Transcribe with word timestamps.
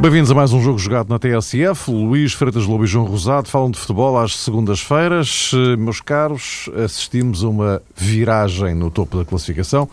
Bem-vindos 0.00 0.30
a 0.30 0.34
mais 0.34 0.50
um 0.54 0.62
jogo 0.62 0.78
jogado 0.78 1.10
na 1.10 1.18
TSF. 1.18 1.90
Luís 1.90 2.32
Freitas 2.32 2.64
Lobo 2.64 2.84
e 2.84 2.86
João 2.86 3.04
Rosado 3.04 3.50
falam 3.50 3.70
de 3.70 3.78
futebol 3.78 4.18
às 4.18 4.34
segundas-feiras. 4.34 5.50
Meus 5.78 6.00
caros, 6.00 6.70
assistimos 6.82 7.44
a 7.44 7.48
uma 7.50 7.82
viragem 7.94 8.74
no 8.74 8.90
topo 8.90 9.18
da 9.18 9.26
classificação. 9.26 9.86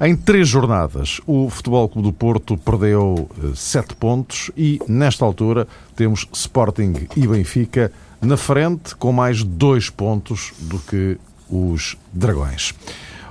Em 0.00 0.14
três 0.14 0.46
jornadas, 0.46 1.20
o 1.26 1.50
Futebol 1.50 1.88
Clube 1.88 2.06
do 2.06 2.12
Porto 2.12 2.56
perdeu 2.56 3.28
eh, 3.36 3.48
sete 3.56 3.96
pontos 3.96 4.52
e, 4.56 4.80
nesta 4.86 5.24
altura, 5.24 5.66
temos 5.96 6.28
Sporting 6.32 7.08
e 7.16 7.26
Benfica 7.26 7.90
na 8.22 8.36
frente 8.36 8.94
com 8.94 9.10
mais 9.10 9.42
dois 9.42 9.90
pontos 9.90 10.52
do 10.60 10.78
que 10.78 11.18
os 11.50 11.96
Dragões. 12.12 12.72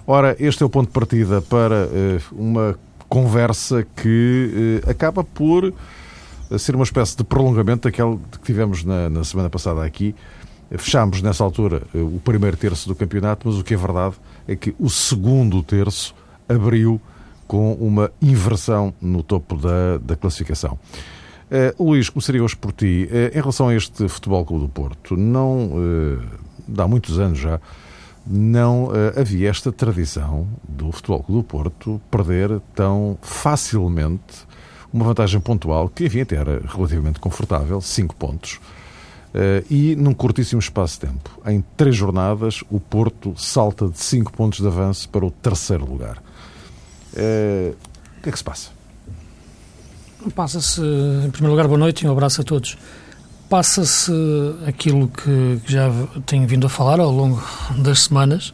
Ora, 0.05 0.35
este 0.37 0.63
é 0.63 0.65
o 0.65 0.69
ponto 0.69 0.87
de 0.87 0.93
partida 0.93 1.41
para 1.41 1.85
uh, 1.87 2.21
uma 2.33 2.77
conversa 3.13 3.85
que 3.95 4.81
acaba 4.87 5.23
por 5.23 5.71
ser 6.57 6.75
uma 6.75 6.83
espécie 6.83 7.15
de 7.17 7.23
prolongamento 7.23 7.87
daquele 7.89 8.19
que 8.31 8.39
tivemos 8.39 8.83
na, 8.83 9.09
na 9.09 9.23
semana 9.23 9.49
passada 9.49 9.83
aqui. 9.83 10.15
Fechámos 10.71 11.21
nessa 11.21 11.43
altura 11.43 11.83
uh, 11.93 12.15
o 12.15 12.19
primeiro 12.19 12.57
terço 12.57 12.87
do 12.87 12.95
campeonato, 12.95 13.47
mas 13.47 13.59
o 13.59 13.63
que 13.63 13.73
é 13.73 13.77
verdade 13.77 14.15
é 14.47 14.55
que 14.55 14.75
o 14.79 14.89
segundo 14.89 15.61
terço 15.61 16.15
abriu 16.47 16.99
com 17.47 17.73
uma 17.73 18.11
inversão 18.21 18.93
no 19.01 19.21
topo 19.21 19.55
da, 19.55 19.97
da 19.99 20.15
classificação. 20.15 20.79
Uh, 21.53 21.83
Luís, 21.83 22.09
começaria 22.09 22.43
hoje 22.43 22.55
por 22.55 22.71
ti. 22.71 23.07
Uh, 23.11 23.37
em 23.37 23.39
relação 23.39 23.67
a 23.67 23.75
este 23.75 24.07
Futebol 24.07 24.43
Clube 24.43 24.63
do 24.63 24.69
Porto, 24.69 25.15
não, 25.15 25.67
uh, 25.67 26.19
há 26.75 26.87
muitos 26.87 27.19
anos 27.19 27.37
já, 27.37 27.59
não 28.25 28.89
havia 29.17 29.49
esta 29.49 29.69
tradição 29.69 30.47
do 30.67 30.91
Futebol 30.93 31.21
Clube 31.21 31.41
do 31.41 31.43
Porto 31.43 32.01
perder 32.09 32.61
tão 32.73 33.17
facilmente 33.21 34.47
uma 34.93 35.05
vantagem 35.05 35.41
pontual, 35.41 35.89
que 35.89 36.05
enfim 36.05 36.21
até 36.21 36.35
era 36.35 36.61
relativamente 36.65 37.19
confortável, 37.19 37.81
5 37.81 38.15
pontos, 38.15 38.59
uh, 39.33 39.65
e 39.69 39.95
num 39.95 40.13
curtíssimo 40.13 40.59
espaço 40.59 40.99
de 40.99 41.07
tempo. 41.07 41.41
Em 41.45 41.63
três 41.75 41.95
jornadas, 41.95 42.63
o 42.69 42.79
Porto 42.79 43.33
salta 43.35 43.89
de 43.89 43.97
5 43.97 44.31
pontos 44.31 44.59
de 44.59 44.67
avanço 44.67 45.09
para 45.09 45.25
o 45.25 45.31
terceiro 45.31 45.85
lugar. 45.85 46.17
Uh, 47.13 47.75
o 48.19 48.21
que 48.21 48.29
é 48.29 48.31
que 48.31 48.37
se 48.37 48.43
passa? 48.43 48.69
Passa-se, 50.35 50.79
em 50.79 51.31
primeiro 51.31 51.51
lugar, 51.51 51.67
boa 51.67 51.77
noite 51.77 52.05
e 52.05 52.07
um 52.07 52.11
abraço 52.11 52.41
a 52.41 52.43
todos 52.43 52.77
passa-se 53.53 54.11
aquilo 54.65 55.07
que 55.09 55.61
já 55.67 55.87
tenho 56.25 56.47
vindo 56.47 56.65
a 56.65 56.69
falar 56.69 56.99
ao 56.99 57.11
longo 57.11 57.39
das 57.77 58.03
semanas 58.03 58.51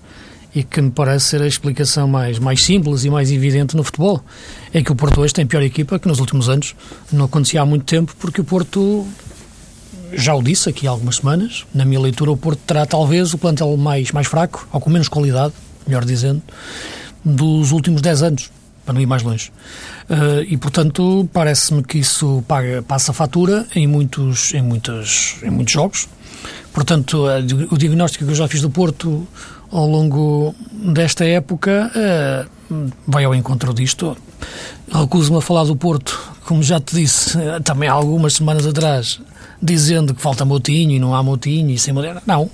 e 0.53 0.63
que 0.63 0.81
me 0.81 0.89
parece 0.89 1.25
ser 1.25 1.41
a 1.41 1.47
explicação 1.47 2.07
mais, 2.07 2.39
mais 2.39 2.63
simples 2.63 3.03
e 3.03 3.09
mais 3.09 3.31
evidente 3.31 3.75
no 3.75 3.83
futebol. 3.83 4.23
É 4.73 4.81
que 4.81 4.91
o 4.91 4.95
Porto 4.95 5.21
hoje 5.21 5.33
tem 5.33 5.45
pior 5.45 5.61
equipa 5.61 5.99
que 5.99 6.07
nos 6.07 6.19
últimos 6.19 6.49
anos. 6.49 6.75
Não 7.11 7.25
acontecia 7.25 7.61
há 7.61 7.65
muito 7.65 7.85
tempo, 7.85 8.15
porque 8.19 8.41
o 8.41 8.43
Porto, 8.43 9.07
já 10.13 10.33
o 10.33 10.41
disse 10.41 10.69
aqui 10.69 10.87
há 10.87 10.91
algumas 10.91 11.17
semanas, 11.17 11.65
na 11.73 11.85
minha 11.85 11.99
leitura, 11.99 12.31
o 12.31 12.37
Porto 12.37 12.59
terá 12.65 12.85
talvez 12.85 13.33
o 13.33 13.37
plantel 13.37 13.75
mais, 13.77 14.11
mais 14.11 14.27
fraco, 14.27 14.67
ou 14.71 14.79
com 14.79 14.89
menos 14.89 15.07
qualidade, 15.07 15.53
melhor 15.85 16.03
dizendo, 16.03 16.41
dos 17.23 17.71
últimos 17.71 18.01
10 18.01 18.23
anos 18.23 18.51
para 18.89 18.95
não 18.95 19.01
ir 19.01 19.05
mais 19.05 19.21
longe. 19.21 19.51
Uh, 20.09 20.41
e, 20.47 20.57
portanto, 20.57 21.29
parece-me 21.31 21.83
que 21.83 21.99
isso 21.99 22.43
paga, 22.47 22.81
passa 22.81 23.13
fatura 23.13 23.67
em 23.75 23.85
muitos, 23.85 24.51
em, 24.55 24.63
muitas, 24.63 25.35
em 25.43 25.51
muitos 25.51 25.71
jogos. 25.71 26.09
Portanto, 26.73 27.25
o 27.69 27.77
diagnóstico 27.77 28.25
que 28.25 28.31
eu 28.31 28.35
já 28.35 28.47
fiz 28.47 28.61
do 28.61 28.69
Porto 28.69 29.27
ao 29.71 29.87
longo 29.87 30.55
desta 30.71 31.25
época 31.25 31.91
uh, 31.95 32.89
vai 33.07 33.23
ao 33.23 33.35
encontro 33.35 33.73
disto. 33.73 34.17
Recuso-me 34.91 35.37
a 35.37 35.41
falar 35.41 35.65
do 35.65 35.75
Porto, 35.75 36.19
como 36.45 36.63
já 36.63 36.79
te 36.79 36.95
disse 36.95 37.37
também 37.63 37.89
há 37.89 37.93
algumas 37.93 38.33
semanas 38.33 38.65
atrás, 38.65 39.19
dizendo 39.61 40.13
que 40.13 40.21
falta 40.21 40.45
Moutinho 40.45 40.91
e 40.91 40.99
não 40.99 41.13
há 41.13 41.21
Moutinho 41.21 41.69
e 41.69 41.77
sem 41.77 41.93
Moutinho. 41.93 42.21
Não. 42.25 42.49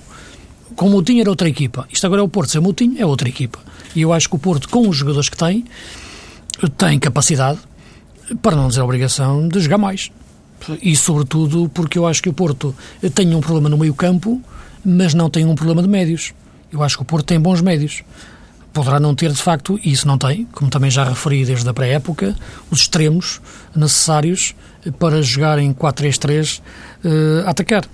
Com 0.74 0.90
Moutinho 0.90 1.20
era 1.22 1.30
outra 1.30 1.48
equipa. 1.48 1.86
Isto 1.90 2.06
agora 2.06 2.20
é 2.20 2.24
o 2.24 2.28
Porto. 2.28 2.50
Sem 2.50 2.60
Moutinho 2.60 3.00
é 3.00 3.06
outra 3.06 3.28
equipa. 3.28 3.58
E 3.94 4.02
eu 4.02 4.12
acho 4.12 4.28
que 4.28 4.36
o 4.36 4.38
Porto, 4.38 4.68
com 4.68 4.86
os 4.88 4.96
jogadores 4.96 5.28
que 5.28 5.36
tem, 5.36 5.64
tem 6.76 6.98
capacidade, 6.98 7.58
para 8.42 8.54
não 8.54 8.68
dizer 8.68 8.82
obrigação, 8.82 9.48
de 9.48 9.60
jogar 9.60 9.78
mais. 9.78 10.10
E, 10.82 10.94
sobretudo, 10.96 11.70
porque 11.72 11.98
eu 11.98 12.06
acho 12.06 12.22
que 12.22 12.28
o 12.28 12.32
Porto 12.32 12.74
tem 13.14 13.34
um 13.34 13.40
problema 13.40 13.68
no 13.68 13.78
meio-campo, 13.78 14.42
mas 14.84 15.14
não 15.14 15.30
tem 15.30 15.46
um 15.46 15.54
problema 15.54 15.82
de 15.82 15.88
médios. 15.88 16.34
Eu 16.76 16.82
acho 16.82 16.96
que 16.96 17.02
o 17.02 17.06
Porto 17.06 17.26
tem 17.26 17.40
bons 17.40 17.62
médios. 17.62 18.02
Poderá 18.72 19.00
não 19.00 19.14
ter, 19.14 19.32
de 19.32 19.40
facto, 19.40 19.80
e 19.82 19.90
isso 19.90 20.06
não 20.06 20.18
tem, 20.18 20.44
como 20.52 20.70
também 20.70 20.90
já 20.90 21.04
referi 21.04 21.46
desde 21.46 21.66
a 21.66 21.72
pré-época, 21.72 22.36
os 22.70 22.80
extremos 22.80 23.40
necessários 23.74 24.54
para 24.98 25.22
jogar 25.22 25.58
em 25.58 25.72
4-3-3 25.72 26.60
uh, 26.60 27.46
a 27.46 27.50
atacar. 27.50 27.86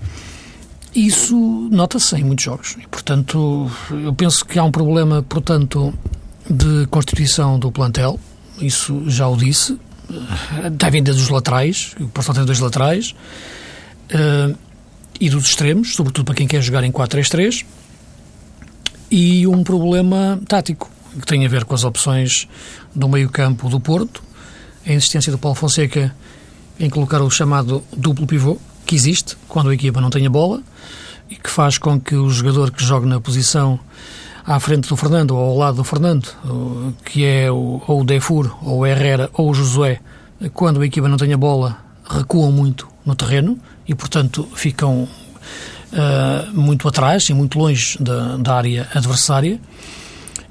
Isso 0.93 1.69
nota-se 1.71 2.17
em 2.17 2.23
muitos 2.25 2.43
jogos. 2.43 2.75
E, 2.83 2.85
portanto, 2.87 3.71
eu 3.91 4.13
penso 4.13 4.45
que 4.45 4.59
há 4.59 4.63
um 4.63 4.71
problema, 4.71 5.23
portanto, 5.23 5.93
de 6.49 6.85
constituição 6.87 7.57
do 7.57 7.71
plantel, 7.71 8.19
isso 8.59 9.09
já 9.09 9.25
o 9.27 9.37
disse, 9.37 9.79
devem 10.73 11.01
ter 11.01 11.13
dos 11.13 11.29
laterais, 11.29 11.95
o 11.97 12.07
Porto 12.09 12.33
tem 12.33 12.43
dois 12.43 12.59
laterais, 12.59 13.15
uh, 14.13 14.55
e 15.17 15.29
dos 15.29 15.45
extremos, 15.45 15.95
sobretudo 15.95 16.25
para 16.25 16.35
quem 16.35 16.45
quer 16.45 16.61
jogar 16.61 16.83
em 16.83 16.91
4-3-3, 16.91 17.65
e 19.15 19.45
um 19.45 19.63
problema 19.63 20.41
tático, 20.47 20.89
que 21.13 21.27
tem 21.27 21.45
a 21.45 21.47
ver 21.47 21.65
com 21.65 21.75
as 21.75 21.83
opções 21.83 22.47
do 22.95 23.07
meio-campo 23.07 23.69
do 23.69 23.79
Porto, 23.79 24.23
a 24.83 24.91
insistência 24.91 25.31
do 25.31 25.37
Paulo 25.37 25.53
Fonseca 25.53 26.11
em 26.79 26.89
colocar 26.89 27.21
o 27.21 27.29
chamado 27.29 27.83
duplo 27.95 28.25
pivô, 28.25 28.57
que 28.87 28.95
existe 28.95 29.37
quando 29.47 29.69
a 29.69 29.73
equipa 29.75 30.01
não 30.01 30.09
tem 30.09 30.25
a 30.25 30.31
bola, 30.31 30.63
e 31.29 31.35
que 31.35 31.47
faz 31.47 31.77
com 31.77 31.99
que 31.99 32.15
o 32.15 32.27
jogador 32.31 32.71
que 32.71 32.83
joga 32.83 33.05
na 33.05 33.21
posição 33.21 33.79
à 34.43 34.59
frente 34.59 34.89
do 34.89 34.97
Fernando 34.97 35.35
ou 35.35 35.51
ao 35.51 35.57
lado 35.57 35.77
do 35.77 35.83
Fernando, 35.83 36.27
que 37.05 37.23
é 37.23 37.51
o, 37.51 37.83
ou 37.87 38.01
o 38.01 38.03
Defur, 38.03 38.57
ou 38.63 38.79
o 38.79 38.85
Herrera, 38.85 39.29
ou 39.33 39.51
o 39.51 39.53
Josué, 39.53 39.99
quando 40.55 40.81
a 40.81 40.85
equipa 40.87 41.07
não 41.07 41.17
tem 41.17 41.31
a 41.31 41.37
bola, 41.37 41.77
recuam 42.09 42.51
muito 42.51 42.87
no 43.05 43.13
terreno 43.13 43.59
e, 43.87 43.93
portanto, 43.93 44.49
ficam 44.55 45.07
uh, 45.93 46.59
muito 46.59 46.87
atrás 46.87 47.29
e 47.29 47.33
muito 47.33 47.57
longe 47.57 47.97
da, 47.99 48.37
da 48.37 48.55
área 48.55 48.89
adversária. 48.93 49.59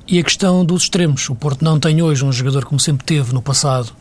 E 0.06 0.18
a 0.18 0.22
questão 0.22 0.64
dos 0.64 0.84
extremos. 0.84 1.28
O 1.28 1.34
Porto 1.34 1.64
não 1.64 1.78
tem 1.78 2.02
hoje 2.02 2.24
um 2.24 2.32
jogador 2.32 2.64
como 2.64 2.80
sempre 2.80 3.04
teve 3.04 3.32
no 3.32 3.42
passado, 3.42 3.92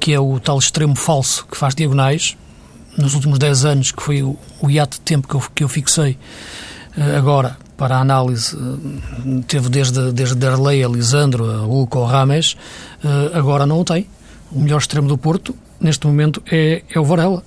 que 0.00 0.12
é 0.12 0.20
o 0.20 0.40
tal 0.40 0.58
extremo 0.58 0.96
falso 0.96 1.46
que 1.50 1.56
faz 1.56 1.74
diagonais. 1.74 2.36
Nos 2.96 3.14
últimos 3.14 3.38
10 3.38 3.64
anos, 3.64 3.92
que 3.92 4.02
foi 4.02 4.22
o, 4.22 4.38
o 4.60 4.70
hiato 4.70 4.98
de 4.98 5.02
tempo 5.02 5.26
que 5.26 5.34
eu, 5.34 5.42
que 5.54 5.64
eu 5.64 5.68
fixei, 5.68 6.16
uh, 6.96 7.16
agora 7.16 7.56
para 7.76 7.96
a 7.96 8.00
análise 8.00 8.56
eh, 8.56 9.42
teve 9.46 9.68
desde, 9.68 10.12
desde 10.12 10.34
Derlei 10.34 10.84
a 10.84 10.88
Lisandro, 10.88 11.50
a 11.50 11.58
Hulk 11.58 11.96
ou 11.96 12.04
Rames, 12.04 12.56
eh, 13.02 13.30
agora 13.34 13.66
não 13.66 13.80
o 13.80 13.84
tem. 13.84 14.06
O 14.50 14.60
melhor 14.60 14.78
extremo 14.78 15.08
do 15.08 15.18
Porto, 15.18 15.54
neste 15.80 16.06
momento, 16.06 16.42
é, 16.50 16.82
é 16.88 17.00
o 17.00 17.04
Varela, 17.04 17.42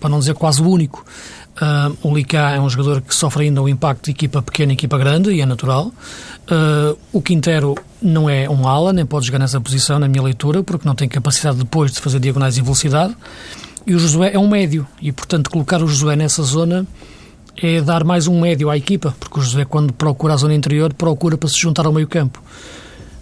para 0.00 0.10
não 0.10 0.18
dizer 0.18 0.34
quase 0.34 0.60
o 0.60 0.68
único. 0.68 1.04
Uh, 1.60 2.08
o 2.08 2.14
Licá 2.14 2.52
é 2.52 2.60
um 2.60 2.70
jogador 2.70 3.02
que 3.02 3.14
sofre 3.14 3.44
ainda 3.44 3.60
o 3.60 3.68
impacto 3.68 4.06
de 4.06 4.12
equipa 4.12 4.40
pequena 4.40 4.72
e 4.72 4.74
equipa 4.74 4.96
grande, 4.96 5.30
e 5.30 5.40
é 5.40 5.46
natural. 5.46 5.92
Uh, 6.50 6.98
o 7.12 7.20
Quintero 7.20 7.74
não 8.00 8.30
é 8.30 8.48
um 8.48 8.66
ala, 8.66 8.92
nem 8.92 9.04
pode 9.04 9.26
jogar 9.26 9.38
nessa 9.38 9.60
posição, 9.60 9.98
na 9.98 10.08
minha 10.08 10.22
leitura, 10.22 10.62
porque 10.62 10.88
não 10.88 10.94
tem 10.94 11.06
capacidade 11.06 11.58
depois 11.58 11.92
de 11.92 12.00
fazer 12.00 12.18
diagonais 12.18 12.56
em 12.56 12.62
velocidade. 12.62 13.14
E 13.86 13.94
o 13.94 13.98
Josué 13.98 14.32
é 14.32 14.38
um 14.38 14.48
médio, 14.48 14.86
e 15.02 15.12
portanto 15.12 15.50
colocar 15.50 15.82
o 15.82 15.86
Josué 15.86 16.16
nessa 16.16 16.42
zona 16.42 16.86
é 17.62 17.80
dar 17.80 18.04
mais 18.04 18.26
um 18.26 18.40
médio 18.40 18.70
à 18.70 18.76
equipa, 18.76 19.14
porque 19.20 19.38
o 19.38 19.42
José, 19.42 19.64
quando 19.64 19.92
procura 19.92 20.34
a 20.34 20.36
zona 20.36 20.54
interior, 20.54 20.94
procura 20.94 21.36
para 21.36 21.48
se 21.48 21.58
juntar 21.58 21.84
ao 21.84 21.92
meio-campo. 21.92 22.42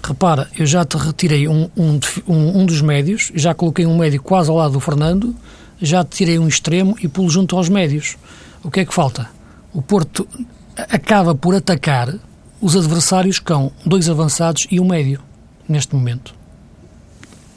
Repara, 0.03 0.49
eu 0.57 0.65
já 0.65 0.85
te 0.85 0.97
retirei 0.97 1.49
um, 1.49 1.69
um, 1.77 1.99
um, 2.29 2.65
dos 2.65 2.81
médios, 2.81 3.33
já 3.35 3.53
coloquei 3.53 3.85
um 3.85 3.99
médio 3.99 4.23
quase 4.23 4.49
ao 4.49 4.57
lado 4.57 4.73
do 4.73 4.81
Fernando, 4.81 5.35
já 5.81 6.05
tirei 6.05 6.39
um 6.39 6.49
extremo 6.49 6.97
e 7.01 7.09
pulo 7.09 7.31
junto 7.31 7.57
aos 7.57 7.69
médios. 7.69 8.17
O 8.63 8.71
que 8.71 8.81
é 8.81 8.85
que 8.85 8.95
falta? 8.95 9.31
O 9.73 9.83
Porto 9.83 10.27
acaba 10.77 11.35
por 11.35 11.55
atacar 11.55 12.15
os 12.61 12.77
adversários 12.77 13.39
com 13.39 13.71
dois 13.85 14.09
avançados 14.09 14.67
e 14.71 14.81
um 14.81 14.87
médio, 14.87 15.21
neste 15.69 15.95
momento. 15.95 16.35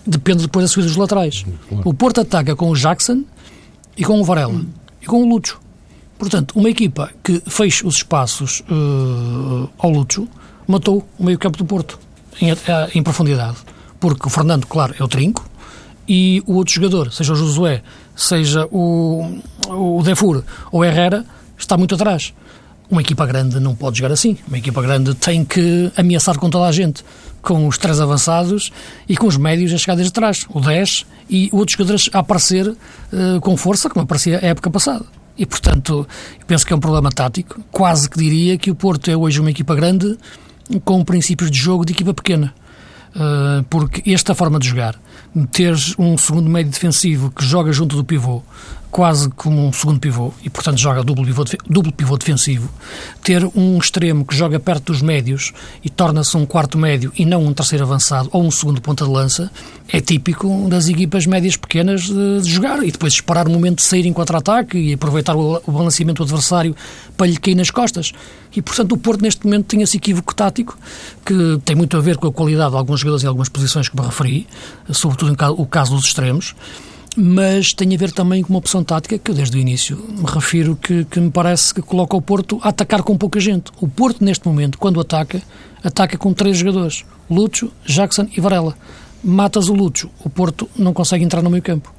Depende 0.06 0.44
depois 0.44 0.65
da 0.65 0.68
subida 0.68 0.88
dos 0.88 0.97
laterais. 0.97 1.45
O 1.83 1.94
Porto 1.94 2.21
ataca 2.21 2.56
com 2.56 2.69
o 2.69 2.75
Jackson 2.75 3.23
e 3.97 4.03
com 4.03 4.19
o 4.19 4.24
Varela 4.24 4.62
e 5.01 5.06
com 5.06 5.24
o 5.24 5.27
Lúcio. 5.27 5.59
Portanto, 6.17 6.53
uma 6.56 6.69
equipa 6.69 7.12
que 7.24 7.41
fez 7.47 7.81
os 7.83 7.95
espaços 7.95 8.62
uh, 8.62 9.69
ao 9.77 9.89
Lúcio 9.89 10.27
matou 10.67 11.07
o 11.17 11.24
meio-campo 11.24 11.57
do 11.57 11.65
Porto 11.65 12.00
em, 12.39 12.51
eh, 12.51 12.57
em, 12.94 13.03
profundidade. 13.03 13.57
Porque 14.00 14.27
o 14.27 14.29
Fernando, 14.29 14.65
claro, 14.67 14.95
é 15.00 15.03
o 15.03 15.07
trinco 15.07 15.47
e 16.07 16.41
o 16.45 16.53
outro 16.53 16.74
jogador, 16.74 17.12
seja 17.12 17.33
o 17.33 17.35
Josué, 17.35 17.83
seja 18.15 18.67
o, 18.71 19.39
o 19.67 20.01
Defur 20.03 20.43
ou 20.71 20.83
Herrera, 20.83 21.25
está 21.57 21.77
muito 21.77 21.95
atrás. 21.95 22.33
Uma 22.89 23.01
equipa 23.01 23.25
grande 23.25 23.57
não 23.59 23.73
pode 23.73 23.99
jogar 23.99 24.13
assim. 24.13 24.37
Uma 24.47 24.57
equipa 24.57 24.81
grande 24.81 25.15
tem 25.15 25.45
que 25.45 25.89
ameaçar 25.95 26.37
com 26.37 26.49
toda 26.49 26.65
a 26.65 26.71
gente, 26.73 27.05
com 27.41 27.65
os 27.65 27.77
três 27.77 28.01
avançados 28.01 28.69
e 29.07 29.15
com 29.15 29.27
os 29.27 29.37
médios 29.37 29.73
a 29.73 29.77
chegar 29.77 29.95
desde 29.95 30.11
trás, 30.11 30.45
o 30.49 30.59
10 30.59 31.05
e 31.29 31.49
outros 31.53 31.77
jogadores 31.77 32.09
a 32.11 32.19
aparecer 32.19 32.67
uh, 32.67 33.39
com 33.39 33.55
força, 33.55 33.89
como 33.89 34.03
aparecia 34.03 34.39
a 34.39 34.45
época 34.45 34.69
passada. 34.69 35.05
E, 35.37 35.45
portanto, 35.45 36.05
penso 36.45 36.65
que 36.65 36.73
é 36.73 36.75
um 36.75 36.79
problema 36.79 37.09
tático. 37.09 37.61
Quase 37.71 38.09
que 38.09 38.17
diria 38.19 38.57
que 38.57 38.69
o 38.69 38.75
Porto 38.75 39.09
é 39.09 39.15
hoje 39.15 39.39
uma 39.39 39.49
equipa 39.49 39.73
grande 39.73 40.17
com 40.83 41.03
princípios 41.03 41.49
de 41.49 41.57
jogo 41.57 41.85
de 41.85 41.93
equipa 41.93 42.13
pequena. 42.13 42.53
Uh, 43.15 43.63
porque 43.69 44.09
esta 44.11 44.35
forma 44.35 44.59
de 44.59 44.67
jogar, 44.67 44.99
ter 45.51 45.75
um 45.97 46.17
segundo 46.17 46.49
médio 46.49 46.71
defensivo 46.71 47.31
que 47.31 47.43
joga 47.43 47.71
junto 47.71 47.95
do 47.95 48.03
pivô, 48.03 48.41
quase 48.91 49.29
como 49.29 49.65
um 49.65 49.71
segundo 49.71 49.99
pivô, 49.99 50.33
e 50.43 50.49
portanto 50.49 50.77
joga 50.77 51.01
duplo 51.01 51.25
pivô, 51.25 51.45
duplo 51.67 51.93
pivô 51.93 52.17
defensivo, 52.17 52.69
ter 53.23 53.43
um 53.55 53.77
extremo 53.77 54.25
que 54.25 54.35
joga 54.35 54.59
perto 54.59 54.91
dos 54.91 55.01
médios 55.01 55.53
e 55.81 55.89
torna-se 55.89 56.35
um 56.35 56.45
quarto 56.45 56.77
médio 56.77 57.11
e 57.17 57.25
não 57.25 57.45
um 57.45 57.53
terceiro 57.53 57.85
avançado 57.85 58.29
ou 58.33 58.43
um 58.43 58.51
segundo 58.51 58.81
ponta 58.81 59.05
de 59.05 59.09
lança, 59.09 59.49
é 59.88 60.01
típico 60.01 60.67
das 60.69 60.89
equipas 60.89 61.25
médias 61.25 61.55
pequenas 61.55 62.01
de, 62.01 62.41
de 62.41 62.49
jogar 62.49 62.83
e 62.83 62.91
depois 62.91 63.13
esperar 63.13 63.47
o 63.47 63.51
momento 63.51 63.77
de 63.77 63.83
sair 63.83 64.05
em 64.05 64.11
contra-ataque 64.11 64.77
e 64.77 64.93
aproveitar 64.93 65.38
o, 65.38 65.61
o 65.65 65.71
balanceamento 65.71 66.23
do 66.23 66.27
adversário 66.27 66.75
para 67.15 67.27
lhe 67.27 67.38
cair 67.38 67.55
nas 67.55 67.71
costas. 67.71 68.11
E 68.53 68.61
portanto 68.61 68.91
o 68.91 68.97
Porto 68.97 69.21
neste 69.21 69.45
momento 69.45 69.67
tem 69.67 69.81
esse 69.81 69.95
equívoco 69.95 70.35
tático 70.35 70.77
que 71.25 71.59
tem 71.63 71.77
muito 71.77 71.95
a 71.95 72.01
ver 72.01 72.17
com 72.17 72.27
a 72.27 72.31
qualidade 72.31 72.71
de 72.71 72.77
alguns 72.77 72.99
jogadores 72.99 73.23
em 73.23 73.27
algumas 73.27 73.47
posições 73.47 73.88
que 73.88 73.95
me 73.97 74.05
referi, 74.05 74.47
sobretudo 74.91 75.33
o 75.57 75.65
caso 75.65 75.95
dos 75.95 76.05
extremos 76.05 76.53
mas 77.15 77.73
tem 77.73 77.93
a 77.93 77.97
ver 77.97 78.11
também 78.11 78.41
com 78.41 78.49
uma 78.49 78.59
opção 78.59 78.83
tática 78.83 79.17
que 79.17 79.31
eu 79.31 79.35
desde 79.35 79.57
o 79.57 79.59
início 79.59 79.97
me 79.97 80.25
refiro 80.25 80.75
que, 80.75 81.03
que 81.05 81.19
me 81.19 81.29
parece 81.29 81.73
que 81.73 81.81
coloca 81.81 82.15
o 82.15 82.21
Porto 82.21 82.59
a 82.63 82.69
atacar 82.69 83.03
com 83.03 83.17
pouca 83.17 83.39
gente. 83.39 83.71
O 83.81 83.87
Porto, 83.87 84.23
neste 84.23 84.47
momento, 84.47 84.77
quando 84.77 84.99
ataca, 84.99 85.41
ataca 85.83 86.17
com 86.17 86.33
três 86.33 86.57
jogadores, 86.57 87.03
Lúcio, 87.29 87.71
Jackson 87.85 88.27
e 88.35 88.39
Varela. 88.39 88.75
Matas 89.23 89.67
o 89.67 89.73
Lúcio, 89.73 90.09
o 90.23 90.29
Porto 90.29 90.69
não 90.75 90.93
consegue 90.93 91.23
entrar 91.23 91.41
no 91.41 91.49
meio 91.49 91.61
campo. 91.61 91.93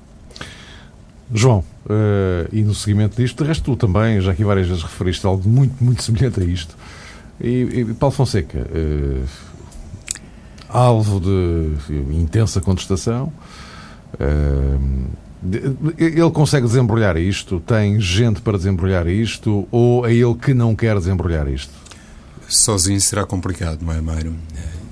João, 1.33 1.61
uh, 1.87 2.49
e 2.53 2.63
no 2.63 2.75
seguimento 2.75 3.17
disto, 3.17 3.43
de 3.43 3.49
resto 3.49 3.65
tu 3.65 3.77
também, 3.77 4.21
já 4.21 4.33
aqui 4.33 4.45
várias 4.45 4.67
vezes 4.67 4.83
referiste 4.83 5.27
algo 5.27 5.47
muito, 5.49 5.83
muito 5.83 6.03
semelhante 6.05 6.41
a 6.41 6.45
isto. 6.45 6.77
E, 7.41 7.63
e 7.63 7.85
Paulo 7.95 8.15
Fonseca, 8.15 8.59
uh, 8.59 9.25
alvo 10.69 11.21
de 11.21 11.95
intensa 12.15 12.61
contestação, 12.61 13.33
ele 15.99 16.31
consegue 16.31 16.67
desembrulhar 16.67 17.17
isto? 17.17 17.61
Tem 17.61 18.01
gente 18.01 18.41
para 18.41 18.57
desembrulhar 18.57 19.07
isto? 19.09 19.67
Ou 19.71 20.07
é 20.07 20.15
ele 20.15 20.35
que 20.35 20.55
não 20.55 20.75
quer 20.75 20.97
desembrulhar 20.99 21.49
isto? 21.49 21.73
Sozinho 22.49 23.01
será 23.01 23.25
complicado, 23.25 23.83
não 23.83 23.93
é, 23.93 24.01
Mário? 24.01 24.35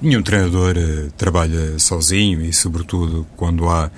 Nenhum 0.00 0.22
treinador 0.22 0.76
eh, 0.78 1.08
trabalha 1.16 1.78
sozinho 1.78 2.40
e, 2.42 2.54
sobretudo, 2.54 3.26
quando 3.36 3.68
há 3.68 3.90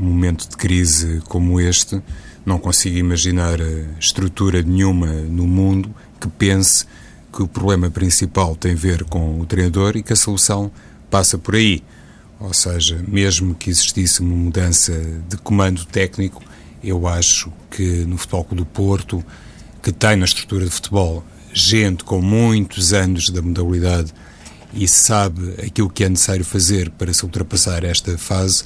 um 0.00 0.04
momento 0.04 0.48
de 0.48 0.56
crise 0.56 1.22
como 1.28 1.60
este, 1.60 2.00
não 2.44 2.58
consigo 2.58 2.96
imaginar 2.96 3.60
eh, 3.60 3.84
estrutura 4.00 4.62
nenhuma 4.62 5.06
no 5.06 5.46
mundo 5.46 5.94
que 6.18 6.26
pense 6.26 6.86
que 7.32 7.42
o 7.42 7.48
problema 7.48 7.90
principal 7.90 8.56
tem 8.56 8.72
a 8.72 8.76
ver 8.76 9.04
com 9.04 9.40
o 9.40 9.46
treinador 9.46 9.96
e 9.96 10.02
que 10.02 10.12
a 10.12 10.16
solução 10.16 10.70
passa 11.10 11.36
por 11.36 11.54
aí. 11.54 11.82
Ou 12.42 12.52
seja, 12.52 13.00
mesmo 13.06 13.54
que 13.54 13.70
existisse 13.70 14.20
uma 14.20 14.34
mudança 14.34 14.92
de 15.28 15.36
comando 15.36 15.84
técnico, 15.84 16.42
eu 16.82 17.06
acho 17.06 17.52
que 17.70 18.04
no 18.04 18.16
Futebol 18.16 18.44
Clube 18.44 18.62
do 18.62 18.66
Porto, 18.66 19.24
que 19.80 19.92
tem 19.92 20.16
na 20.16 20.24
estrutura 20.24 20.64
de 20.64 20.70
futebol 20.70 21.24
gente 21.52 22.02
com 22.02 22.20
muitos 22.20 22.92
anos 22.92 23.30
da 23.30 23.40
modalidade 23.40 24.12
e 24.74 24.88
sabe 24.88 25.54
aquilo 25.64 25.88
que 25.88 26.02
é 26.02 26.08
necessário 26.08 26.44
fazer 26.44 26.90
para 26.90 27.12
se 27.14 27.24
ultrapassar 27.24 27.84
esta 27.84 28.18
fase, 28.18 28.64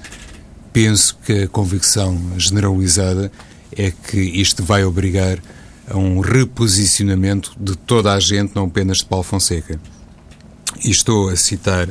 penso 0.72 1.18
que 1.26 1.42
a 1.42 1.48
convicção 1.48 2.18
generalizada 2.38 3.30
é 3.76 3.90
que 3.90 4.18
isto 4.18 4.64
vai 4.64 4.84
obrigar 4.84 5.38
a 5.86 5.98
um 5.98 6.20
reposicionamento 6.20 7.54
de 7.60 7.76
toda 7.76 8.14
a 8.14 8.20
gente, 8.20 8.54
não 8.54 8.64
apenas 8.64 8.98
de 8.98 9.04
Paulo 9.04 9.24
Fonseca. 9.24 9.78
E 10.82 10.90
estou 10.90 11.28
a 11.28 11.36
citar 11.36 11.88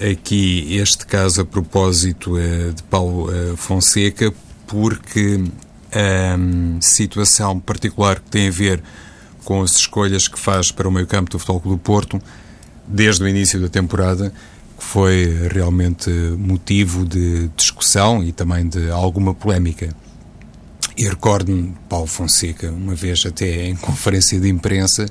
aqui 0.00 0.76
este 0.76 1.06
caso 1.06 1.42
a 1.42 1.44
propósito 1.44 2.38
eh, 2.38 2.72
de 2.74 2.82
Paulo 2.84 3.32
eh, 3.32 3.54
Fonseca, 3.56 4.32
porque 4.66 5.44
a 5.92 6.36
hum, 6.36 6.78
situação 6.80 7.60
particular 7.60 8.20
que 8.20 8.30
tem 8.30 8.48
a 8.48 8.50
ver 8.50 8.82
com 9.44 9.62
as 9.62 9.76
escolhas 9.76 10.26
que 10.26 10.38
faz 10.38 10.72
para 10.72 10.88
o 10.88 10.92
meio-campo 10.92 11.30
do 11.30 11.38
Futebol 11.38 11.60
Clube 11.60 11.78
do 11.78 11.82
Porto, 11.82 12.22
desde 12.86 13.22
o 13.22 13.28
início 13.28 13.60
da 13.60 13.68
temporada, 13.68 14.32
que 14.76 14.84
foi 14.84 15.48
realmente 15.50 16.10
motivo 16.10 17.04
de 17.04 17.48
discussão 17.56 18.22
e 18.24 18.32
também 18.32 18.66
de 18.68 18.90
alguma 18.90 19.34
polémica. 19.34 19.94
E 20.96 21.08
recordo-me, 21.08 21.74
Paulo 21.88 22.06
Fonseca, 22.06 22.70
uma 22.70 22.94
vez 22.94 23.24
até 23.26 23.66
em 23.66 23.76
conferência 23.76 24.38
de 24.40 24.48
imprensa, 24.48 25.06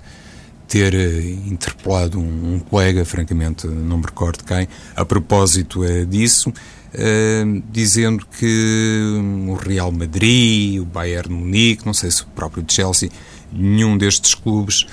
ter 0.68 0.94
eh, 0.94 1.22
interpelado 1.48 2.20
um, 2.20 2.56
um, 2.56 2.60
colega, 2.60 3.06
francamente 3.06 3.68
não 3.68 3.98
me 3.98 4.06
recordo 4.06 4.44
quem, 4.44 4.68
a 4.96 5.06
propósito 5.06 5.82
uh, 5.82 6.06
disso, 6.06 6.50
uh, 6.50 7.64
dizendo 7.72 8.26
que 8.40 9.22
o 9.48 9.54
Real 9.56 9.92
Madrid, 9.92 10.82
o 10.82 10.86
Bayern 10.86 11.34
Munique, 11.34 11.86
não 11.86 11.94
sei 11.94 12.10
se 12.12 12.24
o 12.24 12.28
próprio 12.28 12.66
Chelsea, 12.68 13.10
nenhum 13.52 13.98
destes 13.98 14.34
clubes 14.34 14.86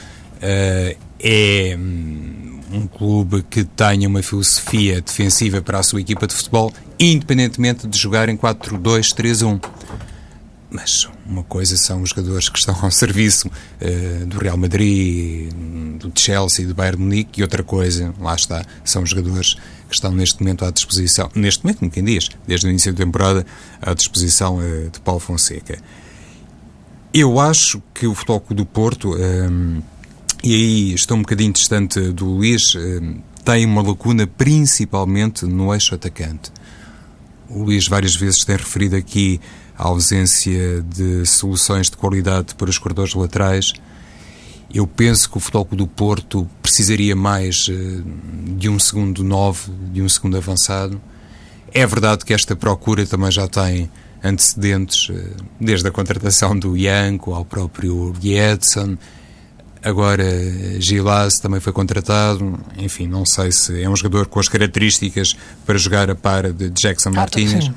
é 0.42 1.76
um, 1.78 2.60
um 2.72 2.86
clube 2.86 3.44
que 3.48 3.64
tenha 3.64 4.08
uma 4.08 4.22
filosofia 4.22 5.00
defensiva 5.00 5.60
para 5.60 5.78
a 5.78 5.82
sua 5.82 6.00
equipa 6.00 6.26
de 6.26 6.34
futebol, 6.34 6.72
independentemente 6.98 7.86
de 7.86 7.98
jogar 7.98 8.28
em 8.28 8.36
4-2-3-1. 8.36 9.60
Mas 10.70 11.08
uma 11.26 11.42
coisa 11.42 11.76
são 11.76 12.00
os 12.02 12.10
jogadores 12.10 12.48
que 12.48 12.58
estão 12.58 12.76
ao 12.80 12.90
serviço 12.92 13.48
uh, 13.48 14.26
do 14.26 14.38
Real 14.38 14.56
Madrid, 14.56 15.52
do 15.98 16.12
Chelsea, 16.14 16.66
do 16.66 16.74
Bayern 16.74 17.02
Munique, 17.02 17.40
e 17.40 17.42
outra 17.42 17.64
coisa, 17.64 18.14
lá 18.20 18.36
está, 18.36 18.64
são 18.84 19.02
os 19.02 19.10
jogadores 19.10 19.54
que 19.88 19.94
estão 19.94 20.12
neste 20.12 20.40
momento 20.40 20.64
à 20.64 20.70
disposição, 20.70 21.28
neste 21.34 21.64
momento, 21.64 21.78
como 21.78 21.90
quem 21.90 22.04
diz, 22.04 22.28
desde 22.46 22.66
o 22.66 22.70
início 22.70 22.92
da 22.92 23.04
temporada, 23.04 23.44
à 23.82 23.92
disposição 23.94 24.58
uh, 24.58 24.90
de 24.90 25.00
Paulo 25.00 25.20
Fonseca. 25.20 25.78
Eu 27.12 27.40
acho 27.40 27.82
que 27.92 28.06
o 28.06 28.14
Futebol 28.14 28.44
do 28.50 28.64
Porto, 28.64 29.16
um, 29.16 29.18
ehm, 29.18 29.82
e 30.44 30.54
aí 30.54 30.94
estou 30.94 31.16
um 31.16 31.22
bocadinho 31.22 31.52
distante 31.52 32.00
do 32.12 32.26
Luís, 32.26 32.76
um, 32.76 32.78
ehm, 32.78 33.22
tem 33.44 33.66
uma 33.66 33.82
lacuna 33.82 34.28
principalmente 34.28 35.44
no 35.44 35.74
eixo 35.74 35.96
atacante. 35.96 36.52
O 37.48 37.64
Luís 37.64 37.88
várias 37.88 38.14
vezes 38.14 38.44
tem 38.44 38.56
referido 38.56 38.94
aqui 38.94 39.40
a 39.80 39.88
ausência 39.88 40.82
de 40.82 41.24
soluções 41.24 41.88
de 41.88 41.96
qualidade 41.96 42.54
para 42.54 42.68
os 42.68 42.76
corredores 42.76 43.14
laterais. 43.14 43.72
Eu 44.72 44.86
penso 44.86 45.30
que 45.30 45.38
o 45.38 45.40
Futebol 45.40 45.66
do 45.72 45.86
Porto 45.86 46.46
precisaria 46.60 47.16
mais 47.16 47.66
uh, 47.68 48.04
de 48.58 48.68
um 48.68 48.78
segundo 48.78 49.24
nove, 49.24 49.72
de 49.90 50.02
um 50.02 50.08
segundo 50.08 50.36
avançado. 50.36 51.00
É 51.72 51.86
verdade 51.86 52.26
que 52.26 52.34
esta 52.34 52.54
procura 52.54 53.06
também 53.06 53.30
já 53.30 53.48
tem 53.48 53.90
antecedentes, 54.22 55.08
uh, 55.08 55.36
desde 55.58 55.88
a 55.88 55.90
contratação 55.90 56.56
do 56.58 56.76
Ianco 56.76 57.32
ao 57.32 57.44
próprio 57.46 58.14
Edson, 58.22 58.98
Agora, 59.82 60.22
Gilás 60.78 61.38
também 61.38 61.58
foi 61.58 61.72
contratado. 61.72 62.60
Enfim, 62.76 63.06
não 63.06 63.24
sei 63.24 63.50
se 63.50 63.82
é 63.82 63.88
um 63.88 63.96
jogador 63.96 64.26
com 64.26 64.38
as 64.38 64.46
características 64.46 65.34
para 65.64 65.78
jogar 65.78 66.10
a 66.10 66.14
par 66.14 66.52
de 66.52 66.68
Jackson 66.68 67.08
ah, 67.08 67.12
Martínez. 67.12 67.64
Sim. 67.64 67.74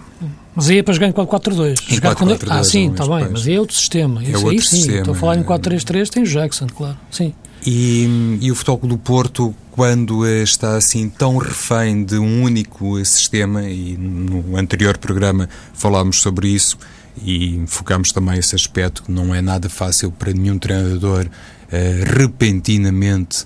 Mas 0.55 0.69
aí 0.69 0.77
é 0.79 0.83
para 0.83 0.93
jogar 0.93 1.07
em 1.07 1.13
4-4-2. 1.13 1.75
Em 1.89 2.00
4-4-2. 2.00 2.48
Ah, 2.50 2.63
sim, 2.63 2.91
está 2.91 3.07
bem, 3.07 3.27
mas 3.31 3.48
é 3.48 3.60
outro 3.60 3.75
sistema. 3.75 4.22
É 4.22 4.29
Isso 4.29 4.38
outro 4.38 4.50
aí, 4.50 4.62
sim. 4.62 4.75
sistema. 4.77 5.00
Estou 5.00 5.13
a 5.13 5.17
falar 5.17 5.38
em 5.38 5.43
4-3-3, 5.43 6.10
tem 6.10 6.24
o 6.24 6.25
Jackson, 6.27 6.67
claro. 6.67 6.98
Sim. 7.10 7.33
E, 7.65 8.39
e 8.41 8.51
o 8.51 8.55
futebol 8.55 8.89
do 8.89 8.98
Porto, 8.98 9.55
quando 9.72 10.27
está 10.27 10.75
assim 10.75 11.10
tão 11.10 11.38
refém 11.38 12.03
de 12.03 12.17
um 12.17 12.43
único 12.43 13.03
sistema, 13.05 13.63
e 13.63 13.98
no 13.98 14.57
anterior 14.57 14.98
programa 14.98 15.50
falámos 15.74 16.22
sobre 16.22 16.50
isso, 16.50 16.77
e 17.24 17.63
focámos 17.67 18.12
também 18.12 18.38
esse 18.38 18.55
aspecto 18.55 19.03
que 19.03 19.12
não 19.12 19.33
é 19.33 19.41
nada 19.41 19.69
fácil 19.69 20.12
para 20.12 20.33
nenhum 20.33 20.57
treinador 20.57 21.25
uh, 21.25 22.17
repentinamente 22.19 23.45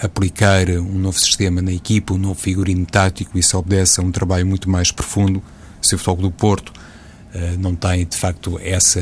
aplicar 0.00 0.68
um 0.68 0.98
novo 0.98 1.18
sistema 1.18 1.62
na 1.62 1.72
equipa, 1.72 2.14
um 2.14 2.18
novo 2.18 2.34
figurino 2.34 2.84
tático, 2.84 3.38
isso 3.38 3.56
obedece 3.56 4.00
a 4.00 4.02
um 4.02 4.12
trabalho 4.12 4.46
muito 4.46 4.68
mais 4.68 4.92
profundo. 4.92 5.42
Se 5.86 5.94
o 5.94 5.98
Futebol 5.98 6.30
do 6.30 6.30
Porto 6.30 6.70
uh, 6.70 7.58
não 7.58 7.74
tem, 7.74 8.06
de 8.06 8.16
facto, 8.16 8.58
essa 8.62 9.00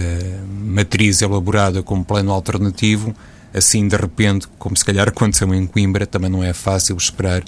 matriz 0.48 1.22
elaborada 1.22 1.82
como 1.82 2.04
plano 2.04 2.32
alternativo, 2.32 3.14
assim, 3.52 3.86
de 3.86 3.96
repente, 3.96 4.48
como 4.58 4.76
se 4.76 4.84
calhar 4.84 5.08
aconteceu 5.10 5.52
em 5.54 5.66
Coimbra, 5.66 6.06
também 6.06 6.30
não 6.30 6.42
é 6.42 6.52
fácil 6.52 6.96
esperar 6.96 7.42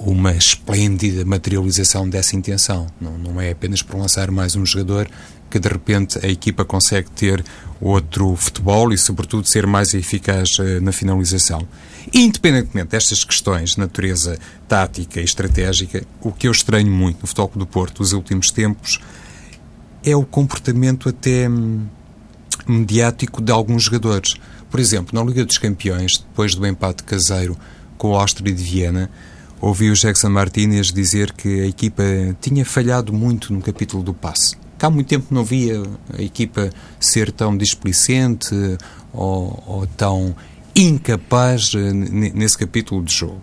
uma 0.00 0.32
esplêndida 0.32 1.24
materialização 1.24 2.08
dessa 2.08 2.36
intenção. 2.36 2.86
Não, 3.00 3.16
não 3.16 3.40
é 3.40 3.50
apenas 3.50 3.82
por 3.82 3.96
lançar 3.96 4.30
mais 4.30 4.56
um 4.56 4.66
jogador 4.66 5.08
que 5.50 5.58
de 5.58 5.68
repente 5.68 6.18
a 6.24 6.28
equipa 6.28 6.64
consegue 6.64 7.10
ter 7.10 7.44
outro 7.84 8.34
futebol 8.34 8.92
e, 8.92 8.98
sobretudo, 8.98 9.46
ser 9.46 9.66
mais 9.66 9.92
eficaz 9.92 10.58
uh, 10.58 10.80
na 10.80 10.90
finalização. 10.90 11.66
Independentemente 12.12 12.88
destas 12.88 13.24
questões 13.24 13.70
de 13.70 13.78
natureza 13.78 14.38
tática 14.66 15.20
e 15.20 15.24
estratégica, 15.24 16.04
o 16.20 16.32
que 16.32 16.48
eu 16.48 16.52
estranho 16.52 16.90
muito 16.90 17.20
no 17.20 17.26
Futebol 17.26 17.52
do 17.56 17.66
Porto 17.66 18.00
nos 18.00 18.12
últimos 18.12 18.50
tempos 18.50 19.00
é 20.04 20.14
o 20.14 20.24
comportamento 20.24 21.08
até 21.08 21.48
hum, 21.48 21.86
mediático 22.66 23.42
de 23.42 23.52
alguns 23.52 23.84
jogadores. 23.84 24.34
Por 24.70 24.80
exemplo, 24.80 25.18
na 25.18 25.24
Liga 25.24 25.44
dos 25.44 25.58
Campeões, 25.58 26.18
depois 26.18 26.54
do 26.54 26.66
empate 26.66 27.04
caseiro 27.04 27.56
com 27.96 28.10
o 28.10 28.16
Áustria 28.16 28.52
de 28.52 28.62
Viena, 28.62 29.10
ouvi 29.60 29.90
o 29.90 29.94
Jackson 29.94 30.28
Martinez 30.28 30.92
dizer 30.92 31.32
que 31.32 31.62
a 31.62 31.66
equipa 31.66 32.02
tinha 32.40 32.64
falhado 32.64 33.12
muito 33.12 33.52
no 33.52 33.62
capítulo 33.62 34.02
do 34.02 34.12
passe. 34.12 34.56
Que 34.84 34.86
há 34.86 34.90
muito 34.90 35.08
tempo 35.08 35.28
não 35.30 35.42
via 35.42 35.82
a 36.12 36.20
equipa 36.20 36.68
ser 37.00 37.32
tão 37.32 37.56
displicente 37.56 38.54
ou, 39.14 39.64
ou 39.66 39.86
tão 39.86 40.36
incapaz 40.76 41.72
eh, 41.74 41.90
nesse 41.90 42.58
capítulo 42.58 43.02
de 43.02 43.10
jogo. 43.10 43.40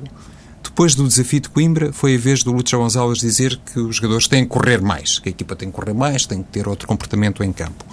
Depois 0.64 0.94
do 0.94 1.08
desafio 1.08 1.40
de 1.40 1.50
Coimbra, 1.50 1.92
foi 1.92 2.14
a 2.14 2.20
vez 2.20 2.44
do 2.44 2.52
Lúcio 2.52 2.78
Gonzalez 2.78 3.18
dizer 3.18 3.60
que 3.66 3.80
os 3.80 3.96
jogadores 3.96 4.28
têm 4.28 4.44
que 4.44 4.52
correr 4.52 4.82
mais, 4.84 5.18
que 5.18 5.30
a 5.30 5.32
equipa 5.32 5.56
tem 5.56 5.72
que 5.72 5.76
correr 5.76 5.96
mais, 5.96 6.28
tem 6.28 6.44
que 6.44 6.50
ter 6.50 6.68
outro 6.68 6.88
comportamento 6.88 7.44
em 7.44 7.52
campo. 7.52 7.86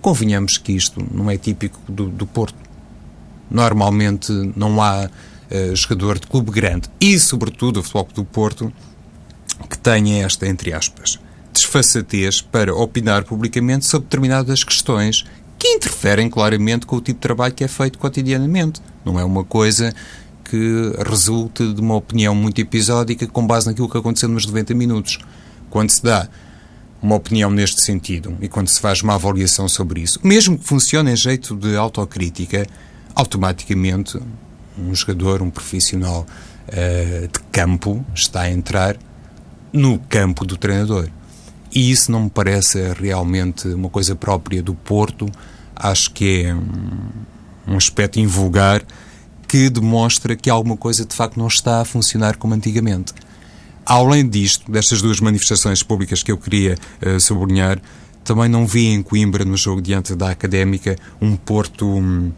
Convenhamos 0.00 0.56
que 0.56 0.70
isto 0.70 1.04
não 1.12 1.28
é 1.28 1.36
típico 1.36 1.80
do, 1.88 2.06
do 2.06 2.24
Porto. 2.24 2.54
Normalmente 3.50 4.30
não 4.54 4.80
há 4.80 5.10
uh, 5.10 5.74
jogador 5.74 6.20
de 6.20 6.28
clube 6.28 6.52
grande 6.52 6.88
e, 7.00 7.18
sobretudo, 7.18 7.80
o 7.80 7.82
futebol 7.82 8.08
do 8.14 8.24
Porto 8.24 8.72
que 9.68 9.76
tenha 9.76 10.24
esta, 10.24 10.46
entre 10.46 10.72
aspas, 10.72 11.18
desfaçatez 11.52 12.40
para 12.40 12.74
opinar 12.74 13.24
publicamente 13.24 13.86
sobre 13.86 14.06
determinadas 14.06 14.64
questões 14.64 15.24
que 15.58 15.68
interferem 15.68 16.30
claramente 16.30 16.86
com 16.86 16.96
o 16.96 17.00
tipo 17.00 17.18
de 17.18 17.22
trabalho 17.22 17.52
que 17.52 17.62
é 17.62 17.68
feito 17.68 17.98
cotidianamente. 17.98 18.80
Não 19.04 19.20
é 19.20 19.24
uma 19.24 19.44
coisa 19.44 19.94
que 20.44 20.92
resulte 21.06 21.72
de 21.72 21.80
uma 21.80 21.96
opinião 21.96 22.34
muito 22.34 22.60
episódica 22.60 23.26
com 23.26 23.46
base 23.46 23.66
naquilo 23.66 23.88
que 23.88 23.96
aconteceu 23.96 24.28
nos 24.28 24.46
90 24.46 24.74
minutos. 24.74 25.18
Quando 25.68 25.90
se 25.90 26.02
dá 26.02 26.28
uma 27.00 27.14
opinião 27.14 27.50
neste 27.50 27.82
sentido 27.82 28.36
e 28.40 28.48
quando 28.48 28.68
se 28.68 28.80
faz 28.80 29.02
uma 29.02 29.14
avaliação 29.14 29.68
sobre 29.68 30.00
isso, 30.00 30.18
mesmo 30.24 30.58
que 30.58 30.64
funcione 30.64 31.12
em 31.12 31.16
jeito 31.16 31.54
de 31.54 31.76
autocrítica, 31.76 32.66
automaticamente 33.14 34.18
um 34.78 34.94
jogador, 34.94 35.42
um 35.42 35.50
profissional 35.50 36.26
uh, 36.68 37.28
de 37.28 37.40
campo 37.52 38.04
está 38.14 38.42
a 38.42 38.50
entrar 38.50 38.96
no 39.72 39.98
campo 39.98 40.44
do 40.44 40.56
treinador. 40.56 41.08
E 41.72 41.90
isso 41.90 42.10
não 42.10 42.24
me 42.24 42.30
parece 42.30 42.92
realmente 42.94 43.68
uma 43.68 43.88
coisa 43.88 44.16
própria 44.16 44.62
do 44.62 44.74
Porto. 44.74 45.26
Acho 45.74 46.10
que 46.10 46.44
é 46.44 46.54
um, 46.54 47.72
um 47.74 47.76
aspecto 47.76 48.18
invulgar 48.18 48.82
que 49.46 49.68
demonstra 49.68 50.36
que 50.36 50.48
alguma 50.48 50.76
coisa 50.76 51.04
de 51.04 51.14
facto 51.14 51.36
não 51.36 51.48
está 51.48 51.80
a 51.80 51.84
funcionar 51.84 52.36
como 52.36 52.54
antigamente. 52.54 53.12
Além 53.84 54.28
disto, 54.28 54.70
destas 54.70 55.02
duas 55.02 55.20
manifestações 55.20 55.82
públicas 55.82 56.22
que 56.22 56.30
eu 56.30 56.38
queria 56.38 56.76
uh, 57.04 57.18
sublinhar, 57.18 57.80
também 58.22 58.48
não 58.48 58.66
vi 58.66 58.86
em 58.86 59.02
Coimbra, 59.02 59.44
no 59.44 59.56
jogo 59.56 59.82
diante 59.82 60.14
da 60.14 60.30
Académica, 60.30 60.96
um 61.20 61.34
Porto 61.34 61.86
um, 61.88 62.30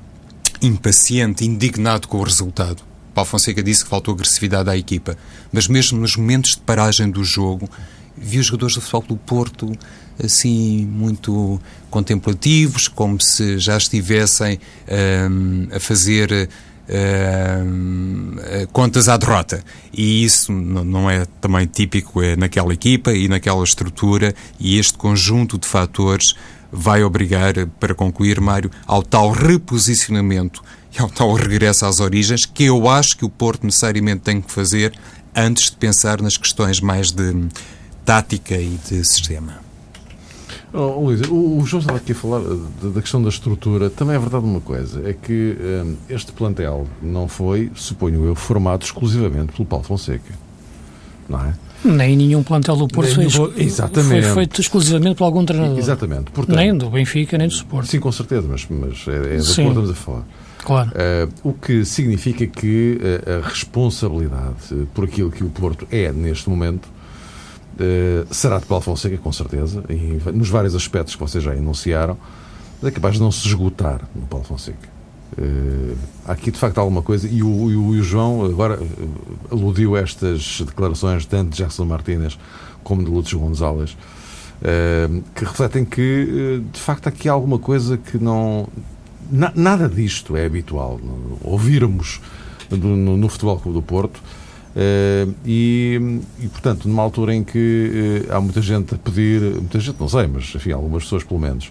impaciente, 0.62 1.44
indignado 1.44 2.08
com 2.08 2.18
o 2.18 2.22
resultado. 2.22 2.82
Paulo 3.12 3.28
Fonseca 3.28 3.62
disse 3.62 3.84
que 3.84 3.90
faltou 3.90 4.14
agressividade 4.14 4.70
à 4.70 4.76
equipa, 4.76 5.16
mas 5.52 5.68
mesmo 5.68 6.00
nos 6.00 6.16
momentos 6.16 6.52
de 6.52 6.62
paragem 6.62 7.10
do 7.10 7.22
jogo, 7.22 7.68
vi 8.16 8.38
os 8.38 8.46
jogadores 8.46 8.74
do 8.74 8.80
futebol 8.80 9.02
do 9.08 9.16
Porto 9.16 9.72
assim 10.22 10.86
muito 10.86 11.60
contemplativos, 11.90 12.88
como 12.88 13.20
se 13.20 13.58
já 13.58 13.76
estivessem 13.76 14.58
um, 15.30 15.68
a 15.74 15.80
fazer 15.80 16.48
uh, 16.88 18.66
contas 18.72 19.08
à 19.08 19.16
derrota. 19.16 19.64
E 19.92 20.24
isso 20.24 20.52
não 20.52 21.10
é 21.10 21.24
também 21.40 21.66
típico 21.66 22.22
é 22.22 22.36
naquela 22.36 22.72
equipa 22.72 23.12
e 23.12 23.28
naquela 23.28 23.62
estrutura, 23.64 24.34
e 24.58 24.78
este 24.78 24.94
conjunto 24.98 25.58
de 25.58 25.66
fatores 25.66 26.34
vai 26.70 27.04
obrigar, 27.04 27.66
para 27.78 27.94
concluir, 27.94 28.40
Mário, 28.40 28.70
ao 28.86 29.02
tal 29.02 29.30
reposicionamento 29.30 30.62
e 30.96 31.02
ao 31.02 31.10
tal 31.10 31.34
regresso 31.34 31.84
às 31.84 32.00
origens 32.00 32.46
que 32.46 32.64
eu 32.64 32.88
acho 32.88 33.16
que 33.16 33.26
o 33.26 33.30
Porto 33.30 33.64
necessariamente 33.64 34.22
tem 34.22 34.40
que 34.40 34.50
fazer 34.50 34.92
antes 35.34 35.70
de 35.70 35.76
pensar 35.76 36.22
nas 36.22 36.36
questões 36.36 36.80
mais 36.80 37.10
de 37.10 37.48
tática 38.04 38.56
e 38.56 38.78
de 38.88 39.04
sistema. 39.04 39.60
Oh, 40.74 41.00
Luís, 41.00 41.20
o, 41.28 41.58
o 41.58 41.66
João 41.66 41.80
estava 41.80 41.98
aqui 41.98 42.12
a 42.12 42.14
falar 42.14 42.40
eh, 42.40 42.88
da 42.88 43.02
questão 43.02 43.22
da 43.22 43.28
estrutura. 43.28 43.90
Também 43.90 44.16
é 44.16 44.18
verdade 44.18 44.44
uma 44.44 44.60
coisa, 44.60 45.06
é 45.06 45.12
que 45.12 45.56
um, 45.60 45.96
eh, 46.08 46.14
este 46.14 46.32
plantel 46.32 46.86
não 47.02 47.28
foi, 47.28 47.70
suponho 47.74 48.24
eu, 48.24 48.34
formado 48.34 48.82
exclusivamente 48.82 49.52
pelo 49.52 49.66
Paulo 49.66 49.84
Fonseca. 49.84 50.32
Não 51.28 51.44
é? 51.44 51.54
Nem 51.84 52.16
nenhum 52.16 52.42
plantel 52.42 52.76
do 52.76 52.88
Porto 52.88 53.14
foi, 53.14 53.24
exatamente. 53.56 54.22
foi 54.26 54.34
feito 54.34 54.60
exclusivamente 54.60 55.16
por 55.16 55.24
algum 55.24 55.44
treinador. 55.44 55.78
Exatamente. 55.78 56.30
Portanto, 56.30 56.56
nem 56.56 56.76
do 56.76 56.88
Benfica, 56.88 57.36
nem 57.36 57.48
do 57.48 57.54
Sport. 57.54 57.86
Sim, 57.86 58.00
com 58.00 58.12
certeza, 58.12 58.46
mas, 58.48 58.66
mas 58.70 59.06
é, 59.08 59.36
é 59.36 59.38
do 59.38 59.44
Porto 59.44 59.54
que 59.54 59.62
estamos 59.62 59.90
a 59.90 59.94
falar. 59.94 60.24
Claro. 60.64 60.90
Uh, 60.90 61.48
o 61.48 61.52
que 61.52 61.84
significa 61.84 62.46
que 62.46 62.98
a, 63.26 63.38
a 63.38 63.48
responsabilidade 63.48 64.86
por 64.94 65.04
aquilo 65.04 65.30
que 65.30 65.42
o 65.42 65.48
Porto 65.48 65.86
é 65.90 66.12
neste 66.12 66.48
momento 66.48 66.88
Uh, 67.82 68.32
será 68.32 68.58
de 68.58 68.66
Paulo 68.66 68.84
Fonseca, 68.84 69.18
com 69.18 69.32
certeza, 69.32 69.82
e 69.88 70.20
nos 70.32 70.48
vários 70.48 70.72
aspectos 70.72 71.16
que 71.16 71.20
vocês 71.20 71.42
já 71.42 71.56
enunciaram, 71.56 72.16
é 72.80 72.90
capaz 72.92 73.14
de 73.14 73.20
não 73.20 73.32
se 73.32 73.44
esgotar 73.48 74.02
no 74.14 74.22
Paulo 74.22 74.46
Fonseca. 74.46 74.88
Uh, 75.36 75.96
há 76.24 76.32
aqui 76.32 76.52
de 76.52 76.58
facto 76.58 76.78
alguma 76.78 77.02
coisa, 77.02 77.26
e 77.26 77.42
o, 77.42 77.70
e 77.70 77.76
o, 77.76 77.96
e 77.96 78.00
o 78.00 78.02
João 78.04 78.44
agora 78.44 78.80
uh, 78.80 78.88
aludiu 79.50 79.96
estas 79.96 80.62
declarações 80.64 81.26
tanto 81.26 81.50
de 81.50 81.58
Gerson 81.58 81.84
Martínez 81.84 82.38
como 82.84 83.02
de 83.02 83.10
Lúcio 83.10 83.38
Gonzalez, 83.38 83.96
que 85.34 85.44
refletem 85.44 85.84
que 85.84 86.62
de 86.72 86.78
facto 86.78 87.08
há 87.08 87.10
aqui 87.10 87.28
alguma 87.28 87.58
coisa 87.58 87.96
que 87.96 88.16
não. 88.16 88.68
Na, 89.28 89.50
nada 89.56 89.88
disto 89.88 90.36
é 90.36 90.46
habitual. 90.46 91.00
Ouvirmos 91.42 92.20
no, 92.70 92.96
no, 92.96 93.16
no 93.16 93.28
Futebol 93.28 93.58
Clube 93.58 93.78
do 93.78 93.82
Porto 93.82 94.20
Uh, 94.74 95.34
e, 95.44 96.20
e, 96.40 96.48
portanto, 96.48 96.88
numa 96.88 97.02
altura 97.02 97.34
em 97.34 97.44
que 97.44 98.24
uh, 98.26 98.34
há 98.34 98.40
muita 98.40 98.62
gente 98.62 98.94
a 98.94 98.98
pedir, 98.98 99.42
muita 99.42 99.78
gente, 99.78 100.00
não 100.00 100.08
sei, 100.08 100.26
mas 100.26 100.54
enfim, 100.54 100.72
algumas 100.72 101.04
pessoas 101.04 101.22
pelo 101.24 101.38
menos, 101.38 101.70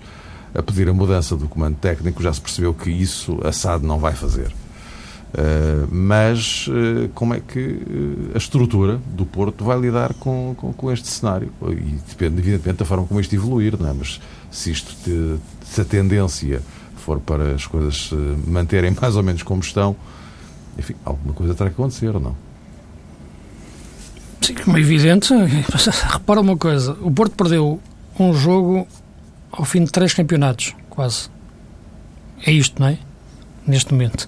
a 0.53 0.62
pedir 0.62 0.88
a 0.88 0.93
mudança 0.93 1.36
do 1.36 1.48
comando 1.48 1.77
técnico, 1.77 2.22
já 2.22 2.31
se 2.31 2.39
percebeu 2.39 2.74
que 2.74 2.91
isso 2.91 3.39
a 3.43 3.51
SAD 3.51 3.86
não 3.86 3.98
vai 3.98 4.13
fazer. 4.13 4.53
Uh, 5.34 5.88
mas 5.89 6.70
como 7.15 7.34
é 7.34 7.39
que 7.39 7.79
a 8.36 8.38
estrutura 8.38 9.00
do 9.08 9.25
Porto 9.25 9.63
vai 9.63 9.79
lidar 9.79 10.13
com, 10.15 10.53
com, 10.55 10.74
com, 10.74 10.91
este 10.91 11.08
cenário? 11.08 11.51
E 11.70 11.98
depende, 12.08 12.39
evidentemente, 12.39 12.79
da 12.79 12.86
forma 12.86 13.08
como 13.08 13.20
isto 13.20 13.34
evoluir, 13.34 13.79
não 13.79 13.89
é? 13.89 13.93
Mas 13.93 14.20
se 14.51 14.72
isto, 14.72 14.93
te, 15.03 15.38
se 15.65 15.81
a 15.81 15.86
tendência 15.86 16.62
for 16.98 17.20
para 17.20 17.55
as 17.55 17.65
coisas 17.65 18.10
se 18.10 18.15
manterem 18.46 18.93
mais 19.01 19.15
ou 19.15 19.24
menos 19.24 19.41
como 19.41 19.62
estão, 19.62 19.96
enfim, 20.77 20.93
alguma 21.03 21.34
coisa 21.34 21.55
terá 21.55 21.70
que 21.70 21.75
acontecer, 21.75 22.13
não? 22.20 22.50
Sim, 24.41 24.55
como 24.55 24.77
é 24.77 24.79
evidente, 24.79 25.33
repara 26.12 26.41
uma 26.41 26.57
coisa: 26.57 26.98
o 27.01 27.12
Porto 27.12 27.36
perdeu 27.36 27.79
um 28.19 28.33
jogo 28.33 28.88
ao 29.51 29.65
fim 29.65 29.83
de 29.83 29.91
três 29.91 30.13
campeonatos, 30.13 30.75
quase. 30.89 31.29
É 32.45 32.51
isto, 32.51 32.81
não 32.81 32.88
é? 32.88 32.98
Neste 33.65 33.93
momento. 33.93 34.27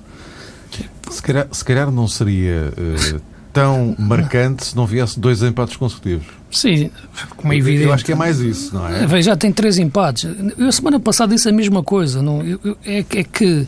Se 1.10 1.22
calhar, 1.22 1.48
se 1.52 1.66
calhar 1.66 1.92
não 1.92 2.08
seria 2.08 2.72
uh, 2.78 3.22
tão 3.52 3.96
marcante 4.00 4.66
se 4.66 4.76
não 4.76 4.86
viesse 4.86 5.20
dois 5.20 5.42
empates 5.42 5.76
consecutivos. 5.76 6.28
Sim, 6.52 6.92
como 7.36 7.52
é 7.54 7.58
evidente. 7.58 7.86
Eu 7.86 7.94
acho 7.94 8.06
que 8.06 8.12
é 8.12 8.16
mais 8.16 8.40
isso, 8.40 8.76
não 8.76 8.88
é? 8.88 9.22
Já 9.22 9.36
tem 9.36 9.52
três 9.52 9.80
empates. 9.80 10.30
Eu, 10.58 10.68
a 10.68 10.72
semana 10.72 11.00
passada, 11.00 11.34
disse 11.34 11.50
a 11.50 11.52
mesma 11.52 11.84
coisa. 11.84 12.22
Não, 12.22 12.44
eu, 12.44 12.60
eu, 12.64 12.78
é, 12.86 13.00
é 13.00 13.24
que. 13.24 13.68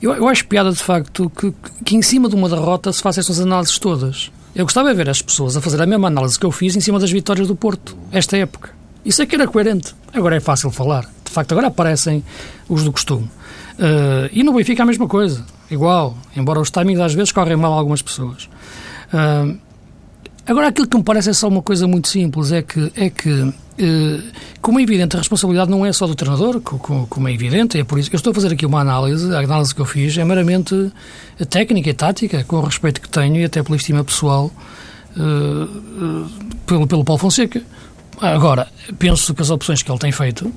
Eu, 0.00 0.14
eu 0.14 0.28
acho 0.28 0.46
piada, 0.46 0.70
de 0.70 0.82
facto, 0.82 1.30
que, 1.30 1.52
que 1.84 1.96
em 1.96 2.02
cima 2.02 2.28
de 2.28 2.34
uma 2.34 2.48
derrota 2.48 2.92
se 2.92 3.02
façam 3.02 3.20
essas 3.20 3.40
análises 3.40 3.78
todas. 3.78 4.30
Eu 4.54 4.64
gostava 4.66 4.90
de 4.90 4.94
ver 4.94 5.08
as 5.08 5.22
pessoas 5.22 5.56
a 5.56 5.60
fazer 5.62 5.80
a 5.80 5.86
mesma 5.86 6.08
análise 6.08 6.38
que 6.38 6.44
eu 6.44 6.50
fiz 6.50 6.76
em 6.76 6.80
cima 6.80 6.98
das 6.98 7.10
vitórias 7.10 7.48
do 7.48 7.56
Porto, 7.56 7.96
esta 8.10 8.36
época. 8.36 8.70
Isso 9.04 9.22
é 9.22 9.26
que 9.26 9.34
era 9.34 9.48
coerente. 9.48 9.94
Agora 10.12 10.36
é 10.36 10.40
fácil 10.40 10.70
falar. 10.70 11.08
De 11.24 11.30
facto, 11.30 11.52
agora 11.52 11.68
aparecem 11.68 12.22
os 12.68 12.84
do 12.84 12.92
costume. 12.92 13.30
Uh, 13.78 14.28
e 14.30 14.42
no 14.42 14.52
Benfica 14.52 14.82
a 14.82 14.86
mesma 14.86 15.08
coisa. 15.08 15.44
Igual. 15.70 16.16
Embora 16.36 16.60
os 16.60 16.70
timings 16.70 17.00
às 17.00 17.14
vezes 17.14 17.32
correm 17.32 17.56
mal 17.56 17.72
a 17.72 17.76
algumas 17.76 18.02
pessoas. 18.02 18.48
Uh, 19.12 19.56
agora, 20.46 20.68
aquilo 20.68 20.86
que 20.86 20.96
me 20.96 21.02
parece 21.02 21.30
é 21.30 21.32
só 21.32 21.48
uma 21.48 21.62
coisa 21.62 21.86
muito 21.86 22.08
simples. 22.08 22.52
É 22.52 22.62
que, 22.62 22.92
é 22.96 23.10
que 23.10 23.52
eh, 23.78 24.20
como 24.60 24.78
é 24.78 24.82
evidente, 24.82 25.16
a 25.16 25.18
responsabilidade 25.18 25.70
não 25.70 25.84
é 25.84 25.92
só 25.92 26.06
do 26.06 26.14
treinador, 26.14 26.60
como 26.60 27.28
é 27.28 27.32
evidente, 27.32 27.78
é 27.78 27.84
por 27.84 27.98
isso 27.98 28.10
que 28.10 28.16
eu 28.16 28.18
estou 28.18 28.30
a 28.30 28.34
fazer 28.34 28.52
aqui 28.52 28.66
uma 28.66 28.80
análise, 28.80 29.34
a 29.34 29.40
análise 29.40 29.74
que 29.74 29.80
eu 29.80 29.86
fiz 29.86 30.16
é 30.16 30.24
meramente 30.24 30.92
técnica 31.48 31.90
e 31.90 31.94
tática, 31.94 32.44
com 32.44 32.56
o 32.56 32.60
respeito 32.60 33.00
que 33.00 33.08
tenho 33.08 33.36
e 33.36 33.44
até 33.44 33.62
pela 33.62 33.76
estima 33.76 34.04
pessoal 34.04 34.52
uh, 35.16 36.28
pelo, 36.66 36.86
pelo 36.86 37.04
Paulo 37.04 37.18
Fonseca. 37.18 37.62
agora, 38.20 38.68
penso 38.98 39.34
que 39.34 39.42
as 39.42 39.50
opções 39.50 39.82
que 39.82 39.90
ele 39.90 39.98
tem 39.98 40.12
feito 40.12 40.52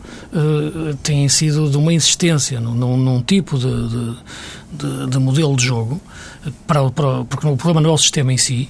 têm 1.02 1.28
sido 1.30 1.70
de 1.70 1.78
uma 1.78 1.94
insistência 1.94 2.60
num, 2.60 2.98
num 2.98 3.22
tipo 3.22 3.58
de, 3.58 3.90
de, 3.90 4.16
de, 4.74 5.08
de, 5.08 5.20
modelo 5.20 5.56
de 5.56 5.66
jogo, 5.66 6.00
para, 6.68 6.92
para, 6.92 7.24
porque 7.26 7.48
o 7.48 7.56
problema 7.56 7.82
não 7.82 7.90
é 7.90 7.94
o 7.94 7.98
sistema 7.98 8.32
em 8.32 8.38
si, 8.38 8.70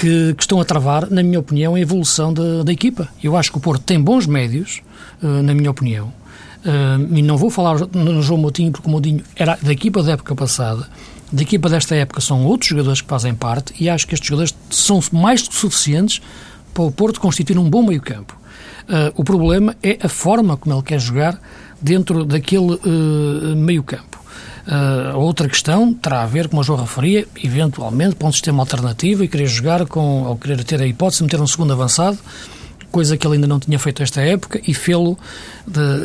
que, 0.00 0.34
que, 0.34 0.42
estão 0.42 0.60
a 0.60 0.64
travar, 0.64 1.10
na 1.10 1.22
minha 1.22 1.38
opinião, 1.38 1.74
a 1.74 1.80
evolução 1.80 2.32
da, 2.32 2.62
da 2.62 2.72
equipa. 2.72 3.08
Eu 3.22 3.36
acho 3.36 3.52
que 3.52 3.58
o 3.58 3.60
Porto 3.60 3.82
tem 3.82 4.00
bons 4.00 4.26
médios, 4.26 4.80
uh, 5.22 5.42
na 5.42 5.54
minha 5.54 5.70
opinião, 5.70 6.12
Uh, 6.60 7.16
e 7.16 7.22
não 7.22 7.38
vou 7.38 7.48
falar 7.48 7.78
no 7.94 8.20
João 8.20 8.38
Moutinho, 8.38 8.70
porque 8.70 8.86
o 8.86 8.90
Moutinho 8.90 9.24
era 9.34 9.58
da 9.62 9.72
equipa 9.72 10.02
da 10.02 10.12
época 10.12 10.34
passada. 10.34 10.86
Da 11.32 11.42
equipa 11.42 11.70
desta 11.70 11.94
época 11.94 12.20
são 12.20 12.44
outros 12.44 12.68
jogadores 12.68 13.00
que 13.00 13.08
fazem 13.08 13.34
parte 13.34 13.72
e 13.82 13.88
acho 13.88 14.06
que 14.06 14.12
estes 14.12 14.28
jogadores 14.28 14.54
são 14.68 15.00
mais 15.10 15.42
do 15.42 15.48
que 15.48 15.56
suficientes 15.56 16.20
para 16.74 16.82
o 16.82 16.92
Porto 16.92 17.18
constituir 17.18 17.58
um 17.58 17.68
bom 17.70 17.82
meio-campo. 17.82 18.36
Uh, 18.82 19.12
o 19.16 19.24
problema 19.24 19.74
é 19.82 19.98
a 20.02 20.08
forma 20.08 20.56
como 20.56 20.74
ele 20.74 20.82
quer 20.82 21.00
jogar 21.00 21.40
dentro 21.80 22.24
daquele 22.26 22.74
uh, 22.74 23.56
meio-campo. 23.56 24.09
Uh, 24.66 25.18
outra 25.18 25.48
questão 25.48 25.92
terá 25.94 26.22
a 26.22 26.26
ver, 26.26 26.48
como 26.48 26.60
eu 26.60 26.64
já 26.64 26.76
referia, 26.76 27.26
eventualmente 27.42 28.14
para 28.14 28.28
um 28.28 28.32
sistema 28.32 28.62
alternativo 28.62 29.24
e 29.24 29.28
querer 29.28 29.46
jogar 29.46 29.86
com, 29.86 30.24
ou 30.24 30.36
querer 30.36 30.62
ter 30.64 30.80
a 30.80 30.86
hipótese 30.86 31.18
de 31.18 31.24
meter 31.24 31.40
um 31.40 31.46
segundo 31.46 31.72
avançado 31.72 32.18
coisa 32.90 33.16
que 33.16 33.26
ele 33.26 33.34
ainda 33.34 33.46
não 33.46 33.58
tinha 33.58 33.78
feito 33.78 34.02
esta 34.02 34.20
época, 34.20 34.60
e 34.66 34.74
fê-lo 34.74 35.18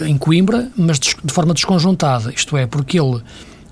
em 0.06 0.18
Coimbra, 0.18 0.70
mas 0.78 1.00
de, 1.00 1.16
de, 1.24 1.34
forma 1.34 1.54
desconjuntada, 1.54 2.32
isto 2.32 2.56
é, 2.56 2.66
porque 2.68 3.00
ele 3.00 3.22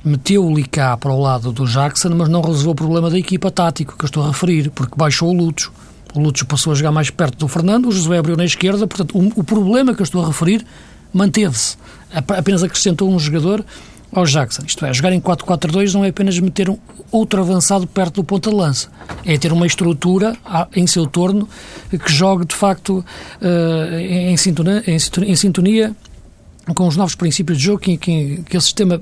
meteu 0.03 0.45
o 0.45 0.53
Licá 0.53 0.97
para 0.97 1.11
o 1.11 1.21
lado 1.21 1.51
do 1.51 1.65
Jackson, 1.65 2.09
mas 2.09 2.27
não 2.27 2.41
resolveu 2.41 2.71
o 2.71 2.75
problema 2.75 3.09
da 3.09 3.17
equipa 3.17 3.49
tático 3.49 3.95
que 3.97 4.03
eu 4.03 4.07
estou 4.07 4.23
a 4.23 4.27
referir, 4.27 4.69
porque 4.71 4.95
baixou 4.97 5.29
o 5.29 5.33
Lúcio. 5.33 5.71
O 6.13 6.19
Lúcio 6.19 6.45
passou 6.45 6.73
a 6.73 6.75
jogar 6.75 6.91
mais 6.91 7.09
perto 7.09 7.37
do 7.37 7.47
Fernando, 7.47 7.87
o 7.87 7.91
Josué 7.91 8.17
abriu 8.17 8.35
na 8.35 8.45
esquerda, 8.45 8.85
portanto, 8.85 9.17
o, 9.17 9.39
o 9.39 9.43
problema 9.43 9.95
que 9.95 10.01
eu 10.01 10.03
estou 10.03 10.23
a 10.23 10.27
referir 10.27 10.65
manteve-se. 11.13 11.77
Apenas 12.11 12.63
acrescentou 12.63 13.09
um 13.09 13.17
jogador 13.17 13.63
ao 14.13 14.25
Jackson. 14.25 14.63
Isto 14.65 14.85
é, 14.85 14.93
jogar 14.93 15.11
em 15.11 15.19
4-4-2 15.19 15.93
não 15.93 16.05
é 16.05 16.09
apenas 16.09 16.39
meter 16.39 16.69
um 16.69 16.77
outro 17.11 17.41
avançado 17.41 17.85
perto 17.87 18.15
do 18.15 18.23
ponta 18.23 18.49
de 18.49 18.55
lança. 18.55 18.89
É 19.25 19.37
ter 19.37 19.51
uma 19.51 19.67
estrutura 19.67 20.35
em 20.75 20.87
seu 20.87 21.05
torno 21.05 21.47
que 21.89 22.11
jogue, 22.11 22.45
de 22.45 22.55
facto, 22.55 23.05
uh, 23.41 23.95
em, 23.95 24.37
sintonia, 24.37 24.83
em, 24.87 25.35
sintonia, 25.35 25.95
com 26.75 26.87
os 26.87 26.95
novos 26.95 27.15
princípios 27.15 27.57
de 27.57 27.65
jogo 27.65 27.79
que, 27.79 27.97
que, 27.97 28.43
que 28.45 28.57
o 28.57 28.61
sistema 28.61 28.99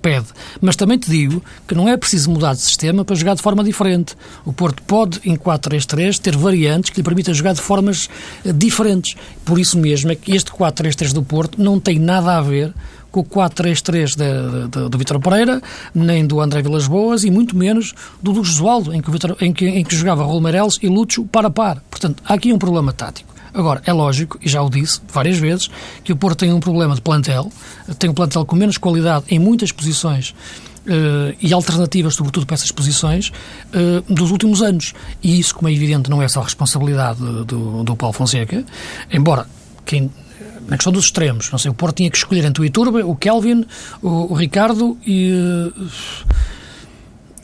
pede. 0.00 0.26
Mas 0.60 0.76
também 0.76 0.98
te 0.98 1.10
digo 1.10 1.42
que 1.66 1.74
não 1.74 1.88
é 1.88 1.96
preciso 1.96 2.30
mudar 2.30 2.54
de 2.54 2.60
sistema 2.60 3.04
para 3.04 3.14
jogar 3.14 3.34
de 3.34 3.42
forma 3.42 3.62
diferente. 3.62 4.16
O 4.44 4.52
Porto 4.52 4.82
pode, 4.84 5.20
em 5.24 5.36
4-3-3, 5.36 6.18
ter 6.18 6.36
variantes 6.36 6.90
que 6.90 6.98
lhe 6.98 7.02
permitam 7.02 7.34
jogar 7.34 7.52
de 7.52 7.60
formas 7.60 8.08
uh, 8.44 8.52
diferentes. 8.52 9.16
Por 9.44 9.58
isso 9.58 9.78
mesmo 9.78 10.10
é 10.10 10.14
que 10.14 10.34
este 10.34 10.50
4-3-3 10.50 11.12
do 11.12 11.22
Porto 11.22 11.62
não 11.62 11.78
tem 11.78 11.98
nada 11.98 12.38
a 12.38 12.40
ver 12.40 12.72
com 13.12 13.20
o 13.20 13.24
4-3-3 13.24 14.88
do 14.88 14.98
Vitor 14.98 15.20
Pereira, 15.20 15.62
nem 15.94 16.26
do 16.26 16.40
André 16.40 16.62
Vilas 16.62 16.88
Boas 16.88 17.22
e 17.22 17.30
muito 17.30 17.56
menos 17.56 17.94
do 18.20 18.32
do 18.32 18.42
Josualdo, 18.42 18.92
em 18.92 19.00
que, 19.00 19.10
em 19.44 19.52
que, 19.52 19.66
em 19.66 19.84
que 19.84 19.94
jogava 19.94 20.24
Raul 20.24 20.40
Meireles 20.40 20.78
e 20.82 20.88
Lúcio 20.88 21.24
para 21.26 21.50
par. 21.50 21.82
Portanto, 21.90 22.22
há 22.26 22.34
aqui 22.34 22.52
um 22.52 22.58
problema 22.58 22.92
tático. 22.92 23.32
Agora, 23.54 23.82
é 23.84 23.92
lógico, 23.92 24.38
e 24.40 24.48
já 24.48 24.62
o 24.62 24.70
disse 24.70 25.00
várias 25.12 25.38
vezes, 25.38 25.68
que 26.02 26.12
o 26.12 26.16
Porto 26.16 26.38
tem 26.38 26.52
um 26.52 26.60
problema 26.60 26.94
de 26.94 27.02
plantel, 27.02 27.52
tem 27.98 28.08
um 28.08 28.14
plantel 28.14 28.46
com 28.46 28.56
menos 28.56 28.78
qualidade 28.78 29.26
em 29.28 29.38
muitas 29.38 29.70
posições 29.70 30.34
Uh, 30.84 31.30
e 31.40 31.52
alternativas, 31.52 32.16
sobretudo 32.16 32.44
para 32.44 32.54
essas 32.54 32.72
posições, 32.72 33.30
uh, 33.68 34.12
dos 34.12 34.32
últimos 34.32 34.60
anos. 34.62 34.94
E 35.22 35.38
isso, 35.38 35.54
como 35.54 35.68
é 35.68 35.72
evidente, 35.72 36.10
não 36.10 36.20
é 36.20 36.26
só 36.26 36.40
responsabilidade 36.40 37.20
do, 37.20 37.84
do 37.84 37.94
Paulo 37.94 38.12
Fonseca, 38.12 38.64
embora 39.12 39.46
quem 39.86 40.10
na 40.68 40.76
questão 40.76 40.92
dos 40.92 41.04
extremos. 41.06 41.50
Não 41.50 41.58
sei, 41.58 41.70
o 41.70 41.74
Porto 41.74 41.96
tinha 41.96 42.10
que 42.10 42.16
escolher 42.16 42.44
entre 42.44 42.62
o 42.62 42.64
Iturbe, 42.64 43.02
o 43.02 43.14
Kelvin, 43.14 43.64
o, 44.02 44.32
o 44.32 44.34
Ricardo 44.34 44.96
e, 45.06 45.72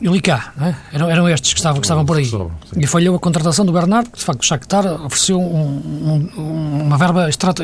e 0.01 0.07
o 0.07 0.13
Licá. 0.13 0.53
É? 0.61 0.95
Eram, 0.95 1.09
eram 1.09 1.29
estes 1.29 1.53
que 1.53 1.59
estavam, 1.59 1.81
que 1.81 1.85
estavam 1.85 2.05
por 2.05 2.17
aí. 2.17 2.29
E 2.77 2.87
falhou 2.87 3.15
a 3.15 3.19
contratação 3.19 3.65
do 3.65 3.71
Bernardo, 3.71 4.09
que 4.09 4.17
de 4.17 4.23
facto 4.23 4.41
o 4.41 4.45
Shakhtar 4.45 4.85
ofereceu 5.05 5.39
um, 5.39 6.29
um, 6.37 6.81
uma 6.83 6.97
verba 6.97 7.29
estrato, 7.29 7.63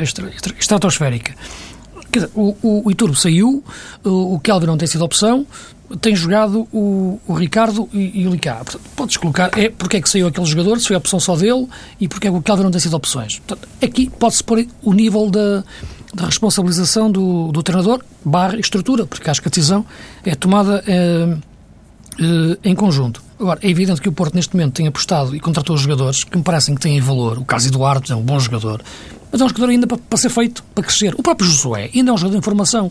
estratosférica. 2.06 2.10
Dizer, 2.12 2.30
o, 2.34 2.56
o, 2.62 2.82
o 2.86 2.90
Iturbe 2.90 3.18
saiu, 3.18 3.64
o, 4.04 4.34
o 4.34 4.40
Kelvin 4.40 4.66
não 4.66 4.76
tem 4.76 4.88
sido 4.88 5.04
opção, 5.04 5.46
tem 6.00 6.16
jogado 6.16 6.66
o, 6.72 7.20
o 7.26 7.34
Ricardo 7.34 7.88
e, 7.92 8.22
e 8.22 8.26
o 8.26 8.30
Licá. 8.30 8.56
Portanto, 8.56 8.80
podes 8.96 9.16
colocar 9.16 9.50
é 9.56 9.68
porque 9.68 9.98
é 9.98 10.00
que 10.00 10.08
saiu 10.08 10.26
aquele 10.26 10.46
jogador, 10.46 10.80
se 10.80 10.88
foi 10.88 10.96
a 10.96 10.98
opção 10.98 11.20
só 11.20 11.36
dele 11.36 11.68
e 12.00 12.08
porque 12.08 12.26
é 12.26 12.30
que 12.30 12.36
o 12.36 12.42
Calvin 12.42 12.64
não 12.64 12.70
tem 12.70 12.80
sido 12.80 12.94
opções. 12.94 13.38
Portanto, 13.38 13.68
aqui 13.82 14.10
pode-se 14.10 14.42
pôr 14.42 14.66
o 14.82 14.92
nível 14.92 15.30
da, 15.30 15.62
da 16.14 16.24
responsabilização 16.24 17.10
do, 17.10 17.52
do 17.52 17.62
treinador 17.62 18.02
barra 18.24 18.58
estrutura, 18.58 19.06
porque 19.06 19.30
acho 19.30 19.40
que 19.40 19.48
a 19.48 19.50
decisão 19.50 19.86
é 20.24 20.34
tomada 20.34 20.82
é, 20.86 21.36
é, 22.18 22.70
em 22.70 22.74
conjunto. 22.74 23.22
Agora, 23.38 23.60
é 23.62 23.68
evidente 23.68 24.00
que 24.00 24.08
o 24.08 24.12
Porto 24.12 24.34
neste 24.34 24.56
momento 24.56 24.74
tem 24.74 24.86
apostado 24.86 25.36
e 25.36 25.40
contratou 25.40 25.76
jogadores 25.76 26.24
que 26.24 26.36
me 26.36 26.42
parecem 26.42 26.74
que 26.74 26.80
têm 26.80 26.98
valor. 27.00 27.38
O 27.38 27.44
caso 27.44 27.68
Eduardo 27.68 28.10
é 28.10 28.16
um 28.16 28.22
bom 28.22 28.40
jogador, 28.40 28.82
mas 29.30 29.40
é 29.40 29.44
um 29.44 29.48
jogador 29.48 29.70
ainda 29.70 29.86
para, 29.86 29.98
para, 29.98 30.18
ser 30.18 30.30
feito, 30.30 30.62
para 30.74 30.84
crescer. 30.84 31.14
O 31.16 31.22
próprio 31.22 31.48
Josué 31.48 31.90
ainda 31.94 32.10
é 32.10 32.14
um 32.14 32.16
jogador 32.16 32.32
de 32.32 32.38
informação. 32.38 32.90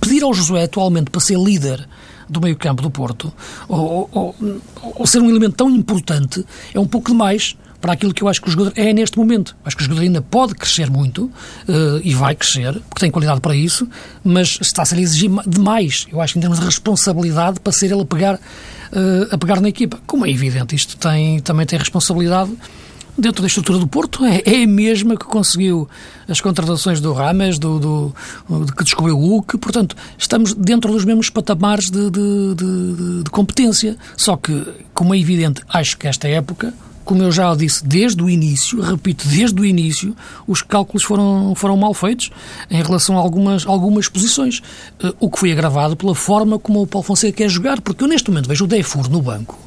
Pedir 0.00 0.22
ao 0.22 0.34
Josué 0.34 0.64
atualmente 0.64 1.10
para 1.10 1.20
ser 1.20 1.38
líder 1.38 1.86
do 2.28 2.40
meio-campo 2.40 2.82
do 2.82 2.90
Porto, 2.90 3.32
ou, 3.68 4.08
ou, 4.10 4.34
ou, 4.82 5.06
ser 5.06 5.20
um 5.20 5.28
elemento 5.28 5.56
tão 5.56 5.70
importante, 5.70 6.44
é 6.72 6.80
um 6.80 6.86
pouco 6.86 7.10
demais 7.10 7.56
para 7.82 7.92
aquilo 7.92 8.14
que 8.14 8.22
eu 8.22 8.28
acho 8.28 8.40
que 8.40 8.48
o 8.48 8.50
jogador 8.50 8.72
é 8.76 8.92
neste 8.92 9.18
momento. 9.18 9.56
Acho 9.64 9.76
que 9.76 9.82
o 9.82 9.84
jogador 9.84 10.02
ainda 10.02 10.22
pode 10.22 10.54
crescer 10.54 10.88
muito 10.88 11.24
uh, 11.24 12.00
e 12.02 12.14
vai 12.14 12.34
crescer, 12.34 12.72
porque 12.88 13.00
tem 13.00 13.10
qualidade 13.10 13.40
para 13.40 13.56
isso, 13.56 13.88
mas 14.24 14.56
está-se 14.62 14.94
a 14.94 15.00
exigir 15.00 15.28
demais, 15.46 16.06
eu 16.10 16.20
acho, 16.20 16.38
em 16.38 16.40
termos 16.40 16.60
de 16.60 16.64
responsabilidade, 16.64 17.58
para 17.58 17.72
ser 17.72 17.90
ele 17.90 18.00
a 18.00 18.04
pegar, 18.04 18.36
uh, 18.36 19.34
a 19.34 19.36
pegar 19.36 19.60
na 19.60 19.68
equipa. 19.68 19.98
Como 20.06 20.24
é 20.24 20.30
evidente, 20.30 20.76
isto 20.76 20.96
tem, 20.96 21.40
também 21.40 21.66
tem 21.66 21.76
responsabilidade 21.76 22.52
dentro 23.16 23.42
da 23.42 23.46
estrutura 23.46 23.78
do 23.78 23.86
Porto, 23.86 24.24
é, 24.24 24.42
é 24.44 24.64
a 24.64 24.66
mesma 24.66 25.16
que 25.16 25.24
conseguiu 25.24 25.88
as 26.28 26.40
contratações 26.40 27.00
do 27.00 27.12
Rames, 27.12 27.58
do, 27.58 27.78
do, 27.78 28.14
do 28.48 28.74
que 28.74 28.84
descobriu 28.84 29.16
o 29.16 29.20
Hulk, 29.20 29.58
portanto, 29.58 29.96
estamos 30.16 30.54
dentro 30.54 30.90
dos 30.92 31.04
mesmos 31.04 31.28
patamares 31.28 31.90
de, 31.90 32.10
de, 32.10 32.54
de, 32.54 33.22
de, 33.24 33.30
competência. 33.30 33.96
Só 34.16 34.36
que, 34.36 34.66
como 34.94 35.14
é 35.14 35.18
evidente, 35.18 35.62
acho 35.68 35.96
que 35.98 36.06
esta 36.06 36.26
época, 36.26 36.72
como 37.04 37.22
eu 37.22 37.30
já 37.30 37.54
disse 37.54 37.86
desde 37.86 38.22
o 38.22 38.30
início, 38.30 38.80
repito, 38.80 39.28
desde 39.28 39.60
o 39.60 39.64
início, 39.64 40.16
os 40.46 40.62
cálculos 40.62 41.02
foram, 41.02 41.54
foram 41.54 41.76
mal 41.76 41.92
feitos 41.92 42.30
em 42.70 42.82
relação 42.82 43.18
a 43.18 43.20
algumas, 43.20 43.66
algumas 43.66 44.08
posições, 44.08 44.62
eh, 45.02 45.12
o 45.20 45.28
que 45.28 45.38
foi 45.38 45.52
agravado 45.52 45.96
pela 45.96 46.14
forma 46.14 46.58
como 46.58 46.80
o 46.80 46.86
Paulo 46.86 47.06
Fonseca 47.06 47.38
quer 47.38 47.48
jogar, 47.48 47.80
porque 47.80 48.02
eu 48.04 48.08
neste 48.08 48.30
momento 48.30 48.48
vejo 48.48 48.64
o 48.64 48.68
Defur 48.68 49.10
no 49.10 49.20
banco 49.20 49.58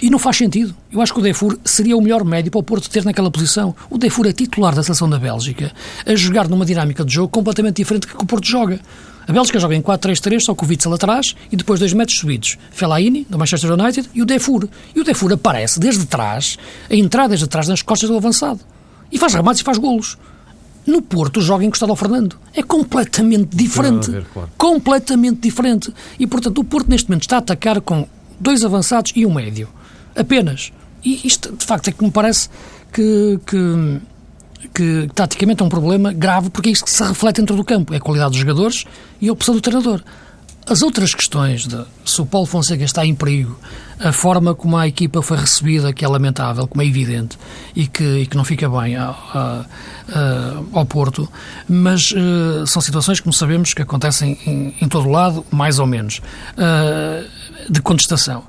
e 0.00 0.10
não 0.10 0.18
faz 0.18 0.36
sentido. 0.36 0.74
Eu 0.92 1.00
acho 1.00 1.12
que 1.12 1.20
o 1.20 1.22
Defur 1.22 1.58
seria 1.64 1.96
o 1.96 2.00
melhor 2.00 2.24
médio 2.24 2.50
para 2.50 2.58
o 2.58 2.62
Porto 2.62 2.88
ter 2.88 3.04
naquela 3.04 3.30
posição. 3.30 3.74
O 3.90 3.98
Defur 3.98 4.26
é 4.26 4.32
titular 4.32 4.74
da 4.74 4.82
seleção 4.82 5.08
da 5.08 5.18
Bélgica, 5.18 5.72
a 6.06 6.14
jogar 6.14 6.48
numa 6.48 6.64
dinâmica 6.64 7.04
de 7.04 7.12
jogo 7.12 7.28
completamente 7.28 7.76
diferente 7.76 8.06
do 8.06 8.16
que 8.16 8.22
o 8.22 8.26
Porto 8.26 8.46
joga. 8.46 8.80
A 9.26 9.32
Bélgica 9.32 9.58
joga 9.58 9.74
em 9.74 9.80
4-3-3, 9.80 10.40
só 10.40 10.54
com 10.54 10.66
o 10.66 10.68
Witzel 10.68 10.92
atrás 10.92 11.34
e 11.50 11.56
depois 11.56 11.80
dois 11.80 11.92
metros 11.92 12.18
subidos. 12.18 12.58
Fellaini, 12.70 13.26
do 13.28 13.38
Manchester 13.38 13.72
United, 13.72 14.10
e 14.14 14.20
o 14.20 14.26
Defur. 14.26 14.68
E 14.94 15.00
o 15.00 15.04
Defur 15.04 15.32
aparece 15.32 15.80
desde 15.80 16.04
trás, 16.04 16.58
a 16.90 16.94
entrar 16.94 17.26
desde 17.26 17.46
trás 17.46 17.66
nas 17.66 17.80
costas 17.80 18.10
do 18.10 18.16
avançado. 18.16 18.60
E 19.10 19.18
faz 19.18 19.32
remates 19.32 19.62
e 19.62 19.64
faz 19.64 19.78
golos. 19.78 20.18
No 20.86 21.00
Porto 21.00 21.40
joga 21.40 21.64
encostado 21.64 21.88
ao 21.90 21.96
Fernando. 21.96 22.36
É 22.52 22.62
completamente 22.62 23.56
diferente. 23.56 24.10
Ver, 24.10 24.26
claro. 24.26 24.50
Completamente 24.58 25.40
diferente. 25.40 25.94
E, 26.18 26.26
portanto, 26.26 26.58
o 26.58 26.64
Porto 26.64 26.90
neste 26.90 27.08
momento 27.08 27.22
está 27.22 27.36
a 27.36 27.38
atacar 27.38 27.80
com 27.80 28.06
dois 28.38 28.62
avançados 28.62 29.12
e 29.16 29.24
um 29.24 29.32
médio 29.32 29.68
apenas. 30.16 30.72
E 31.04 31.26
isto, 31.26 31.54
de 31.54 31.64
facto, 31.64 31.88
é 31.88 31.92
que 31.92 32.02
me 32.02 32.10
parece 32.10 32.48
que, 32.92 33.38
que, 33.46 34.00
que 34.72 35.10
taticamente 35.14 35.62
é 35.62 35.66
um 35.66 35.68
problema 35.68 36.12
grave, 36.12 36.50
porque 36.50 36.70
é 36.70 36.72
isto 36.72 36.84
que 36.84 36.90
se 36.90 37.02
reflete 37.02 37.40
dentro 37.40 37.56
do 37.56 37.64
campo: 37.64 37.92
é 37.92 37.98
a 37.98 38.00
qualidade 38.00 38.30
dos 38.30 38.40
jogadores 38.40 38.84
e 39.20 39.28
a 39.28 39.32
opção 39.32 39.54
do 39.54 39.60
treinador. 39.60 40.02
As 40.66 40.80
outras 40.80 41.14
questões 41.14 41.66
de 41.66 41.84
se 42.06 42.22
o 42.22 42.24
Paulo 42.24 42.46
Fonseca 42.46 42.82
está 42.82 43.04
em 43.04 43.14
perigo, 43.14 43.58
a 44.00 44.12
forma 44.12 44.54
como 44.54 44.78
a 44.78 44.88
equipa 44.88 45.20
foi 45.20 45.36
recebida, 45.36 45.92
que 45.92 46.02
é 46.02 46.08
lamentável, 46.08 46.66
como 46.66 46.80
é 46.80 46.86
evidente, 46.86 47.38
e 47.76 47.86
que, 47.86 48.02
e 48.02 48.26
que 48.26 48.34
não 48.34 48.44
fica 48.44 48.66
bem 48.66 48.96
a, 48.96 49.10
a, 49.10 49.64
a, 50.08 50.62
ao 50.72 50.86
Porto, 50.86 51.28
mas 51.68 52.12
uh, 52.12 52.66
são 52.66 52.80
situações, 52.80 53.20
como 53.20 53.32
sabemos, 53.32 53.74
que 53.74 53.82
acontecem 53.82 54.38
em, 54.46 54.74
em 54.80 54.88
todo 54.88 55.10
lado, 55.10 55.44
mais 55.50 55.78
ou 55.78 55.86
menos, 55.86 56.22
uh, 56.56 57.70
de 57.70 57.82
contestação. 57.82 58.44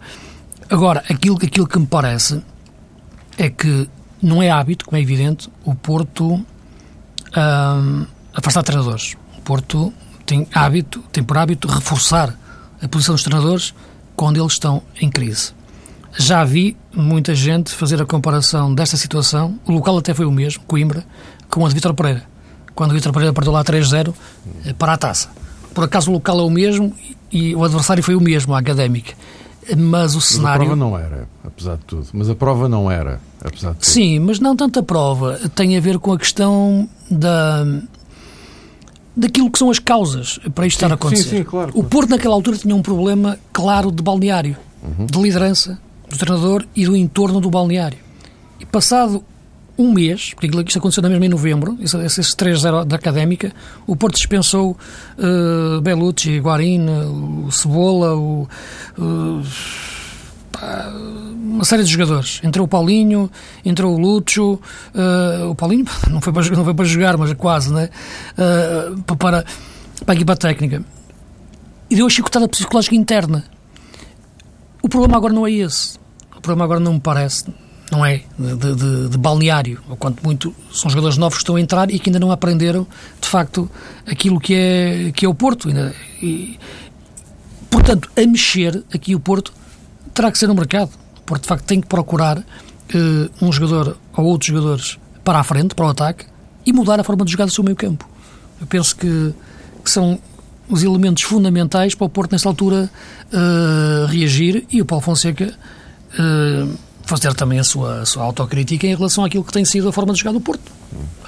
Agora, 0.70 1.04
aquilo, 1.10 1.38
aquilo 1.38 1.68
que 1.68 1.80
me 1.80 1.86
parece 1.86 2.42
é 3.38 3.50
que 3.50 3.90
não 4.22 4.42
é 4.42 4.50
hábito, 4.50 4.86
como 4.86 4.98
é 4.98 5.02
evidente, 5.02 5.50
o 5.64 5.76
Porto 5.76 6.34
um, 7.36 8.06
afastar 8.34 8.64
treinadores. 8.64 9.16
O 9.38 9.42
Porto 9.42 9.94
tem 10.26 10.48
hábito, 10.54 11.04
tem 11.12 11.24
por 11.24 11.38
hábito 11.38 11.68
reforçar 11.68 12.36
a 12.82 12.88
posição 12.88 13.16
dos 13.16 13.24
treinadores 13.24 13.74
quando 14.16 14.40
eles 14.40 14.54
estão 14.54 14.82
em 15.00 15.10
crise. 15.10 15.54
Já 16.18 16.44
vi 16.44 16.78
muita 16.94 17.36
gente 17.36 17.72
fazer 17.72 18.02
a 18.02 18.06
comparação 18.06 18.74
desta 18.74 18.96
situação, 18.96 19.60
o 19.66 19.72
local 19.72 19.98
até 19.98 20.14
foi 20.14 20.26
o 20.26 20.32
mesmo, 20.32 20.64
Coimbra, 20.64 21.06
com 21.50 21.66
a 21.66 21.70
de 21.70 21.76
Vitor 21.76 21.94
Pereira. 21.94 22.24
Quando 22.74 22.92
o 22.92 22.94
Vitor 22.94 23.12
Pereira 23.12 23.34
perdeu 23.34 23.52
lá 23.52 23.64
3-0 23.64 24.14
eh, 24.66 24.74
para 24.74 24.94
a 24.94 24.98
taça. 24.98 25.30
Por 25.74 25.84
acaso 25.84 26.10
o 26.10 26.14
local 26.14 26.40
é 26.40 26.44
o 26.44 26.50
mesmo 26.50 26.96
e 27.32 27.54
o 27.54 27.64
adversário 27.64 28.02
foi 28.02 28.16
o 28.16 28.22
mesmo, 28.22 28.54
a 28.54 28.60
Académica. 28.60 29.14
Mas 29.78 30.16
o 30.16 30.22
cenário. 30.22 30.66
Mas 30.66 30.72
a 30.72 30.76
prova 30.76 30.76
não 30.76 30.98
era, 30.98 31.28
apesar 31.44 31.78
de 31.78 31.84
tudo. 31.86 32.08
Mas 32.14 32.30
a 32.30 32.36
prova 32.36 32.70
não 32.70 32.92
era, 32.92 33.22
apesar 33.44 33.72
de 33.72 33.78
tudo. 33.78 33.86
Sim, 33.86 34.20
mas 34.20 34.40
não 34.40 34.56
tanto 34.56 34.80
a 34.80 34.84
prova. 34.84 35.40
Tem 35.56 35.78
a 35.78 35.80
ver 35.80 35.98
com 35.98 36.14
a 36.14 36.18
questão 36.20 36.88
da. 37.10 37.66
daquilo 39.16 39.50
que 39.50 39.58
são 39.58 39.70
as 39.70 39.80
causas 39.80 40.40
para 40.54 40.68
isto 40.68 40.80
sim, 40.80 40.86
estar 40.86 40.92
a 40.92 40.96
acontecer. 40.96 41.24
Sim, 41.24 41.38
sim, 41.38 41.44
claro, 41.44 41.72
claro. 41.72 41.86
O 41.86 41.90
Porto, 41.90 42.10
naquela 42.10 42.36
altura, 42.36 42.58
tinha 42.58 42.76
um 42.76 42.82
problema 42.82 43.40
claro 43.52 43.92
de 43.92 44.04
balneário, 44.04 44.58
uhum. 44.84 45.06
de 45.06 45.20
liderança 45.20 45.80
do 46.10 46.18
treinador 46.18 46.66
e 46.76 46.86
do 46.86 46.96
entorno 46.96 47.42
do 47.42 47.50
balneário. 47.50 47.98
E 48.60 48.66
passado 48.66 49.24
um 49.78 49.92
mês, 49.92 50.34
porque 50.34 50.48
isto 50.48 50.80
aconteceu 50.80 51.04
na 51.04 51.10
mesma 51.10 51.26
em 51.26 51.30
novembro, 51.30 51.78
esses 51.82 52.36
3-0 52.36 52.86
da 52.86 52.96
Académica, 52.96 53.52
o 53.86 53.96
Porto 53.96 54.16
dispensou 54.16 54.78
uh, 55.18 55.82
Belucci, 55.82 56.40
Guarin, 56.40 56.88
o 56.88 57.52
Cebola, 57.52 58.16
o, 58.16 58.48
uh, 58.98 59.42
uma 61.36 61.66
série 61.66 61.84
de 61.84 61.92
jogadores. 61.92 62.40
Entrou 62.44 62.66
o 62.66 62.70
Paulinho, 62.70 63.30
entrou 63.66 63.94
o 63.94 63.98
Lúcio, 63.98 64.54
uh, 64.94 65.50
o 65.50 65.56
Paulinho 65.56 65.86
não 66.10 66.22
foi, 66.22 66.32
para, 66.32 66.50
não 66.52 66.64
foi 66.64 66.74
para 66.74 66.86
jogar, 66.86 67.18
mas 67.18 67.34
quase, 67.34 67.74
né? 67.74 67.90
Uh, 68.38 69.16
para, 69.16 69.44
para 70.06 70.14
a 70.14 70.16
equipa 70.16 70.36
técnica. 70.36 70.84
E 71.90 71.96
deu 71.96 72.06
a 72.06 72.10
chicotada 72.10 72.48
psicológica 72.48 72.96
interna. 72.96 73.44
O 74.82 74.88
problema 74.88 75.18
agora 75.18 75.34
não 75.34 75.46
é 75.46 75.52
esse. 75.52 75.98
O 76.36 76.42
problema 76.42 76.64
agora 76.64 76.80
não 76.80 76.94
me 76.94 77.00
parece 77.00 77.46
não 77.92 78.06
é? 78.06 78.24
De, 78.38 78.56
de, 78.56 79.10
de, 79.10 79.18
balneário, 79.18 79.82
ou 79.90 79.96
quanto 79.96 80.24
muito 80.24 80.56
são 80.72 80.90
jogadores 80.90 81.18
novos 81.18 81.38
que 81.38 81.44
estão 81.44 81.56
a 81.56 81.62
entrar 81.62 81.92
e 81.92 82.00
que 82.00 82.10
ainda 82.10 82.20
não 82.20 82.32
aprenderam, 82.32 82.88
de 83.22 83.28
facto, 83.28 83.70
aquilo 84.06 84.40
que 84.40 84.54
é, 84.54 85.12
que 85.12 85.26
é 85.26 85.30
o 85.30 85.36
Porto. 85.36 85.70
E, 86.22 86.60
portanto, 87.70 88.10
a 88.18 88.26
mexer 88.26 88.84
aqui 88.94 89.16
o 89.16 89.20
Porto 89.20 89.54
terá 90.14 90.32
que 90.32 90.38
ser 90.38 90.48
no 90.48 90.56
mercado. 90.56 90.92
O 91.18 91.22
Porto, 91.22 91.44
de 91.44 91.48
facto, 91.48 91.66
tem 91.66 91.80
que 91.80 91.88
procurar 91.88 92.40
uh, 92.40 92.44
um 93.42 93.52
jogador 93.52 93.98
ou 94.16 94.26
outros 94.26 94.48
jogadores 94.48 94.98
para 95.24 95.40
a 95.40 95.44
frente, 95.44 95.76
para 95.76 95.86
o 95.86 95.90
ataque, 95.90 96.26
e 96.66 96.74
mudar 96.74 97.00
a 97.00 97.04
forma 97.04 97.24
de 97.26 97.32
jogar 97.32 97.46
do 97.46 97.52
seu 97.52 97.64
meio 97.64 97.76
campo. 97.76 98.08
Eu 98.60 98.68
penso 98.68 98.96
que, 98.96 99.34
que 99.84 99.92
são 99.92 100.20
os 100.68 100.84
elementos 100.84 101.22
fundamentais 101.24 101.94
para 101.94 102.06
o 102.06 102.10
Porto, 102.10 102.32
nesta 102.32 102.50
altura, 102.50 102.90
uh, 103.32 104.06
reagir, 104.08 104.66
e 104.72 104.82
o 104.82 104.86
Paulo 104.86 105.04
Fonseca... 105.04 105.54
Uh, 106.18 106.85
fazer 107.18 107.34
também 107.34 107.60
a 107.60 107.64
sua, 107.64 108.02
a 108.02 108.06
sua 108.06 108.24
autocrítica 108.24 108.86
em 108.86 108.96
relação 108.96 109.24
àquilo 109.24 109.44
que 109.44 109.54
tem 109.54 109.66
sido 109.66 109.88
a 109.90 109.92
forma 109.92 110.14
de 110.14 110.20
jogar 110.20 110.32
do 110.32 110.42
Porto. 110.42 110.72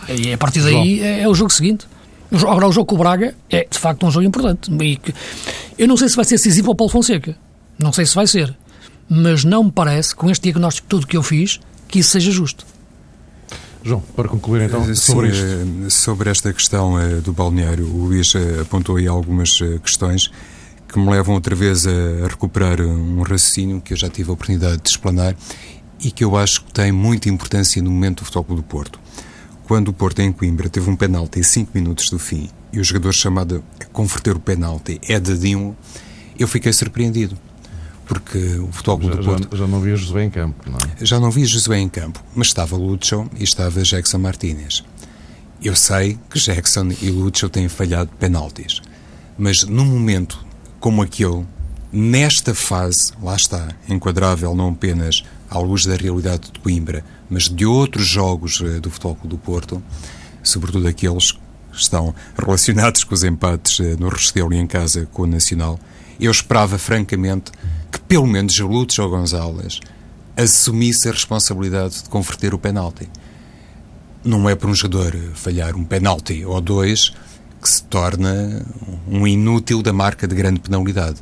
E 0.10 0.34
a 0.34 0.38
partir 0.38 0.62
daí 0.62 1.02
é, 1.02 1.22
é, 1.22 1.28
o 1.28 1.34
jogo 1.34 1.52
seguinte. 1.52 1.88
Agora, 2.32 2.68
o 2.68 2.72
jogo 2.72 2.86
com 2.86 2.96
o 2.96 2.98
Braga 2.98 3.34
é, 3.50 3.66
de 3.70 3.80
facto, 3.80 4.06
um 4.06 4.12
jogo 4.12 4.26
importante. 4.26 4.72
E 4.72 4.98
que, 4.98 5.14
eu 5.78 5.88
não 5.88 5.96
sei 5.96 6.10
se 6.10 6.16
vai 6.16 6.26
ser 6.26 6.36
decisivo 6.36 6.66
para 6.66 6.72
o 6.74 6.76
Paulo 6.76 6.92
Fonseca. 6.92 7.36
Não 7.80 7.94
sei 7.94 8.06
se 8.06 8.16
vai 8.16 8.28
ser. 8.28 8.56
Mas 9.10 9.44
não 9.44 9.66
me 9.66 9.72
parece, 9.72 10.14
com 10.14 10.30
este 10.30 10.44
diagnóstico 10.44 10.88
todo 10.90 11.08
que 11.08 11.16
eu 11.16 11.24
fiz, 11.24 11.60
que 11.88 12.00
isso 12.00 12.10
seja 12.10 12.32
justo. 12.32 12.66
João, 13.84 14.02
para 14.16 14.28
concluir 14.28 14.64
então 14.64 14.84
Sim, 14.84 14.96
sobre 14.96 15.30
isto. 15.30 15.46
Eh, 15.46 15.90
sobre 15.90 16.30
esta 16.30 16.52
questão 16.52 17.00
eh, 17.00 17.22
do 17.22 17.32
balneário, 17.32 17.86
o 17.86 18.06
Luís 18.06 18.36
eh, 18.36 18.62
apontou 18.62 18.98
aí 18.98 19.08
algumas 19.08 19.60
questões 19.82 20.30
que 20.90 21.00
me 21.00 21.10
levam 21.10 21.36
outra 21.36 21.56
vez 21.56 21.86
a 21.86 22.28
recuperar 22.28 22.82
um 22.82 23.22
raciocínio 23.22 23.82
que 23.82 23.94
eu 23.94 23.98
já 23.98 24.10
tive 24.10 24.30
a 24.30 24.34
oportunidade 24.34 24.82
de 24.82 24.90
explanar 24.90 25.36
e 26.00 26.12
que 26.12 26.24
eu 26.24 26.36
acho 26.36 26.64
que 26.64 26.72
tem 26.72 26.92
muita 26.92 27.30
importância 27.30 27.82
no 27.82 27.90
momento 27.90 28.20
do 28.20 28.26
Futebol 28.26 28.58
do 28.58 28.64
Porto. 28.64 29.00
Quando 29.66 29.90
o 29.90 29.94
Porto 29.94 30.20
em 30.20 30.32
Coimbra 30.32 30.70
teve 30.70 30.90
um 30.90 30.96
penalti 30.96 31.40
em 31.40 31.44
5 31.44 31.72
minutos 31.74 32.10
do 32.10 32.18
fim 32.18 32.50
e 32.72 32.80
o 32.80 32.84
jogador 32.84 33.14
chamado 33.14 33.64
a 33.80 33.86
converter 33.86 34.36
o 34.36 34.40
penalti 34.40 35.00
é 35.08 35.20
Dadinho, 35.20 35.76
eu 36.38 36.48
fiquei 36.48 36.72
surpreendido. 36.72 37.38
Porque 38.06 38.38
o 38.60 38.72
Futebol 38.72 39.02
já, 39.02 39.16
do 39.16 39.26
Porto... 39.26 39.50
Já, 39.52 39.58
já, 39.58 39.68
não 39.68 39.82
via 39.82 39.96
Josué 39.98 40.24
em 40.24 40.30
campo, 40.30 40.70
não 40.70 40.78
é? 40.78 41.06
Já 41.06 41.20
não 41.20 41.30
via 41.30 41.46
Josué 41.46 41.80
em 41.80 41.90
campo, 41.90 42.24
mas 42.34 42.48
estava 42.48 42.78
Lúcio 42.78 43.30
e 43.38 43.44
estava 43.44 43.84
Jackson 43.84 44.18
Martínez. 44.18 44.84
Eu 45.62 45.76
sei 45.76 46.18
que 46.30 46.40
Jackson 46.40 46.90
e 47.02 47.10
Lúcio 47.10 47.50
têm 47.50 47.68
falhado 47.68 48.10
penaltis, 48.18 48.82
mas 49.38 49.64
no 49.64 49.84
momento 49.84 50.48
como 50.80 51.02
aquele, 51.02 51.46
nesta 51.92 52.54
fase, 52.54 53.12
lá 53.22 53.36
está, 53.36 53.68
enquadrável 53.90 54.56
não 54.56 54.70
apenas 54.70 55.24
à 55.50 55.58
luz 55.60 55.86
da 55.86 55.96
realidade 55.96 56.52
de 56.52 56.60
Coimbra, 56.60 57.04
mas 57.30 57.50
de 57.50 57.66
outros 57.66 58.06
jogos 58.06 58.62
eh, 58.64 58.80
do 58.80 58.90
Futebol 58.90 59.16
Clube 59.16 59.36
do 59.36 59.38
Porto, 59.38 59.84
sobretudo 60.44 60.88
aqueles 60.88 61.32
que 61.32 61.40
estão 61.74 62.14
relacionados 62.38 63.04
com 63.04 63.14
os 63.14 63.24
empates 63.24 63.80
eh, 63.80 63.96
no 64.00 64.10
Restelo 64.10 64.54
e 64.54 64.58
em 64.58 64.68
casa 64.68 65.08
com 65.12 65.24
o 65.24 65.28
Nacional, 65.28 65.80
eu 66.20 66.32
esperava 66.32 66.78
francamente 66.78 67.52
que 67.92 68.00
pelo 68.00 68.28
menos 68.28 68.60
o 68.60 68.68
Lúcio 68.68 69.08
Gonzalez 69.08 69.80
assumisse 70.36 71.10
a 71.10 71.12
responsabilidade 71.12 72.04
de 72.04 72.10
converter 72.10 72.54
o 72.54 72.60
penalti. 72.60 73.10
Não 74.24 74.50
é 74.50 74.56
para 74.56 74.70
um 74.70 74.76
jogador 74.76 75.16
falhar 75.34 75.76
um 75.76 75.84
penalti 75.84 76.44
ou 76.46 76.60
dois 76.60 77.14
que 77.62 77.70
se 77.70 77.84
torna 77.84 78.64
um 79.08 79.26
inútil 79.26 79.82
da 79.82 79.92
marca 79.92 80.28
de 80.28 80.36
grande 80.36 80.60
penalidade. 80.60 81.20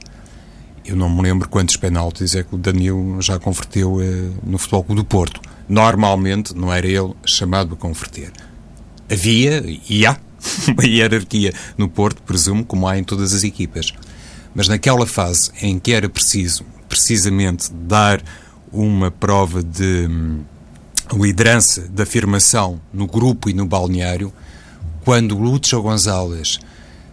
Eu 0.85 0.95
não 0.95 1.09
me 1.09 1.23
lembro 1.23 1.49
quantos 1.49 1.75
penaltis 1.77 2.35
é 2.35 2.43
que 2.43 2.53
o 2.53 2.57
Danilo 2.59 3.19
já 3.19 3.39
converteu 3.39 3.99
eh, 3.99 4.29
no 4.43 4.59
Futebol 4.59 4.83
Clube 4.83 5.01
do 5.01 5.05
Porto. 5.05 5.41
Normalmente 5.67 6.55
não 6.55 6.71
era 6.71 6.85
ele 6.85 7.11
chamado 7.25 7.73
a 7.73 7.77
converter. 7.77 8.31
Havia, 9.11 9.63
e 9.89 10.05
há, 10.05 10.15
uma 10.67 10.85
hierarquia 10.85 11.53
no 11.75 11.89
Porto, 11.89 12.21
presumo, 12.21 12.63
como 12.63 12.87
há 12.87 12.99
em 12.99 13.03
todas 13.03 13.33
as 13.33 13.43
equipas. 13.43 13.93
Mas 14.53 14.67
naquela 14.67 15.07
fase 15.07 15.51
em 15.59 15.79
que 15.79 15.91
era 15.91 16.07
preciso, 16.07 16.63
precisamente, 16.87 17.73
dar 17.73 18.21
uma 18.71 19.09
prova 19.09 19.63
de 19.63 20.07
hum, 20.07 20.43
liderança, 21.13 21.81
de 21.81 22.03
afirmação 22.03 22.79
no 22.93 23.07
grupo 23.07 23.49
e 23.49 23.53
no 23.53 23.65
balneário, 23.65 24.31
quando 25.03 25.37
Lúcio 25.37 25.81
Gonzalez 25.81 26.59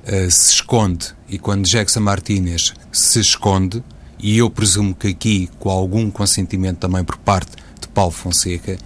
uh, 0.04 0.30
se 0.30 0.54
esconde 0.54 1.14
e 1.33 1.38
quando 1.38 1.66
Jackson 1.66 2.01
Martínez 2.01 2.75
se 2.92 3.18
esconde, 3.18 3.83
e 4.18 4.37
eu 4.37 4.51
presumo 4.51 4.95
que 4.95 5.09
aqui 5.09 5.49
com 5.59 5.71
algum 5.71 6.11
consentimento 6.11 6.81
também 6.81 7.03
por 7.03 7.16
parte 7.16 7.53
de 7.81 7.88
Paulo 7.88 8.12
Fonseca, 8.12 8.77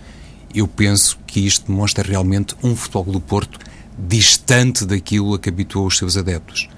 eu 0.55 0.69
penso 0.69 1.19
que 1.27 1.41
isto 1.41 1.67
demonstra 1.67 2.07
realmente 2.07 2.55
um 2.63 2.77
futebol 2.77 3.13
do 3.13 3.21
Porto 3.21 3.59
distante 3.99 4.87
daquilo 4.87 5.35
a 5.35 5.41
que 5.41 5.49
habituou 5.49 5.89
os 5.89 5.99
seus 5.99 6.17
adeptos. 6.17 6.69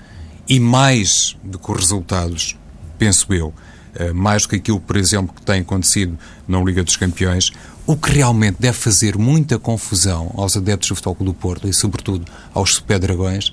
E 0.48 0.59
mais 0.59 1.37
do 1.44 1.59
que 1.59 1.70
os 1.70 1.78
resultados, 1.78 2.57
penso 2.98 3.31
eu, 3.35 3.52
eh, 3.94 4.14
mais 4.14 4.44
do 4.44 4.48
que 4.48 4.57
aquilo, 4.57 4.81
por 4.81 4.96
exemplo, 4.96 5.35
que 5.35 5.42
tem 5.42 5.61
acontecido 5.61 6.18
na 6.48 6.59
Liga 6.62 6.83
dos 6.83 6.96
Campeões, 6.96 7.52
o 7.87 7.94
que 7.94 8.11
realmente 8.11 8.57
deve 8.59 8.78
fazer 8.78 9.18
muita 9.18 9.59
confusão 9.59 10.33
aos 10.35 10.57
adeptos 10.57 10.88
do 10.88 10.94
Futebol 10.94 11.26
do 11.26 11.35
Porto 11.35 11.68
e, 11.68 11.74
sobretudo, 11.74 12.24
aos 12.54 12.76
Super 12.76 12.98
Dragões, 12.98 13.52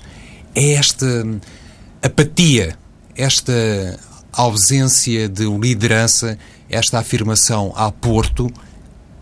é 0.54 0.72
esta 0.72 1.06
apatia, 2.06 2.76
esta 3.14 3.52
ausência 4.32 5.28
de 5.28 5.44
liderança, 5.44 6.38
esta 6.68 6.98
afirmação 6.98 7.72
a 7.76 7.90
Porto, 7.90 8.50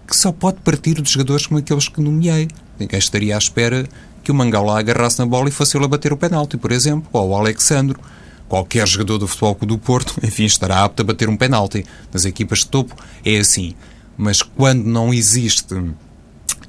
que 0.06 0.16
só 0.16 0.32
pode 0.32 0.60
partir 0.60 1.00
de 1.00 1.10
jogadores 1.10 1.46
como 1.46 1.60
aqueles 1.60 1.88
que 1.88 2.00
nomeei. 2.00 2.48
Ninguém 2.78 2.98
estaria 2.98 3.34
à 3.34 3.38
espera 3.38 3.88
que 4.22 4.30
o 4.30 4.34
Mangala 4.34 4.78
agarrasse 4.78 5.18
na 5.18 5.26
bola 5.26 5.48
e 5.48 5.52
fosse 5.52 5.76
ele 5.76 5.84
a 5.84 5.88
bater 5.88 6.12
o 6.12 6.16
penalti, 6.16 6.56
por 6.56 6.72
exemplo, 6.72 7.08
ou 7.12 7.30
o 7.30 7.36
Alexandro. 7.36 7.98
Qualquer 8.48 8.86
jogador 8.86 9.18
do 9.18 9.26
Futebol 9.26 9.56
do 9.66 9.78
Porto, 9.78 10.14
enfim, 10.22 10.44
estará 10.44 10.84
apto 10.84 11.02
a 11.02 11.04
bater 11.04 11.28
um 11.28 11.36
penalti. 11.36 11.84
Nas 12.12 12.24
equipas 12.24 12.60
de 12.60 12.66
topo 12.66 12.94
é 13.24 13.38
assim 13.38 13.74
mas 14.16 14.42
quando 14.42 14.84
não 14.84 15.12
existe 15.12 15.74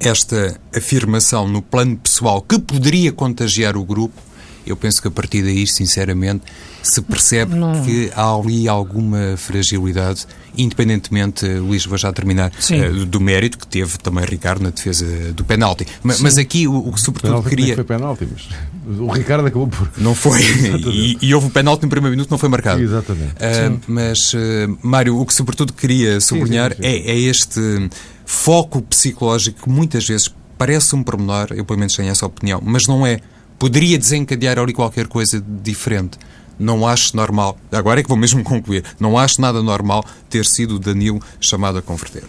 esta 0.00 0.60
afirmação 0.74 1.48
no 1.48 1.62
plano 1.62 1.96
pessoal 1.96 2.42
que 2.42 2.58
poderia 2.58 3.12
contagiar 3.12 3.76
o 3.76 3.84
grupo, 3.84 4.20
eu 4.66 4.76
penso 4.76 5.00
que 5.00 5.08
a 5.08 5.10
partir 5.10 5.42
daí, 5.42 5.66
sinceramente, 5.66 6.42
se 6.82 7.00
percebe 7.00 7.54
não. 7.54 7.84
que 7.84 8.10
há 8.14 8.34
ali 8.34 8.68
alguma 8.68 9.36
fragilidade, 9.36 10.26
independentemente, 10.56 11.46
Luís, 11.46 11.84
vou 11.84 11.98
já 11.98 12.12
terminar, 12.12 12.50
uh, 12.50 13.06
do 13.06 13.20
mérito 13.20 13.58
que 13.58 13.66
teve 13.66 13.98
também 13.98 14.24
Ricardo 14.24 14.62
na 14.62 14.70
defesa 14.70 15.06
do 15.32 15.44
penalti. 15.44 15.86
Mas, 16.02 16.20
mas 16.20 16.38
aqui 16.38 16.66
o, 16.66 16.76
o 16.76 16.92
que 16.92 17.00
sobretudo 17.00 17.38
o 17.38 17.42
queria... 17.42 17.74
foi 17.74 17.84
penalti, 17.84 18.26
mas 18.30 18.98
o 18.98 19.08
Ricardo 19.08 19.46
acabou 19.46 19.68
por... 19.68 19.90
Não 19.98 20.14
foi, 20.14 20.40
e, 20.92 21.18
e, 21.20 21.34
houve 21.34 21.48
o 21.48 21.50
penalti 21.50 21.82
no 21.82 21.88
primeiro 21.88 22.16
minuto, 22.16 22.30
não 22.30 22.38
foi 22.38 22.48
marcado. 22.48 22.80
Exatamente. 22.82 23.34
Uh, 23.34 23.80
mas, 23.88 24.32
uh, 24.32 24.78
Mário, 24.82 25.18
o 25.18 25.26
que 25.26 25.34
sobretudo 25.34 25.72
queria 25.72 26.20
sublinhar 26.20 26.70
sim, 26.74 26.82
sim, 26.82 26.88
sim. 26.88 27.08
É, 27.08 27.10
é 27.10 27.18
este 27.18 27.90
foco 28.24 28.82
psicológico 28.82 29.62
que 29.62 29.68
muitas 29.68 30.06
vezes 30.06 30.32
parece 30.58 30.94
um 30.94 31.02
pormenor, 31.02 31.48
eu 31.50 31.64
pelo 31.64 31.78
menos 31.78 31.94
tenho 31.94 32.10
essa 32.10 32.26
opinião, 32.26 32.60
mas 32.64 32.86
não 32.86 33.06
é 33.06 33.20
poderia 33.58 33.98
desencadear 33.98 34.58
ali 34.58 34.72
qualquer 34.72 35.06
coisa 35.06 35.42
diferente. 35.62 36.18
não 36.58 36.86
acho 36.86 37.14
normal, 37.14 37.58
agora 37.70 38.00
é 38.00 38.02
que 38.02 38.08
vou 38.08 38.16
mesmo 38.16 38.42
concluir, 38.44 38.82
não 38.98 39.18
acho 39.18 39.40
nada 39.40 39.62
normal 39.62 40.04
ter 40.30 40.46
sido 40.46 40.76
o 40.76 40.78
Danilo 40.78 41.20
chamado 41.38 41.78
a 41.78 41.82
converter. 41.82 42.24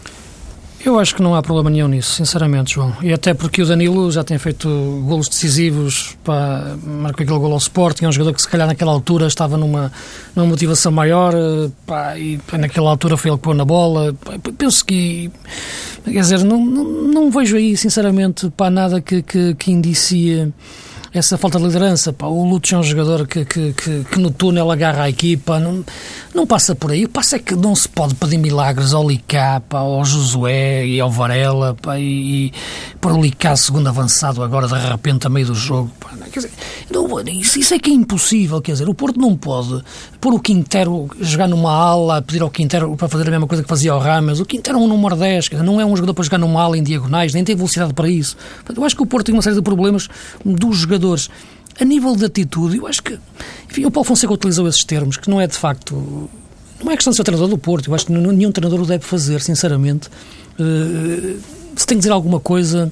Eu 0.88 1.00
acho 1.00 1.16
que 1.16 1.22
não 1.22 1.36
há 1.36 1.42
problema 1.42 1.70
nenhum 1.70 1.88
nisso, 1.88 2.14
sinceramente, 2.14 2.76
João. 2.76 2.96
E 3.02 3.12
até 3.12 3.34
porque 3.34 3.62
o 3.62 3.66
Danilo 3.66 4.12
já 4.12 4.24
tem 4.24 4.38
feito 4.38 4.70
golos 5.06 5.28
decisivos, 5.28 6.16
para 6.24 6.78
marcou 6.82 7.24
aquele 7.24 7.40
gol 7.40 7.52
ao 7.52 7.58
Sporting, 7.58 8.06
é 8.06 8.08
um 8.08 8.12
jogador 8.12 8.34
que 8.34 8.42
se 8.42 8.48
calhar 8.48 8.68
naquela 8.68 8.92
altura 8.92 9.28
estava 9.28 9.58
numa, 9.58 9.92
numa 10.36 10.48
motivação 10.48 10.92
maior, 10.92 11.34
pá, 11.86 12.18
e 12.18 12.40
naquela 12.58 12.90
altura 12.92 13.18
foi 13.18 13.32
ele 13.32 13.38
que 13.38 13.44
pôs 13.44 13.58
na 13.58 13.66
bola. 13.66 14.16
Penso 14.58 14.86
que, 14.86 15.32
quer 16.06 16.22
dizer, 16.22 16.44
não, 16.44 16.64
não, 16.64 16.84
não 16.86 17.32
vejo 17.32 17.58
aí, 17.58 17.76
sinceramente, 17.76 18.50
para 18.56 18.70
nada 18.70 19.02
que, 19.02 19.22
que, 19.24 19.56
que 19.56 19.72
indicie 19.72 20.54
essa 21.18 21.38
falta 21.38 21.58
de 21.58 21.66
liderança. 21.66 22.14
Pá. 22.14 22.28
O 22.28 22.48
Lúcio 22.48 22.76
é 22.76 22.80
um 22.80 22.84
jogador 22.84 23.28
que, 23.28 23.46
que, 23.46 23.74
que, 23.74 24.04
que, 24.04 24.20
no 24.20 24.32
túnel 24.32 24.72
agarra 24.72 25.04
a 25.04 25.10
equipa, 25.10 25.60
não, 25.60 25.84
não 26.34 26.48
passa 26.48 26.76
por 26.76 26.92
aí. 26.92 27.06
O 27.06 27.10
passo 27.10 27.36
é 27.36 27.40
que 27.40 27.56
não 27.56 27.76
se 27.76 27.88
pode 27.88 28.16
pedir 28.16 28.38
milagres 28.38 28.94
ao 28.94 29.08
Licá, 29.08 29.62
pá, 29.62 29.80
ao 29.80 30.04
Josué 30.04 30.86
e 30.86 31.00
ao 31.00 31.10
Varela, 31.10 31.76
pá, 31.82 32.00
e, 32.00 32.48
e 32.48 32.54
para 33.00 33.14
o 33.14 33.22
Licá 33.22 33.56
segundo 33.56 33.88
avançado 33.88 34.44
agora 34.44 34.68
de 34.68 34.76
repente 34.76 35.28
a 35.28 35.30
meio 35.30 35.48
do 35.48 35.56
jogo. 35.56 35.92
Pá. 36.00 36.12
Quer 36.32 36.40
dizer, 36.40 36.52
não, 36.92 37.08
isso, 37.22 37.60
isso, 37.60 37.74
é 37.74 37.80
que 37.80 37.90
é 37.90 37.94
impossível, 37.94 38.62
quer 38.62 38.74
dizer, 38.74 38.90
o 38.90 38.94
Porto 38.94 39.20
não 39.20 39.36
pode 39.36 39.82
pôr 40.20 40.34
o 40.34 40.40
Quintero 40.40 41.10
jogar 41.20 41.48
numa 41.48 41.72
ala, 41.72 42.22
pedir 42.22 42.42
ao 42.42 42.50
Quintero 42.50 42.96
para 42.96 43.08
fazer 43.08 43.28
a 43.28 43.32
mesma 43.32 43.48
coisa 43.48 43.64
que 43.64 43.70
fazia 43.70 43.92
ao 43.92 44.00
Ramos. 44.00 44.40
O 44.40 44.46
Quintero 44.46 44.78
é 44.78 44.82
um 44.82 44.88
número 44.88 45.16
10, 45.16 45.46
dizer, 45.46 45.64
não 45.64 45.80
é 45.80 45.86
um 45.86 45.96
jogador 45.96 46.14
para 46.14 46.24
jogar 46.24 46.38
numa 46.38 46.62
ala 46.62 46.78
em 46.78 46.84
diagonais, 46.84 47.34
nem 47.34 47.44
tem 47.44 47.56
velocidade 47.56 47.94
para 47.94 48.10
isso. 48.10 48.36
Eu 48.76 48.84
acho 48.84 48.96
que 48.96 49.04
o 49.04 49.06
Porto 49.06 49.28
tem 49.28 49.36
uma 49.36 49.42
série 49.42 49.56
de 49.56 49.62
problemas 49.62 50.08
dos 50.44 50.78
jogadores. 50.78 51.07
A 51.80 51.86
nível 51.86 52.16
de 52.16 52.26
atitude, 52.26 52.78
eu 52.78 52.88
acho 52.88 53.04
que. 53.04 53.20
Enfim, 53.70 53.86
o 53.86 53.92
Paulo 53.92 54.08
Fonseca 54.08 54.34
utilizou 54.34 54.68
esses 54.68 54.84
termos, 54.84 55.18
que 55.18 55.30
não 55.30 55.40
é 55.40 55.48
de 55.48 55.58
facto. 55.58 56.30
Não 56.84 56.92
é 56.92 56.96
questão 56.96 57.12
de 57.12 57.18
ser 57.18 57.24
treinador 57.24 57.50
do 57.50 57.58
Porto, 57.58 57.90
eu 57.90 57.96
acho 57.96 58.06
que 58.06 58.12
nenhum 58.12 58.52
treinador 58.52 58.82
o 58.82 58.86
deve 58.86 59.04
fazer, 59.04 59.42
sinceramente. 59.42 60.10
Uh, 60.60 61.40
se 61.76 61.86
tem 61.86 61.98
que 61.98 62.02
dizer 62.02 62.12
alguma 62.12 62.40
coisa, 62.40 62.92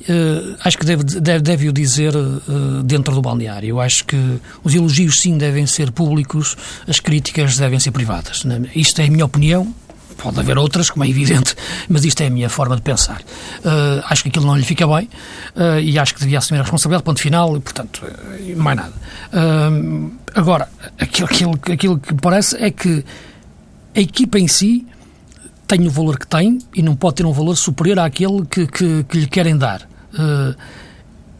Uh, 0.00 0.56
acho 0.64 0.78
que 0.78 0.86
deve, 0.86 1.04
deve, 1.04 1.40
deve 1.40 1.68
o 1.68 1.72
dizer 1.72 2.16
uh, 2.16 2.82
dentro 2.82 3.14
do 3.14 3.20
balneário. 3.20 3.68
Eu 3.68 3.80
acho 3.80 4.06
que 4.06 4.16
os 4.64 4.74
elogios, 4.74 5.16
sim, 5.20 5.36
devem 5.36 5.66
ser 5.66 5.92
públicos, 5.92 6.56
as 6.88 6.98
críticas 7.00 7.58
devem 7.58 7.78
ser 7.78 7.90
privadas. 7.90 8.44
Né? 8.44 8.62
Isto 8.74 9.02
é 9.02 9.06
a 9.06 9.10
minha 9.10 9.26
opinião. 9.26 9.74
Pode 10.22 10.38
haver 10.38 10.58
outras, 10.58 10.90
como 10.90 11.04
é 11.04 11.08
evidente, 11.08 11.54
mas 11.88 12.04
isto 12.04 12.20
é 12.20 12.26
a 12.26 12.30
minha 12.30 12.48
forma 12.48 12.76
de 12.76 12.82
pensar. 12.82 13.20
Uh, 13.64 14.02
acho 14.04 14.22
que 14.22 14.28
aquilo 14.28 14.46
não 14.46 14.56
lhe 14.56 14.64
fica 14.64 14.86
bem 14.86 15.08
e 15.82 15.98
acho 15.98 16.14
que 16.14 16.20
devia 16.20 16.38
assumir 16.38 16.60
a 16.60 16.62
responsabilidade, 16.62 17.04
ponto 17.04 17.20
final, 17.20 17.56
e, 17.56 17.60
portanto, 17.60 18.02
mais 18.56 18.76
nada. 18.76 18.92
agora, 20.34 20.68
aquilo, 20.98 21.28
aquilo, 21.28 21.60
aquilo 21.72 21.98
que 21.98 22.14
parece 22.14 22.56
é 22.56 22.70
que 22.70 23.04
a 23.94 24.00
equipa 24.00 24.38
em 24.38 24.46
si 24.46 24.86
tem 25.66 25.86
o 25.86 25.90
valor 25.90 26.18
que 26.18 26.26
tem 26.26 26.58
e 26.74 26.82
não 26.82 26.96
pode 26.96 27.16
ter 27.16 27.26
um 27.26 27.32
valor 27.32 27.56
superior 27.56 28.00
àquele 28.00 28.44
que, 28.44 28.66
que, 28.66 29.04
que 29.04 29.18
lhe 29.18 29.26
querem 29.26 29.56
dar. 29.56 29.82
Uh, 30.12 30.56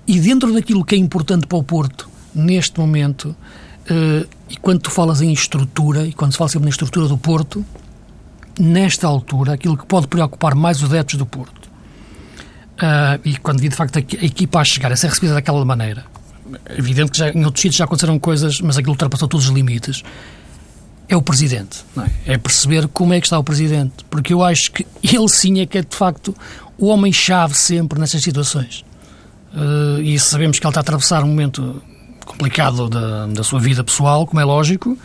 e 0.06 0.20
dentro 0.20 0.52
daquilo 0.52 0.84
que 0.84 0.94
é 0.94 0.98
importante 0.98 1.48
para 1.48 1.58
o 1.58 1.64
Porto, 1.64 2.08
neste 2.32 2.78
momento, 2.78 3.34
uh, 3.90 4.28
e 4.48 4.56
quando 4.56 4.82
tu 4.82 4.90
falas 4.90 5.20
em 5.20 5.32
estrutura, 5.32 6.06
e 6.06 6.12
quando 6.12 6.30
se 6.30 6.38
fala 6.38 6.48
sempre 6.48 6.66
na 6.66 6.70
estrutura 6.70 7.08
do 7.08 7.18
Porto, 7.18 7.64
nesta 8.60 9.06
altura, 9.06 9.54
aquilo 9.54 9.76
que 9.76 9.86
pode 9.86 10.06
preocupar 10.06 10.54
mais 10.54 10.82
os 10.82 10.90
adeptos 10.90 11.16
do 11.16 11.26
Porto, 11.26 11.66
uh, 11.66 13.20
e 13.24 13.36
quando 13.36 13.60
vi 13.60 13.68
de 13.68 13.76
facto 13.76 13.96
a, 13.96 14.00
equipa 14.00 14.60
a 14.60 14.64
chegar 14.64 14.92
a 14.92 14.96
ser 14.96 15.08
recebida 15.08 15.34
daquela 15.34 15.64
maneira, 15.64 16.04
evidente 16.76 17.12
que 17.12 17.18
já, 17.18 17.30
em 17.30 17.44
outros 17.44 17.62
sítios 17.62 17.76
já 17.76 17.84
aconteceram 17.84 18.18
coisas, 18.18 18.60
mas 18.60 18.76
aquilo 18.76 18.92
ultrapassou 18.92 19.28
todos 19.28 19.48
os 19.48 19.52
limites, 19.52 20.02
é 21.08 21.16
o 21.16 21.22
Presidente. 21.22 21.84
É? 22.26 22.34
é? 22.34 22.38
perceber 22.38 22.86
como 22.88 23.12
é 23.12 23.20
que 23.20 23.26
está 23.26 23.38
o 23.38 23.42
Presidente. 23.42 24.04
Porque 24.08 24.32
eu 24.32 24.44
acho 24.44 24.70
que 24.70 24.86
ele 25.02 25.28
sim 25.28 25.60
é 25.60 25.66
que 25.66 25.78
é, 25.78 25.82
de 25.82 25.94
facto, 25.94 26.34
o 26.78 26.86
homem-chave 26.86 27.54
sempre 27.54 27.98
nessas 27.98 28.22
situações. 28.22 28.84
Uh, 29.52 30.00
e 30.00 30.18
sabemos 30.18 30.60
que 30.60 30.64
ele 30.64 30.70
está 30.70 30.80
a 30.80 30.82
atravessar 30.82 31.24
um 31.24 31.26
momento 31.26 31.82
complicado 32.24 32.88
da, 32.88 33.26
da 33.26 33.42
sua 33.42 33.58
vida 33.58 33.82
pessoal, 33.82 34.24
como 34.24 34.40
é 34.40 34.44
lógico, 34.44 34.96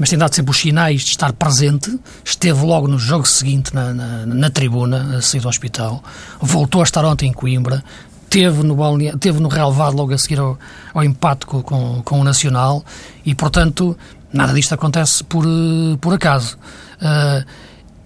mas 0.00 0.10
tem 0.10 0.18
dado 0.18 0.34
sempre 0.34 0.50
os 0.50 0.58
sinais 0.58 1.02
de 1.02 1.10
estar 1.10 1.32
presente. 1.32 1.96
Esteve 2.24 2.64
logo 2.64 2.88
no 2.88 2.98
jogo 2.98 3.28
seguinte 3.28 3.72
na, 3.72 3.94
na, 3.94 4.26
na 4.26 4.50
tribuna, 4.50 5.18
a 5.18 5.22
sair 5.22 5.40
do 5.40 5.48
hospital. 5.48 6.02
Voltou 6.40 6.80
a 6.80 6.84
estar 6.84 7.04
ontem 7.04 7.28
em 7.28 7.32
Coimbra. 7.32 7.84
Teve 8.28 8.64
no, 8.64 8.76
teve 9.18 9.38
no 9.40 9.48
relevado 9.48 9.96
logo 9.96 10.12
a 10.12 10.18
seguir 10.18 10.40
ao, 10.40 10.58
ao 10.94 11.04
empate 11.04 11.46
com, 11.46 11.62
com, 11.62 12.02
com 12.02 12.20
o 12.20 12.24
Nacional 12.24 12.84
e, 13.26 13.34
portanto, 13.34 13.96
Nada 14.32 14.52
disto 14.52 14.72
acontece 14.72 15.24
por, 15.24 15.44
eh, 15.44 15.96
por 16.00 16.14
acaso. 16.14 16.56
Uh, 17.02 17.44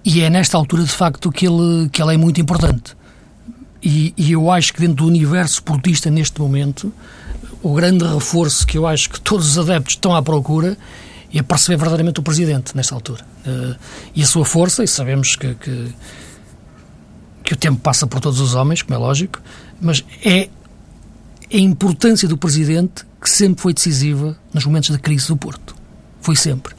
e 0.05 0.23
é 0.23 0.31
nesta 0.31 0.57
altura, 0.57 0.83
de 0.83 0.91
facto, 0.91 1.31
que 1.31 1.47
ele, 1.47 1.89
que 1.91 2.03
ele 2.03 2.15
é 2.15 2.17
muito 2.17 2.41
importante. 2.41 2.97
E, 3.83 4.15
e, 4.17 4.33
eu 4.33 4.51
acho 4.51 4.73
que 4.73 4.81
dentro 4.81 4.97
do 4.97 5.07
universo 5.07 5.63
portista, 5.63 6.11
neste 6.11 6.41
momento, 6.41 6.93
o 7.63 7.75
grande 7.75 8.05
reforço 8.05 8.67
que 8.67 8.79
eu 8.79 8.87
acho 8.87 9.11
que 9.11 9.21
todos 9.21 9.51
os 9.51 9.59
adeptos 9.59 9.95
estão 9.95 10.15
à 10.15 10.23
procura 10.23 10.79
é 11.39 11.43
perceber 11.43 11.77
verdadeiramente 11.77 12.21
o 12.21 12.23
Presidente, 12.23 12.77
nesta 12.77 12.95
altura. 12.95 13.25
Uh, 13.47 13.77
e 14.15 14.23
a 14.23 14.27
sua 14.27 14.45
força, 14.45 14.85
e 14.85 14.89
sabemos 14.89 15.37
que, 15.37 15.55
que, 15.55 15.89
que 17.43 17.53
o 17.55 17.57
tempo 17.57 17.81
passa 17.81 18.07
por 18.07 18.21
todos 18.21 18.41
os 18.41 18.55
homens, 18.55 18.83
como 18.83 18.95
é 18.95 18.99
lógico, 18.99 19.41
mas 19.81 20.05
é 20.25 20.49
a 21.53 21.57
importância 21.57 22.29
do 22.29 22.37
Presidente 22.37 23.05
que 23.21 23.29
sempre 23.29 23.63
foi 23.63 23.73
decisiva 23.73 24.37
nos 24.53 24.65
momentos 24.65 24.91
da 24.91 24.99
crise 24.99 25.29
do 25.29 25.37
Porto. 25.37 25.75
Foi 26.21 26.37
sempre. 26.37 26.75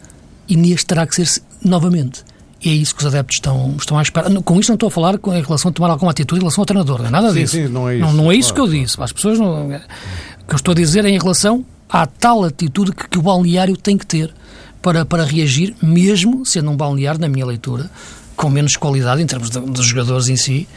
E 0.47 0.55
neste 0.55 0.85
terá 0.85 1.05
que 1.05 1.15
ser 1.15 1.41
novamente. 1.63 2.23
E 2.63 2.69
é 2.69 2.73
isso 2.73 2.95
que 2.95 3.01
os 3.01 3.07
adeptos 3.07 3.37
estão, 3.37 3.75
estão 3.77 3.97
à 3.97 4.01
espera. 4.01 4.29
Com 4.41 4.59
isto 4.59 4.69
não 4.69 4.75
estou 4.75 4.87
a 4.87 4.91
falar 4.91 5.17
com, 5.17 5.33
em 5.33 5.41
relação 5.41 5.69
a 5.69 5.73
tomar 5.73 5.89
alguma 5.89 6.11
atitude 6.11 6.39
em 6.39 6.43
relação 6.43 6.61
ao 6.61 6.65
treinador, 6.65 6.99
não 6.99 7.07
é 7.07 7.09
nada 7.11 7.31
sim, 7.31 7.39
disso. 7.39 7.55
Sim, 7.55 7.67
não 7.67 7.89
é 7.89 7.97
isso. 7.97 8.05
Não, 8.05 8.13
não 8.13 8.31
é 8.31 8.35
isso 8.35 8.53
claro, 8.53 8.69
que 8.69 8.77
eu 8.77 8.81
disse. 8.81 9.01
As 9.01 9.11
pessoas 9.11 9.39
não. 9.39 9.67
O 9.67 10.47
que 10.47 10.53
eu 10.53 10.55
estou 10.55 10.71
a 10.71 10.75
dizer 10.75 11.05
é 11.05 11.09
em 11.09 11.19
relação 11.19 11.65
à 11.89 12.05
tal 12.05 12.43
atitude 12.43 12.91
que, 12.91 13.09
que 13.09 13.17
o 13.17 13.21
balneário 13.21 13.77
tem 13.77 13.97
que 13.97 14.05
ter 14.05 14.33
para, 14.81 15.05
para 15.05 15.23
reagir, 15.23 15.75
mesmo 15.81 16.45
sendo 16.45 16.71
um 16.71 16.77
balneário, 16.77 17.19
na 17.19 17.27
minha 17.27 17.45
leitura, 17.45 17.89
com 18.35 18.49
menos 18.49 18.77
qualidade 18.77 19.21
em 19.21 19.25
termos 19.25 19.49
dos 19.49 19.85
jogadores 19.85 20.29
em 20.29 20.37
si, 20.37 20.67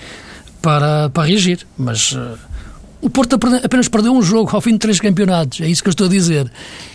para, 0.63 1.11
para 1.11 1.25
reagir. 1.25 1.67
Mas. 1.77 2.13
Uh, 2.13 2.39
o 3.01 3.09
Porto 3.09 3.39
apenas 3.63 3.87
perdeu 3.87 4.13
um 4.13 4.21
jogo 4.21 4.51
ao 4.53 4.61
fim 4.61 4.73
de 4.73 4.79
três 4.79 4.99
campeonatos, 4.99 5.61
é 5.61 5.69
isso 5.69 5.83
que 5.83 5.89
eu 5.89 5.93
estou 5.93 6.09
a 6.09 6.11
dizer. 6.11 6.51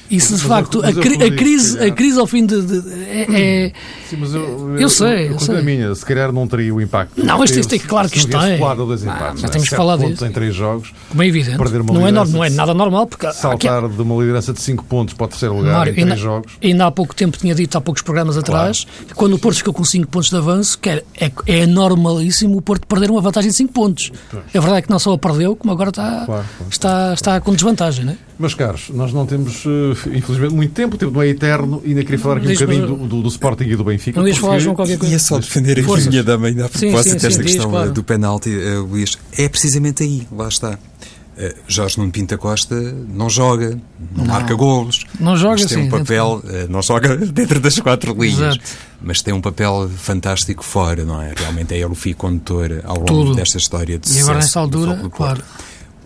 E 0.10 0.20
se 0.20 0.36
de 0.36 0.42
facto 0.42 0.84
a, 0.86 0.92
cri 0.94 1.16
a, 1.24 1.32
crise, 1.36 1.80
a 1.80 1.92
crise 1.92 2.20
ao 2.20 2.28
fim 2.28 2.46
de. 2.46 2.62
de 2.62 2.94
é, 3.04 3.66
é, 3.68 3.72
Sim, 4.08 4.18
mas 4.18 4.34
eu, 4.34 4.42
eu, 4.42 4.80
eu 4.80 4.89
sei. 4.89 5.30
Eu 5.30 5.39
sei. 5.39 5.58
A 5.58 5.62
minha, 5.62 5.96
se 5.96 6.06
calhar 6.06 6.32
não 6.32 6.48
teria 6.48 6.74
o 6.74 6.82
impacto. 6.82 7.24
Não, 7.24 7.44
isto 7.44 7.68
tem, 7.68 7.80
claro 7.80 8.10
que 8.10 8.18
isto 8.18 8.30
tem. 8.30 8.60
Dois 8.60 9.04
impactos, 9.04 9.44
não, 9.44 9.50
temos 9.50 9.70
que 9.70 9.76
falar 9.76 9.98
disso. 9.98 10.26
em 10.26 10.32
três 10.32 10.54
jogos. 10.54 10.94
Como 11.10 11.24
é 11.24 11.28
evidente. 11.28 11.58
Não 11.58 12.08
é, 12.08 12.12
não 12.12 12.44
é 12.44 12.50
nada 12.50 12.74
normal. 12.74 13.08
Porque 13.08 13.32
saltar 13.32 13.86
aqui, 13.86 13.96
de 13.96 14.02
uma 14.02 14.22
liderança 14.22 14.54
de 14.54 14.62
5 14.62 14.84
pontos 14.86 15.13
para 15.13 15.26
o 15.26 15.28
terceiro 15.28 15.56
lugar 15.56 15.74
Mário, 15.74 15.92
em 15.92 15.96
três 15.96 16.10
ainda, 16.10 16.22
jogos. 16.22 16.54
Ainda 16.62 16.86
há 16.86 16.92
pouco 16.92 17.16
tempo 17.16 17.38
tinha 17.38 17.56
dito, 17.56 17.78
há 17.78 17.82
poucos 17.82 18.02
programas 18.02 18.38
atrás, 18.38 18.86
claro. 18.86 19.16
quando 19.16 19.34
o 19.34 19.39
Porto 19.39 19.58
ficou 19.58 19.74
com 19.74 19.84
5 19.84 20.08
pontos 20.08 20.30
de 20.30 20.36
avanço, 20.36 20.78
que 20.80 20.89
é, 20.89 21.04
é, 21.20 21.32
é, 21.48 21.66
normalíssimo 21.66 22.58
o 22.58 22.62
Porto 22.62 22.86
perder 22.88 23.10
uma 23.10 23.22
vantagem 23.22 23.50
de 23.50 23.56
5 23.58 23.74
pontos. 23.74 24.12
Pois. 24.30 24.44
A 24.48 24.60
verdade 24.60 24.78
é 24.78 24.82
que 24.82 24.89
não 24.89 25.00
só 25.00 25.13
a 25.13 25.18
perdeu, 25.18 25.56
como 25.56 25.72
agora 25.72 25.89
está, 25.89 26.24
claro, 26.26 26.26
claro. 26.26 26.46
está, 26.70 27.13
está 27.13 27.42
com 27.42 27.54
desvantagem. 27.54 28.06
Não 28.06 28.13
é? 28.13 28.18
Meus 28.38 28.56
caros, 28.56 28.89
nós 28.89 29.13
não 29.13 29.26
temos, 29.26 29.63
eh, 29.66 29.93
infelizmente, 30.14 30.54
muito 30.54 30.74
tempo, 30.74 30.96
o 30.96 30.98
tempo 30.98 31.12
não 31.12 31.22
é 31.22 31.28
eterno, 31.28 31.82
e 31.84 31.90
ainda 31.90 32.04
queria 32.04 32.20
falar 32.20 32.38
aqui 32.38 32.48
um 32.48 32.54
bocadinho 32.54 32.88
do, 32.88 32.96
do, 33.08 33.22
do, 33.22 33.28
Sporting 33.28 33.66
e 33.66 33.76
do 33.76 33.84
Benfica. 33.84 34.20
Não 34.20 34.28
ias 34.28 34.38
falar, 34.38 34.60
João, 34.60 34.76
qualquer 34.76 34.98
coisa? 34.98 35.14
Ia 35.14 35.20
só 35.20 35.38
defender 35.38 35.80
aqui 35.80 35.92
a 35.92 36.10
minha 36.10 36.24
dama 36.24 36.48
ainda 36.48 36.66
a 36.66 36.70
propósito 36.70 37.22
desta 37.22 37.44
questão 37.44 37.66
diz, 37.66 37.72
claro. 37.72 37.92
do 37.92 38.04
penalti, 38.04 38.50
uh, 38.50 38.84
Luís. 38.84 39.18
É 39.38 39.48
precisamente 39.48 40.04
aí, 40.04 40.28
lá 40.32 40.48
está. 40.48 40.74
Uh, 40.74 41.54
Jorge 41.68 41.98
Nuno 41.98 42.12
Pinta 42.12 42.38
Costa 42.38 42.76
não 42.76 43.28
joga, 43.30 43.72
não, 43.72 44.24
não. 44.24 44.26
marca 44.26 44.54
golos, 44.54 45.04
não 45.20 45.36
joga, 45.36 45.62
mas 45.62 45.66
tem 45.66 45.82
sim, 45.82 45.88
um 45.88 45.90
papel, 45.90 46.44
uh, 46.44 46.72
não 46.72 46.82
joga 46.82 47.18
dentro 47.26 47.60
das 47.60 47.80
quatro 47.80 48.14
linhas, 48.14 48.56
Exato. 48.56 48.60
mas 49.02 49.22
tem 49.22 49.34
um 49.34 49.42
papel 49.42 49.90
fantástico 49.98 50.64
fora, 50.64 51.04
não 51.04 51.20
é? 51.20 51.34
Realmente 51.36 51.74
é 51.74 51.78
ele 51.78 51.86
o 51.86 51.96
fio 51.96 52.16
condutor 52.16 52.82
ao 52.84 52.98
longo 52.98 53.08
Tudo. 53.08 53.36
desta 53.36 53.58
história 53.58 53.98
de 53.98 54.16
E 54.16 54.22
agora 54.22 54.38
nessa 54.38 54.60
altura, 54.60 55.10
claro. 55.10 55.44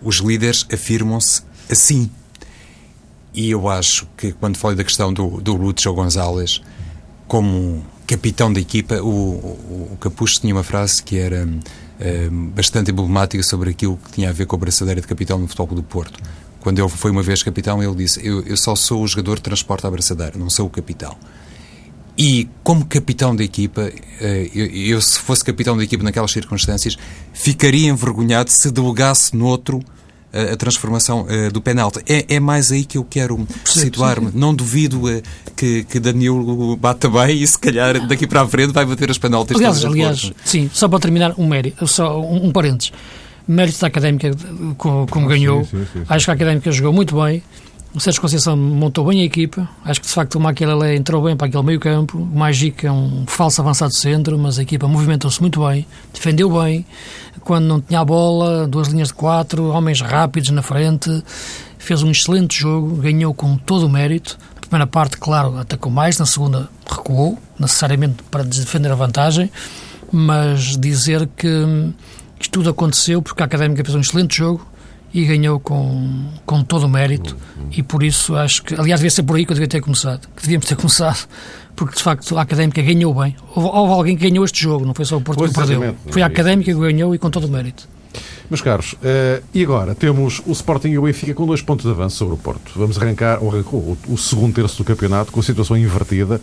Os 0.02 0.18
líderes 0.18 0.64
afirmam-se 0.72 1.42
assim. 1.70 2.08
E 3.32 3.50
eu 3.50 3.68
acho 3.68 4.06
que, 4.16 4.32
quando 4.32 4.56
falei 4.56 4.76
da 4.76 4.84
questão 4.84 5.12
do, 5.12 5.40
do 5.40 5.54
Lúcio 5.54 5.92
Gonzalez, 5.92 6.62
como 7.26 7.84
capitão 8.06 8.52
da 8.52 8.58
equipa, 8.58 8.96
o, 8.96 9.06
o, 9.06 9.90
o 9.92 9.96
Capucho 10.00 10.40
tinha 10.40 10.54
uma 10.54 10.64
frase 10.64 11.02
que 11.02 11.18
era 11.18 11.46
uh, 11.46 12.30
bastante 12.54 12.90
emblemática 12.90 13.42
sobre 13.42 13.70
aquilo 13.70 13.98
que 13.98 14.12
tinha 14.12 14.30
a 14.30 14.32
ver 14.32 14.46
com 14.46 14.56
a 14.56 14.58
braçadeira 14.58 15.00
de 15.00 15.06
capitão 15.06 15.38
no 15.38 15.46
Futebol 15.46 15.76
do 15.76 15.82
Porto. 15.82 16.18
Quando 16.60 16.78
ele 16.78 16.88
foi 16.88 17.10
uma 17.10 17.22
vez 17.22 17.42
capitão, 17.42 17.82
ele 17.82 17.94
disse: 17.94 18.26
Eu, 18.26 18.42
eu 18.42 18.56
só 18.56 18.74
sou 18.74 19.02
o 19.02 19.06
jogador 19.06 19.36
que 19.36 19.42
transporta 19.42 19.86
a 19.86 19.90
braçadeira, 19.90 20.38
não 20.38 20.50
sou 20.50 20.66
o 20.66 20.70
capitão. 20.70 21.16
E 22.16 22.48
como 22.64 22.84
capitão 22.84 23.36
da 23.36 23.44
equipa, 23.44 23.82
uh, 23.82 24.24
eu, 24.54 24.66
eu, 24.66 25.00
se 25.00 25.18
fosse 25.20 25.44
capitão 25.44 25.76
da 25.76 25.84
equipa 25.84 26.02
naquelas 26.02 26.32
circunstâncias, 26.32 26.96
ficaria 27.32 27.88
envergonhado 27.88 28.50
se 28.50 28.70
delegasse 28.70 29.36
noutro 29.36 29.80
a, 29.80 29.97
a 30.32 30.56
transformação 30.56 31.22
uh, 31.22 31.52
do 31.52 31.60
penalti. 31.60 32.00
É, 32.06 32.36
é 32.36 32.40
mais 32.40 32.70
aí 32.70 32.84
que 32.84 32.98
eu 32.98 33.04
quero 33.04 33.46
situar-me. 33.64 34.30
Não 34.34 34.54
duvido 34.54 35.08
uh, 35.08 35.22
que, 35.56 35.84
que 35.84 35.98
Danilo 35.98 36.76
bata 36.76 37.08
bem 37.08 37.42
e 37.42 37.46
se 37.46 37.58
calhar 37.58 38.06
daqui 38.06 38.26
para 38.26 38.42
a 38.42 38.48
frente 38.48 38.72
vai 38.72 38.84
bater 38.84 39.10
as 39.10 39.18
penaltis. 39.18 39.56
Aliás, 39.56 39.84
aliás 39.84 40.32
sim, 40.44 40.70
só 40.72 40.88
para 40.88 40.98
terminar, 40.98 41.34
um 41.38 41.46
mérito, 41.46 41.86
só 41.86 42.20
um, 42.20 42.46
um 42.46 42.52
parênteses. 42.52 42.92
Mérito 43.46 43.80
da 43.80 43.86
Académica 43.86 44.30
como, 44.76 45.06
como 45.06 45.26
ah, 45.26 45.28
ganhou. 45.30 45.64
Sim, 45.64 45.78
sim, 45.78 45.86
sim, 45.92 46.04
Acho 46.06 46.26
que 46.26 46.30
a 46.30 46.34
Académica 46.34 46.70
jogou 46.70 46.92
muito 46.92 47.18
bem. 47.20 47.42
O 47.94 48.00
Sérgio 48.00 48.20
Conceição 48.20 48.54
montou 48.54 49.06
bem 49.06 49.22
a 49.22 49.24
equipa. 49.24 49.66
Acho 49.82 50.00
que 50.00 50.06
de 50.06 50.12
facto 50.12 50.34
o 50.34 50.40
Maquilele 50.40 50.94
entrou 50.94 51.22
bem 51.22 51.34
para 51.34 51.46
aquele 51.46 51.62
meio 51.62 51.80
campo. 51.80 52.18
O 52.18 52.38
Magic 52.38 52.86
é 52.86 52.92
um 52.92 53.24
falso 53.26 53.62
avançado 53.62 53.94
centro, 53.94 54.38
mas 54.38 54.58
a 54.58 54.62
equipa 54.62 54.86
movimentou-se 54.86 55.40
muito 55.40 55.66
bem, 55.66 55.86
defendeu 56.12 56.50
bem. 56.50 56.84
Quando 57.40 57.64
não 57.64 57.80
tinha 57.80 58.00
a 58.00 58.04
bola, 58.04 58.68
duas 58.68 58.88
linhas 58.88 59.08
de 59.08 59.14
quatro, 59.14 59.68
homens 59.70 60.02
rápidos 60.02 60.50
na 60.50 60.60
frente. 60.60 61.24
Fez 61.78 62.02
um 62.02 62.10
excelente 62.10 62.60
jogo, 62.60 62.96
ganhou 62.96 63.32
com 63.32 63.56
todo 63.56 63.86
o 63.86 63.88
mérito. 63.88 64.38
Na 64.54 64.60
primeira 64.60 64.86
parte, 64.86 65.16
claro, 65.16 65.56
atacou 65.56 65.90
mais, 65.90 66.18
na 66.18 66.26
segunda 66.26 66.68
recuou, 66.86 67.38
necessariamente 67.58 68.22
para 68.30 68.44
defender 68.44 68.92
a 68.92 68.96
vantagem. 68.96 69.50
Mas 70.12 70.76
dizer 70.76 71.26
que 71.34 71.48
isto 72.38 72.52
tudo 72.52 72.68
aconteceu 72.68 73.22
porque 73.22 73.42
a 73.42 73.46
Académica 73.46 73.82
fez 73.82 73.94
um 73.94 74.00
excelente 74.00 74.36
jogo 74.36 74.64
e 75.12 75.24
ganhou 75.24 75.58
com, 75.58 76.26
com 76.44 76.62
todo 76.62 76.84
o 76.84 76.88
mérito 76.88 77.36
e 77.72 77.82
por 77.82 78.02
isso 78.02 78.36
acho 78.36 78.62
que, 78.62 78.74
aliás, 78.74 79.00
devia 79.00 79.10
ser 79.10 79.22
por 79.22 79.36
aí 79.36 79.44
que 79.44 79.52
eu 79.52 79.54
devia 79.54 79.68
ter 79.68 79.80
começado, 79.80 80.28
que 80.36 80.42
devíamos 80.42 80.66
ter 80.66 80.76
começado, 80.76 81.26
porque 81.74 81.96
de 81.96 82.02
facto 82.02 82.36
a 82.36 82.42
Académica 82.42 82.82
ganhou 82.82 83.14
bem. 83.14 83.34
Houve, 83.54 83.68
houve 83.68 83.92
alguém 83.92 84.16
que 84.16 84.28
ganhou 84.28 84.44
este 84.44 84.62
jogo, 84.62 84.84
não 84.84 84.94
foi 84.94 85.04
só 85.04 85.16
o 85.16 85.20
Porto 85.20 85.44
que 85.44 85.54
perdeu. 85.54 85.94
Foi 86.10 86.22
a 86.22 86.26
Académica 86.26 86.72
que 86.72 86.78
ganhou 86.78 87.14
e 87.14 87.18
com 87.18 87.30
todo 87.30 87.46
o 87.46 87.50
mérito. 87.50 87.88
Meus 88.50 88.62
caros, 88.62 88.94
uh, 88.94 89.42
e 89.52 89.62
agora 89.62 89.94
temos 89.94 90.40
o 90.46 90.52
Sporting 90.52 90.88
e 90.88 90.98
o 90.98 91.02
Benfica 91.02 91.34
com 91.34 91.46
dois 91.46 91.60
pontos 91.60 91.84
de 91.84 91.90
avanço 91.90 92.16
sobre 92.16 92.34
o 92.34 92.38
Porto. 92.38 92.72
Vamos 92.76 92.96
arrancar, 92.96 93.42
ou 93.42 93.50
arrancou 93.50 93.80
o, 93.80 94.14
o 94.14 94.16
segundo 94.16 94.54
terço 94.54 94.78
do 94.78 94.84
campeonato 94.84 95.30
com 95.30 95.40
a 95.40 95.42
situação 95.42 95.76
invertida. 95.76 96.40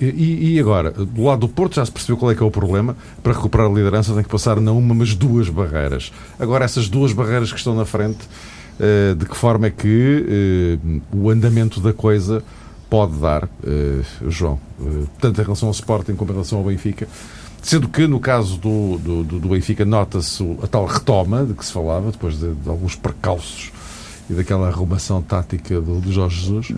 E, 0.00 0.54
e, 0.54 0.60
agora, 0.60 0.90
do 0.90 1.24
lado 1.24 1.40
do 1.40 1.48
Porto 1.48 1.76
já 1.76 1.84
se 1.84 1.92
percebeu 1.92 2.16
qual 2.16 2.32
é 2.32 2.34
que 2.34 2.42
é 2.42 2.46
o 2.46 2.50
problema. 2.50 2.96
Para 3.22 3.32
recuperar 3.32 3.66
a 3.66 3.72
liderança 3.72 4.12
tem 4.14 4.22
que 4.22 4.28
passar 4.28 4.60
não 4.60 4.78
uma, 4.78 4.94
mas 4.94 5.14
duas 5.14 5.48
barreiras. 5.48 6.12
Agora, 6.38 6.64
essas 6.64 6.88
duas 6.88 7.12
barreiras 7.12 7.52
que 7.52 7.58
estão 7.58 7.74
na 7.74 7.84
frente, 7.84 8.18
uh, 8.80 9.14
de 9.14 9.26
que 9.26 9.36
forma 9.36 9.66
é 9.66 9.70
que 9.70 10.76
uh, 10.82 11.16
o 11.16 11.30
andamento 11.30 11.80
da 11.80 11.92
coisa 11.92 12.42
pode 12.88 13.16
dar, 13.18 13.48
João? 14.26 14.58
tanto 15.20 15.40
em 15.40 15.44
relação 15.44 15.68
ao 15.68 15.72
Sporting 15.72 16.16
como 16.16 16.32
em 16.32 16.34
relação 16.34 16.58
ao 16.58 16.64
Benfica. 16.64 17.06
Sendo 17.62 17.88
que, 17.88 18.06
no 18.06 18.18
caso 18.18 18.56
do, 18.56 18.98
do, 18.98 19.22
do 19.22 19.48
Benfica, 19.48 19.84
nota-se 19.84 20.42
a 20.62 20.66
tal 20.66 20.86
retoma 20.86 21.44
de 21.44 21.54
que 21.54 21.64
se 21.64 21.72
falava, 21.72 22.10
depois 22.10 22.38
de, 22.38 22.52
de 22.52 22.68
alguns 22.68 22.96
percalços 22.96 23.70
e 24.30 24.32
daquela 24.32 24.68
arrumação 24.68 25.20
tática 25.20 25.80
do, 25.80 26.00
do 26.00 26.12
Jorge 26.12 26.40
Jesus. 26.40 26.72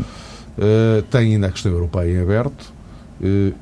Uh, 0.57 1.03
tem 1.05 1.33
ainda 1.33 1.47
a 1.47 1.51
questão 1.51 1.73
europeia 1.73 2.13
em 2.13 2.21
aberto, 2.21 2.73
uh, 3.21 3.55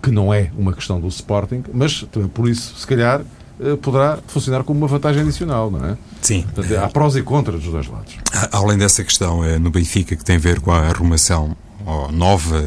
que 0.00 0.10
não 0.10 0.32
é 0.32 0.52
uma 0.56 0.72
questão 0.72 1.00
do 1.00 1.08
Sporting, 1.08 1.64
mas 1.72 2.02
também 2.12 2.28
por 2.28 2.48
isso, 2.48 2.76
se 2.76 2.86
calhar, 2.86 3.22
uh, 3.58 3.76
poderá 3.78 4.18
funcionar 4.28 4.62
como 4.62 4.78
uma 4.78 4.86
vantagem 4.86 5.22
adicional, 5.22 5.68
não 5.68 5.84
é? 5.84 5.96
Sim. 6.20 6.42
Portanto, 6.42 6.78
há 6.78 6.88
prós 6.88 7.16
e 7.16 7.22
contras 7.22 7.60
dos 7.60 7.72
dois 7.72 7.88
lados. 7.88 8.14
Além 8.52 8.78
dessa 8.78 9.02
questão 9.02 9.58
no 9.58 9.70
Benfica, 9.70 10.14
que 10.14 10.24
tem 10.24 10.36
a 10.36 10.38
ver 10.38 10.60
com 10.60 10.70
a 10.70 10.78
arrumação, 10.78 11.56
ou 11.84 12.12
nova 12.12 12.62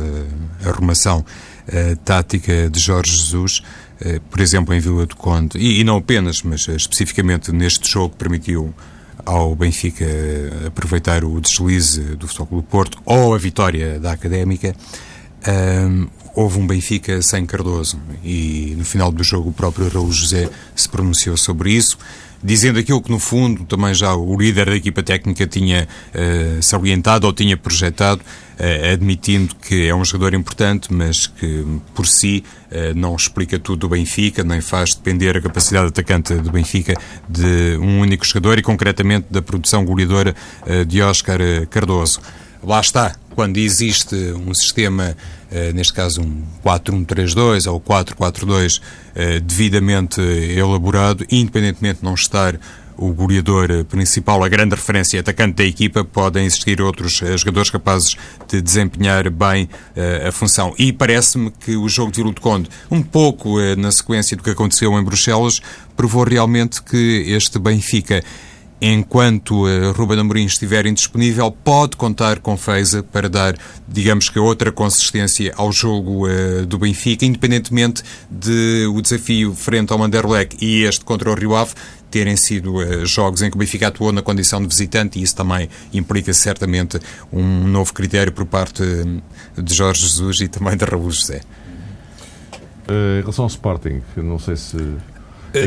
arrumação 0.66 1.24
tática 2.04 2.70
de 2.70 2.78
Jorge 2.78 3.16
Jesus, 3.16 3.64
por 4.30 4.42
exemplo, 4.42 4.74
em 4.74 4.80
Vila 4.82 5.06
do 5.06 5.16
Conde, 5.16 5.58
e, 5.58 5.80
e 5.80 5.84
não 5.86 5.96
apenas, 5.96 6.44
mas 6.44 6.68
especificamente 6.68 7.54
neste 7.54 7.90
jogo, 7.90 8.14
permitiu 8.18 8.74
ao 9.26 9.56
Benfica 9.56 10.06
aproveitar 10.68 11.24
o 11.24 11.40
deslize 11.40 12.02
do 12.16 12.28
Futebol 12.28 12.62
do 12.62 12.64
Porto 12.68 13.02
ou 13.06 13.34
a 13.34 13.38
vitória 13.38 14.00
da 14.00 14.12
Académica, 14.12 14.76
um, 15.48 16.08
houve 16.34 16.60
um 16.60 16.68
Benfica 16.68 17.22
sem 17.22 17.46
Cardoso. 17.46 18.00
E 18.24 18.76
no 18.78 18.84
final 18.84 19.12
do 19.12 19.24
jogo 19.24 19.50
o 19.50 19.54
próprio 19.54 19.88
Raul 19.88 20.12
José 20.12 20.50
se 20.76 20.90
pronunciou 20.90 21.38
sobre 21.38 21.72
isso 21.72 21.98
dizendo 22.46 22.78
aquilo 22.78 23.02
que, 23.02 23.10
no 23.10 23.18
fundo, 23.18 23.66
também 23.66 23.94
já 23.94 24.14
o 24.14 24.38
líder 24.38 24.68
da 24.68 24.76
equipa 24.76 25.02
técnica 25.02 25.48
tinha 25.48 25.88
uh, 26.14 26.62
salientado 26.62 27.26
ou 27.26 27.34
tinha 27.34 27.58
projetado, 27.58 28.22
uh, 28.22 28.94
admitindo 28.94 29.56
que 29.56 29.88
é 29.88 29.96
um 29.96 30.06
jogador 30.06 30.36
importante, 30.36 30.94
mas 30.94 31.26
que, 31.26 31.66
por 31.96 32.06
si, 32.06 32.44
uh, 32.72 32.96
não 32.96 33.16
explica 33.16 33.58
tudo 33.58 33.80
do 33.80 33.90
Benfica, 33.90 34.44
nem 34.44 34.62
faz 34.62 34.94
depender 34.94 35.36
a 35.36 35.42
capacidade 35.42 35.88
atacante 35.88 36.36
do 36.36 36.52
Benfica 36.52 36.94
de 37.28 37.78
um 37.82 38.00
único 38.02 38.24
jogador 38.24 38.60
e, 38.60 38.62
concretamente, 38.62 39.26
da 39.32 39.42
produção 39.42 39.84
goleadora 39.84 40.36
de 40.88 41.02
Oscar 41.02 41.40
Cardoso. 41.70 42.20
Lá 42.64 42.80
está, 42.80 43.16
quando 43.36 43.58
existe 43.58 44.16
um 44.16 44.54
sistema, 44.54 45.16
neste 45.74 45.94
caso 45.94 46.22
um 46.22 46.44
4-1-3-2 46.64 47.72
ou 47.72 47.80
4-4-2, 47.80 48.82
eh, 49.14 49.40
devidamente 49.40 50.20
elaborado, 50.22 51.26
independentemente 51.30 52.00
de 52.00 52.06
não 52.06 52.14
estar 52.14 52.60
o 52.98 53.14
goleador 53.14 53.84
principal, 53.86 54.44
a 54.44 54.50
grande 54.50 54.76
referência 54.76 55.20
atacante 55.20 55.56
da 55.56 55.64
equipa, 55.64 56.04
podem 56.04 56.46
existir 56.46 56.82
outros 56.82 57.22
eh, 57.22 57.38
jogadores 57.38 57.70
capazes 57.70 58.16
de 58.48 58.62
desempenhar 58.62 59.30
bem 59.30 59.66
uh, 59.66 60.28
a 60.30 60.32
função. 60.32 60.74
E 60.78 60.94
parece-me 60.94 61.52
que 61.52 61.76
o 61.76 61.90
jogo 61.90 62.12
de 62.12 62.22
Vila 62.22 62.34
de 62.34 62.40
Conde, 62.40 62.70
um 62.90 63.02
pouco 63.02 63.60
uh, 63.60 63.76
na 63.76 63.92
sequência 63.92 64.38
do 64.38 64.44
que 64.44 64.50
aconteceu 64.50 64.98
em 64.98 65.04
Bruxelas, 65.04 65.62
provou 65.96 66.24
realmente 66.24 66.82
que 66.82 67.26
este 67.28 67.60
Benfica 67.60 68.24
enquanto 68.82 69.66
uh, 69.66 69.92
Ruben 69.94 70.20
Amorim 70.20 70.46
estiver 70.46 70.86
indisponível, 70.86 71.52
pode 71.52 71.96
contar 71.96 72.40
com 72.40 72.58
Feiza 72.58 73.02
para 73.02 73.30
dar, 73.30 73.56
digamos 73.88 74.30
que, 74.30 74.38
outra 74.38 74.72
consistência 74.72 75.54
ao 75.56 75.72
jogo 75.72 76.28
uh, 76.28 76.66
do 76.66 76.78
Benfica, 76.78 77.26
independentemente 77.26 78.04
de 78.30 78.86
o 78.94 79.02
desafio 79.02 79.54
frente 79.54 79.92
ao 79.92 80.00
Manderleck 80.00 80.58
e 80.64 80.84
este 80.84 81.06
contra 81.06 81.32
o 81.32 81.36
Rio 81.36 81.56
Ave 81.56 81.74
terem 82.12 82.36
sido 82.36 82.76
uh, 82.76 83.06
jogos 83.06 83.42
em 83.42 83.50
que 83.50 83.56
o 83.56 83.60
Benfica 83.60 83.88
atuou 83.88 84.12
na 84.12 84.22
condição 84.22 84.62
de 84.62 84.68
visitante 84.68 85.20
e 85.20 85.24
isso 85.24 85.36
também 85.36 85.70
implica 85.94 86.34
certamente 86.34 87.00
um 87.32 87.68
novo 87.68 87.94
critério 87.94 88.32
por 88.32 88.46
parte 88.46 88.84
de 89.58 89.74
Jorge 89.74 90.02
Jesus 90.02 90.42
e 90.42 90.48
também 90.48 90.76
de 90.76 90.86
Raul 90.86 91.10
José. 91.10 91.42
em 92.90 93.22
relação 93.22 93.46
ao 93.46 93.50
Sporting, 93.50 94.02
não 94.18 94.38
sei 94.38 94.56
se 94.58 94.78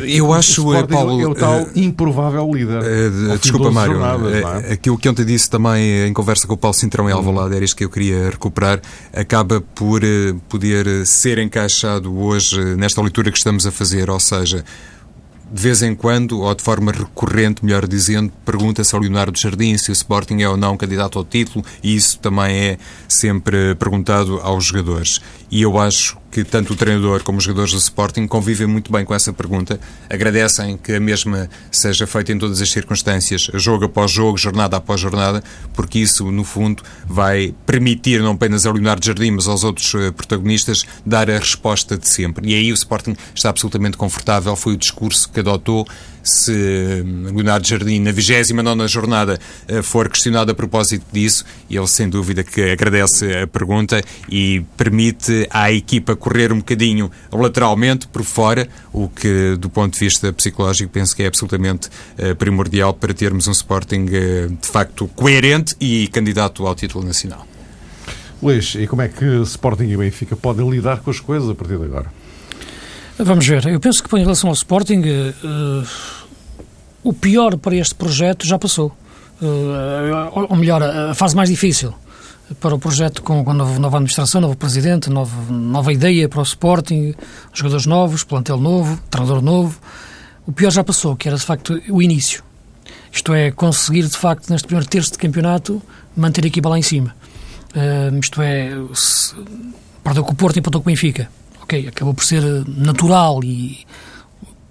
eu 0.07 0.33
acho, 0.33 0.68
o 0.68 0.87
Paulo. 0.87 1.20
É 1.20 1.27
o 1.27 1.35
tal 1.35 1.62
uh, 1.62 1.70
improvável 1.74 2.51
líder. 2.53 2.81
Uh, 2.81 3.38
desculpa, 3.38 3.70
Mário. 3.70 3.94
Jornadas, 3.94 4.64
é? 4.64 4.72
Aquilo 4.72 4.98
que 4.98 5.09
ontem 5.09 5.24
disse 5.24 5.48
também 5.48 6.07
em 6.07 6.12
conversa 6.12 6.46
com 6.46 6.55
o 6.55 6.57
Paulo 6.57 6.74
Cintrão 6.74 7.09
em 7.09 7.12
Alvalade, 7.12 7.55
era 7.57 7.64
isto 7.64 7.77
que 7.77 7.85
eu 7.85 7.90
queria 7.90 8.31
recuperar, 8.31 8.81
acaba 9.12 9.61
por 9.61 10.03
poder 10.48 11.07
ser 11.07 11.38
encaixado 11.38 12.16
hoje 12.18 12.77
nesta 12.77 13.01
leitura 13.01 13.31
que 13.31 13.38
estamos 13.38 13.66
a 13.66 13.72
fazer, 13.72 14.11
ou 14.11 14.20
seja, 14.20 14.64
de 15.51 15.62
vez 15.62 15.83
em 15.83 15.94
quando, 15.94 16.40
ou 16.40 16.55
de 16.55 16.62
forma 16.62 16.92
recorrente, 16.92 17.64
melhor 17.64 17.87
dizendo, 17.87 18.31
pergunta-se 18.44 18.94
ao 18.94 19.01
Leonardo 19.01 19.38
Jardim 19.38 19.77
se 19.79 19.90
o 19.90 19.92
Sporting 19.92 20.42
é 20.42 20.48
ou 20.48 20.57
não 20.57 20.77
candidato 20.77 21.18
ao 21.18 21.24
título, 21.24 21.64
e 21.83 21.96
isso 21.96 22.18
também 22.18 22.55
é 22.55 22.79
sempre 23.09 23.74
perguntado 23.77 24.40
aos 24.42 24.66
jogadores. 24.66 25.20
E 25.51 25.62
eu 25.62 25.79
acho 25.79 26.18
que 26.30 26.44
tanto 26.44 26.72
o 26.72 26.76
treinador 26.76 27.22
como 27.22 27.38
os 27.38 27.44
jogadores 27.44 27.72
do 27.72 27.78
Sporting 27.78 28.26
convivem 28.26 28.66
muito 28.66 28.92
bem 28.92 29.04
com 29.04 29.14
essa 29.14 29.32
pergunta, 29.32 29.80
agradecem 30.10 30.76
que 30.76 30.92
a 30.92 31.00
mesma 31.00 31.48
seja 31.70 32.06
feita 32.06 32.32
em 32.32 32.38
todas 32.38 32.60
as 32.60 32.70
circunstâncias, 32.70 33.50
jogo 33.54 33.86
após 33.86 34.10
jogo, 34.10 34.36
jornada 34.36 34.76
após 34.76 35.00
jornada, 35.00 35.42
porque 35.74 35.98
isso, 35.98 36.30
no 36.30 36.44
fundo, 36.44 36.82
vai 37.06 37.54
permitir 37.66 38.20
não 38.20 38.32
apenas 38.32 38.66
ao 38.66 38.72
Leonardo 38.72 39.04
Jardim, 39.04 39.30
mas 39.30 39.48
aos 39.48 39.64
outros 39.64 39.94
eh, 39.94 40.10
protagonistas 40.10 40.84
dar 41.04 41.30
a 41.30 41.38
resposta 41.38 41.96
de 41.96 42.08
sempre. 42.08 42.50
E 42.50 42.54
aí 42.54 42.70
o 42.70 42.74
Sporting 42.74 43.16
está 43.34 43.48
absolutamente 43.50 43.96
confortável, 43.96 44.54
foi 44.54 44.74
o 44.74 44.76
discurso 44.76 45.30
que 45.30 45.40
adotou 45.40 45.86
se 46.28 47.04
Leonardo 47.32 47.66
Jardim, 47.66 48.00
na 48.00 48.12
29 48.12 48.88
jornada, 48.88 49.38
eh, 49.66 49.82
for 49.82 50.08
questionado 50.08 50.52
a 50.52 50.54
propósito 50.54 51.04
disso, 51.12 51.44
ele 51.70 51.86
sem 51.86 52.09
dúvida 52.09 52.42
que 52.44 52.61
agradece 52.62 53.42
a 53.42 53.46
pergunta 53.46 54.03
e 54.28 54.64
permite 54.76 55.46
à 55.50 55.72
equipa 55.72 56.14
correr 56.14 56.53
um 56.53 56.59
bocadinho 56.59 57.11
lateralmente 57.32 58.07
por 58.09 58.22
fora, 58.22 58.68
o 58.92 59.09
que, 59.09 59.57
do 59.59 59.68
ponto 59.68 59.94
de 59.94 60.00
vista 60.00 60.32
psicológico, 60.32 60.90
penso 60.90 61.14
que 61.14 61.22
é 61.22 61.26
absolutamente 61.26 61.88
uh, 61.88 62.34
primordial 62.36 62.92
para 62.94 63.14
termos 63.14 63.46
um 63.46 63.53
Sporting 63.53 64.07
uh, 64.07 64.48
de 64.50 64.68
facto 64.68 65.09
coerente 65.09 65.74
e 65.80 66.09
candidato 66.09 66.66
ao 66.66 66.74
título 66.74 67.05
nacional. 67.05 67.46
Luís, 68.40 68.74
e 68.76 68.86
como 68.86 69.03
é 69.03 69.09
que 69.09 69.24
Sporting 69.42 69.88
e 69.88 69.96
Benfica 69.96 70.36
podem 70.36 70.68
lidar 70.70 71.00
com 71.00 71.11
as 71.11 71.18
coisas 71.18 71.50
a 71.50 71.55
partir 71.55 71.76
de 71.76 71.84
agora? 71.84 72.17
Vamos 73.18 73.46
ver. 73.46 73.66
Eu 73.66 73.80
penso 73.80 74.02
que, 74.02 74.16
em 74.16 74.20
relação 74.20 74.48
ao 74.48 74.54
Sporting, 74.54 75.00
uh, 75.00 75.86
o 77.02 77.12
pior 77.12 77.56
para 77.56 77.74
este 77.74 77.94
projeto 77.94 78.46
já 78.46 78.58
passou. 78.58 78.96
Uh, 79.42 80.46
ou 80.48 80.56
melhor, 80.56 80.82
a 80.82 81.14
fase 81.14 81.34
mais 81.34 81.48
difícil 81.48 81.94
para 82.60 82.74
o 82.74 82.78
projeto 82.78 83.22
com, 83.22 83.44
com 83.44 83.52
nova, 83.52 83.78
nova 83.78 83.96
administração, 83.98 84.40
novo 84.40 84.56
presidente, 84.56 85.10
nova, 85.10 85.52
nova 85.52 85.92
ideia 85.92 86.28
para 86.28 86.40
o 86.40 86.42
Sporting, 86.42 87.14
jogadores 87.52 87.86
novos, 87.86 88.24
plantel 88.24 88.56
novo, 88.56 88.98
treinador 89.10 89.42
novo. 89.42 89.78
O 90.46 90.52
pior 90.52 90.70
já 90.70 90.82
passou, 90.82 91.14
que 91.14 91.28
era 91.28 91.36
de 91.36 91.44
facto 91.44 91.80
o 91.90 92.00
início. 92.00 92.42
Isto 93.12 93.34
é, 93.34 93.50
conseguir 93.50 94.02
de 94.06 94.16
facto, 94.16 94.48
neste 94.50 94.66
primeiro 94.66 94.88
terço 94.88 95.12
de 95.12 95.18
campeonato, 95.18 95.82
manter 96.16 96.44
a 96.44 96.46
equipa 96.46 96.68
lá 96.68 96.78
em 96.78 96.82
cima. 96.82 97.14
Uh, 97.74 98.18
isto 98.18 98.40
é, 98.40 98.70
se, 98.94 99.34
perdeu 100.02 100.24
com 100.24 100.32
o 100.32 100.34
Porto 100.34 100.56
e 100.56 100.60
empatou 100.60 100.80
com 100.80 100.88
o 100.88 100.92
Benfica. 100.92 101.28
Ok, 101.68 101.86
acabou 101.86 102.14
por 102.14 102.24
ser 102.24 102.42
natural 102.66 103.44
e 103.44 103.86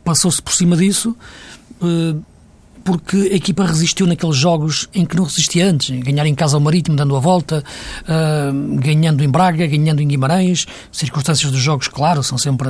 passou-se 0.03 0.41
por 0.41 0.51
cima 0.51 0.75
disso. 0.75 1.15
Uh, 1.79 2.19
porque 2.83 3.17
a 3.17 3.35
equipa 3.35 3.65
resistiu 3.65 4.07
naqueles 4.07 4.35
jogos 4.35 4.89
em 4.95 5.05
que 5.05 5.15
não 5.15 5.25
resistia 5.25 5.69
antes, 5.69 5.91
ganhar 5.99 6.25
em 6.25 6.33
casa 6.33 6.57
ao 6.57 6.59
Marítimo, 6.59 6.95
dando 6.95 7.15
a 7.15 7.19
volta, 7.19 7.63
uh, 8.01 8.79
ganhando 8.79 9.23
em 9.23 9.29
Braga, 9.29 9.67
ganhando 9.67 10.01
em 10.01 10.07
Guimarães, 10.07 10.65
circunstâncias 10.91 11.51
dos 11.51 11.61
jogos, 11.61 11.87
claro, 11.87 12.23
são 12.23 12.35
sempre, 12.35 12.67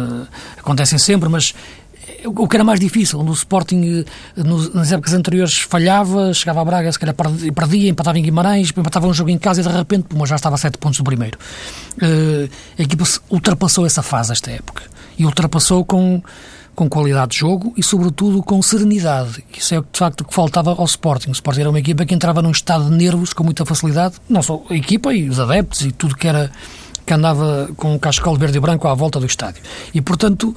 acontecem 0.57 0.99
sempre, 0.99 1.30
mas 1.30 1.53
o 2.26 2.47
que 2.47 2.55
era 2.55 2.63
mais 2.63 2.80
difícil, 2.80 3.20
onde 3.20 3.32
o 3.32 3.34
Sporting 3.34 4.05
nas 4.74 4.91
épocas 4.91 5.13
anteriores 5.13 5.57
falhava, 5.59 6.34
chegava 6.34 6.61
a 6.61 6.65
Braga, 6.65 6.91
se 6.91 6.99
calhar 6.99 7.15
perdia, 7.53 7.89
empatava 7.89 8.18
em 8.18 8.24
Guimarães, 8.24 8.70
empatava 8.70 9.07
um 9.07 9.13
jogo 9.13 9.30
em 9.30 9.38
casa 9.38 9.61
e 9.61 9.63
de 9.63 9.70
repente 9.70 10.03
pum, 10.03 10.26
já 10.26 10.36
estava 10.36 10.55
a 10.55 10.57
sete 10.57 10.78
pontos 10.78 10.97
do 10.97 11.03
primeiro. 11.03 11.38
Uh, 11.97 12.49
a 12.78 12.82
equipa 12.82 13.03
ultrapassou 13.30 13.86
essa 13.86 14.01
fase 14.01 14.32
esta 14.32 14.51
época 14.51 14.84
e 15.18 15.26
ultrapassou 15.26 15.84
com 15.86 16.22
com 16.78 16.88
qualidade 16.88 17.32
de 17.32 17.39
jogo 17.39 17.74
e, 17.76 17.82
sobretudo, 17.82 18.43
com 18.43 18.61
serenidade. 18.61 19.43
Isso 19.57 19.74
é, 19.74 19.80
de 19.80 19.97
facto, 19.97 20.22
o 20.22 20.26
que 20.26 20.32
faltava 20.32 20.76
ao 20.78 20.86
Sporting. 20.86 21.30
O 21.30 21.32
Sporting 21.32 21.61
era 21.61 21.70
uma 21.72 21.80
equipa 21.80 22.05
que 22.05 22.13
entrava 22.13 22.39
num 22.39 22.51
estado 22.51 22.88
de 22.88 22.95
nervos 22.95 23.34
com 23.34 23.43
muita 23.43 23.65
facilidade, 23.65 24.18
não 24.30 24.43
só 24.43 24.63
a 24.70 24.76
equipa 24.76 25.11
e 25.11 25.28
os 25.28 25.39
adeptos 25.39 25.82
e 25.82 25.91
tudo 25.91 26.15
que 26.15 26.28
era 26.28 26.51
que 27.03 27.13
andava 27.13 27.70
com 27.78 27.95
o 27.95 27.99
cascal 27.99 28.36
verde 28.36 28.57
e 28.57 28.61
branco 28.61 28.88
à 28.88 28.93
volta 28.93 29.20
do 29.20 29.26
estádio. 29.26 29.63
E, 29.91 30.01
portanto, 30.01 30.55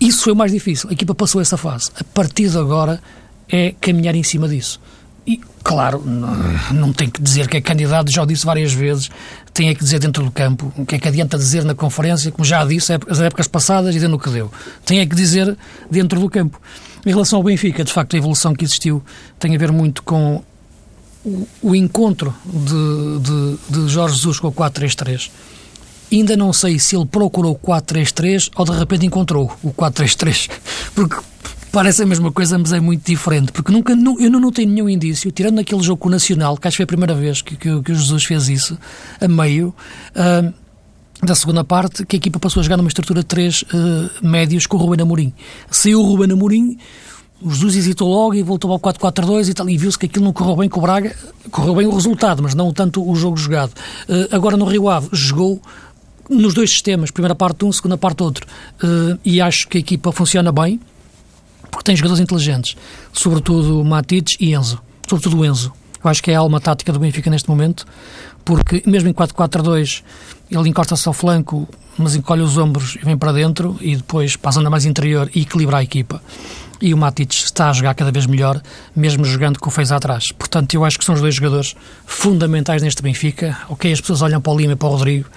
isso 0.00 0.22
foi 0.22 0.32
o 0.32 0.36
mais 0.36 0.52
difícil. 0.52 0.90
A 0.90 0.92
equipa 0.92 1.14
passou 1.14 1.40
essa 1.40 1.56
fase. 1.56 1.90
A 1.98 2.04
partir 2.04 2.48
de 2.48 2.58
agora 2.58 3.00
é 3.48 3.74
caminhar 3.80 4.14
em 4.14 4.22
cima 4.22 4.48
disso. 4.48 4.80
E, 5.26 5.38
claro, 5.62 6.02
não, 6.06 6.34
não 6.72 6.92
tem 6.92 7.10
que 7.10 7.20
dizer 7.20 7.48
que 7.48 7.56
é 7.58 7.60
candidato, 7.60 8.10
já 8.10 8.22
o 8.22 8.26
disse 8.26 8.46
várias 8.46 8.72
vezes, 8.72 9.10
tem 9.52 9.68
é 9.68 9.74
que 9.74 9.82
dizer 9.82 9.98
dentro 9.98 10.24
do 10.24 10.30
campo. 10.30 10.72
O 10.76 10.86
que 10.86 10.94
é 10.94 10.98
que 10.98 11.06
adianta 11.06 11.36
dizer 11.36 11.64
na 11.64 11.74
conferência, 11.74 12.30
como 12.32 12.44
já 12.44 12.64
disse, 12.64 12.92
as 12.92 13.20
épocas 13.20 13.46
passadas 13.46 13.94
e 13.94 13.98
dentro 13.98 14.16
do 14.16 14.22
que 14.22 14.30
deu. 14.30 14.50
Tem 14.86 15.00
é 15.00 15.06
que 15.06 15.14
dizer 15.14 15.56
dentro 15.90 16.18
do 16.18 16.30
campo. 16.30 16.58
Em 17.04 17.10
relação 17.10 17.38
ao 17.38 17.42
Benfica, 17.42 17.84
de 17.84 17.92
facto, 17.92 18.14
a 18.14 18.16
evolução 18.16 18.54
que 18.54 18.64
existiu 18.64 19.02
tem 19.38 19.54
a 19.54 19.58
ver 19.58 19.70
muito 19.70 20.02
com 20.02 20.42
o, 21.24 21.46
o 21.60 21.74
encontro 21.74 22.34
de, 22.46 23.18
de, 23.20 23.82
de 23.82 23.88
Jorge 23.88 24.14
Jesus 24.14 24.40
com 24.40 24.48
o 24.48 24.52
4-3-3. 24.52 25.30
Ainda 26.10 26.36
não 26.36 26.52
sei 26.52 26.78
se 26.78 26.96
ele 26.96 27.06
procurou 27.06 27.52
o 27.52 27.58
4-3-3 27.58 28.50
ou 28.56 28.64
de 28.64 28.72
repente 28.72 29.04
encontrou 29.04 29.52
o 29.62 29.70
4-3-3, 29.70 30.50
porque 30.94 31.16
parece 31.70 32.02
a 32.02 32.06
mesma 32.06 32.32
coisa, 32.32 32.58
mas 32.58 32.72
é 32.72 32.80
muito 32.80 33.04
diferente, 33.04 33.52
porque 33.52 33.70
nunca, 33.70 33.92
eu 33.92 34.30
não 34.30 34.40
notei 34.40 34.64
nenhum 34.64 34.88
indício, 34.88 35.30
tirando 35.30 35.56
naquele 35.56 35.82
jogo 35.82 36.00
com 36.00 36.08
o 36.08 36.10
Nacional, 36.10 36.56
que 36.56 36.66
acho 36.66 36.76
que 36.76 36.78
foi 36.78 36.84
a 36.84 36.86
primeira 36.86 37.14
vez 37.14 37.42
que, 37.42 37.56
que, 37.56 37.82
que 37.82 37.92
o 37.92 37.94
Jesus 37.94 38.24
fez 38.24 38.48
isso, 38.48 38.78
a 39.20 39.28
meio, 39.28 39.74
uh, 40.16 40.52
da 41.22 41.34
segunda 41.34 41.64
parte, 41.64 42.06
que 42.06 42.16
a 42.16 42.18
equipa 42.18 42.38
passou 42.38 42.60
a 42.60 42.62
jogar 42.62 42.76
numa 42.76 42.88
estrutura 42.88 43.20
de 43.20 43.26
três 43.26 43.62
uh, 43.62 44.26
médios 44.26 44.66
com 44.66 44.76
o 44.76 44.80
Ruben 44.80 45.02
Amorim. 45.02 45.32
Saiu 45.70 46.00
o 46.00 46.04
Ruben 46.04 46.32
Amorim, 46.32 46.78
o 47.40 47.50
Jesus 47.50 47.76
hesitou 47.76 48.08
logo 48.08 48.34
e 48.34 48.42
voltou 48.42 48.72
ao 48.72 48.80
4-4-2 48.80 49.48
e 49.48 49.54
tal, 49.54 49.68
e 49.68 49.76
viu-se 49.76 49.98
que 49.98 50.06
aquilo 50.06 50.24
não 50.24 50.32
correu 50.32 50.56
bem 50.56 50.68
com 50.68 50.80
o 50.80 50.82
Braga, 50.82 51.14
correu 51.50 51.74
bem 51.74 51.86
o 51.86 51.94
resultado, 51.94 52.42
mas 52.42 52.54
não 52.54 52.72
tanto 52.72 53.08
o 53.08 53.14
jogo 53.14 53.36
jogado. 53.36 53.70
Uh, 54.08 54.34
agora 54.34 54.56
no 54.56 54.64
Rio 54.64 54.88
Ave 54.88 55.08
jogou 55.12 55.60
nos 56.28 56.54
dois 56.54 56.70
sistemas, 56.70 57.10
primeira 57.10 57.34
parte 57.34 57.64
um, 57.64 57.72
segunda 57.72 57.96
parte 57.96 58.22
outro, 58.22 58.46
e 59.24 59.40
acho 59.40 59.68
que 59.68 59.78
a 59.78 59.80
equipa 59.80 60.12
funciona 60.12 60.52
bem, 60.52 60.80
porque 61.70 61.84
tem 61.84 61.96
jogadores 61.96 62.20
inteligentes, 62.20 62.76
sobretudo 63.12 63.84
Matites 63.84 64.36
e 64.40 64.54
Enzo, 64.54 64.80
sobretudo 65.08 65.44
Enzo. 65.44 65.72
Eu 66.02 66.10
acho 66.10 66.22
que 66.22 66.30
é 66.30 66.36
a 66.36 66.38
alma 66.38 66.60
tática 66.60 66.92
do 66.92 66.98
Benfica 66.98 67.28
neste 67.28 67.48
momento, 67.48 67.84
porque 68.44 68.82
mesmo 68.86 69.08
em 69.08 69.12
4-4-2 69.12 70.02
ele 70.50 70.68
encosta-se 70.68 71.06
ao 71.08 71.12
flanco, 71.12 71.68
mas 71.98 72.14
encolhe 72.14 72.42
os 72.42 72.56
ombros 72.56 72.96
e 72.96 73.04
vem 73.04 73.18
para 73.18 73.32
dentro 73.32 73.76
e 73.80 73.96
depois 73.96 74.36
passa 74.36 74.62
na 74.62 74.70
mais 74.70 74.84
interior 74.84 75.28
e 75.34 75.42
equilibra 75.42 75.78
a 75.78 75.82
equipa. 75.82 76.22
E 76.80 76.94
o 76.94 76.96
Matites 76.96 77.46
está 77.46 77.70
a 77.70 77.72
jogar 77.72 77.92
cada 77.94 78.12
vez 78.12 78.24
melhor, 78.24 78.62
mesmo 78.94 79.24
jogando 79.24 79.58
com 79.58 79.68
o 79.68 79.72
fez 79.72 79.90
atrás. 79.90 80.30
Portanto, 80.30 80.72
eu 80.74 80.84
acho 80.84 80.96
que 80.96 81.04
são 81.04 81.16
os 81.16 81.20
dois 81.20 81.34
jogadores 81.34 81.74
fundamentais 82.06 82.80
neste 82.80 83.02
Benfica. 83.02 83.58
Ok, 83.68 83.92
as 83.92 84.00
pessoas 84.00 84.22
olham 84.22 84.40
para 84.40 84.52
o 84.52 84.56
Lima 84.56 84.74
e 84.74 84.76
para 84.76 84.86
o 84.86 84.92
Rodrigo, 84.92 85.28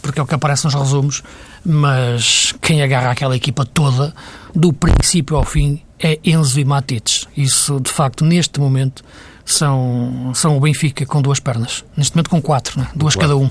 porque 0.00 0.20
é 0.20 0.22
o 0.22 0.26
que 0.26 0.34
aparece 0.34 0.64
nos 0.64 0.74
resumos, 0.74 1.22
mas 1.64 2.54
quem 2.60 2.82
agarra 2.82 3.10
aquela 3.10 3.36
equipa 3.36 3.64
toda, 3.64 4.14
do 4.54 4.72
princípio 4.72 5.36
ao 5.36 5.44
fim, 5.44 5.82
é 5.98 6.18
Enzo 6.24 6.58
e 6.60 6.64
Matites. 6.64 7.26
Isso, 7.36 7.80
de 7.80 7.90
facto, 7.90 8.24
neste 8.24 8.60
momento, 8.60 9.04
são, 9.44 10.32
são 10.34 10.56
o 10.56 10.60
Benfica 10.60 11.04
com 11.06 11.20
duas 11.20 11.40
pernas. 11.40 11.84
Neste 11.96 12.14
momento 12.14 12.30
com 12.30 12.40
quatro, 12.40 12.78
né? 12.78 12.88
duas 12.94 13.16
cada 13.16 13.36
um. 13.36 13.46
Uh, 13.46 13.50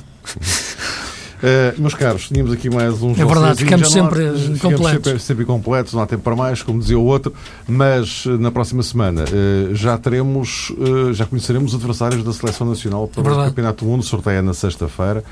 meus 1.77 1.93
caros, 1.93 2.27
tínhamos 2.27 2.51
aqui 2.51 2.69
mais 2.69 3.01
uns 3.01 3.19
É 3.19 3.25
verdade, 3.25 3.63
ficamos 3.63 3.91
sempre 3.91 4.31
ficamos 4.31 4.61
completos. 4.61 5.03
Sempre, 5.03 5.19
sempre 5.19 5.45
completos, 5.45 5.93
não 5.93 6.01
há 6.01 6.07
tempo 6.07 6.23
para 6.23 6.35
mais, 6.35 6.61
como 6.61 6.79
dizia 6.79 6.97
o 6.97 7.03
outro, 7.03 7.33
mas 7.67 8.25
uh, 8.25 8.37
na 8.37 8.51
próxima 8.51 8.83
semana 8.83 9.25
uh, 9.25 9.75
já 9.75 9.97
teremos, 9.97 10.71
já 11.13 11.25
conheceremos 11.25 11.73
os 11.73 11.79
adversários 11.79 12.23
da 12.23 12.31
Seleção 12.31 12.67
Nacional 12.67 13.07
para 13.07 13.29
é 13.29 13.33
o 13.33 13.45
Campeonato 13.45 13.83
do 13.83 13.91
Mundo, 13.91 14.03
sorteia 14.03 14.41
na 14.41 14.53
sexta-feira. 14.53 15.23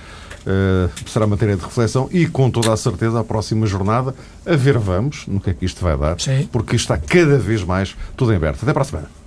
Será 1.07 1.25
matéria 1.27 1.55
de 1.55 1.63
reflexão 1.63 2.09
e, 2.11 2.27
com 2.27 2.49
toda 2.49 2.71
a 2.71 2.77
certeza, 2.77 3.19
a 3.19 3.23
próxima 3.23 3.65
jornada, 3.65 4.13
a 4.45 4.55
ver 4.55 4.77
vamos 4.77 5.25
no 5.27 5.39
que 5.39 5.49
é 5.49 5.53
que 5.53 5.65
isto 5.65 5.83
vai 5.83 5.97
dar, 5.97 6.19
Sim. 6.19 6.47
porque 6.51 6.75
está 6.75 6.97
cada 6.97 7.37
vez 7.37 7.63
mais 7.63 7.95
tudo 8.15 8.33
em 8.33 8.35
aberto. 8.35 8.63
Até 8.63 8.73
para 8.73 8.81
a 8.81 8.85
semana. 8.85 9.24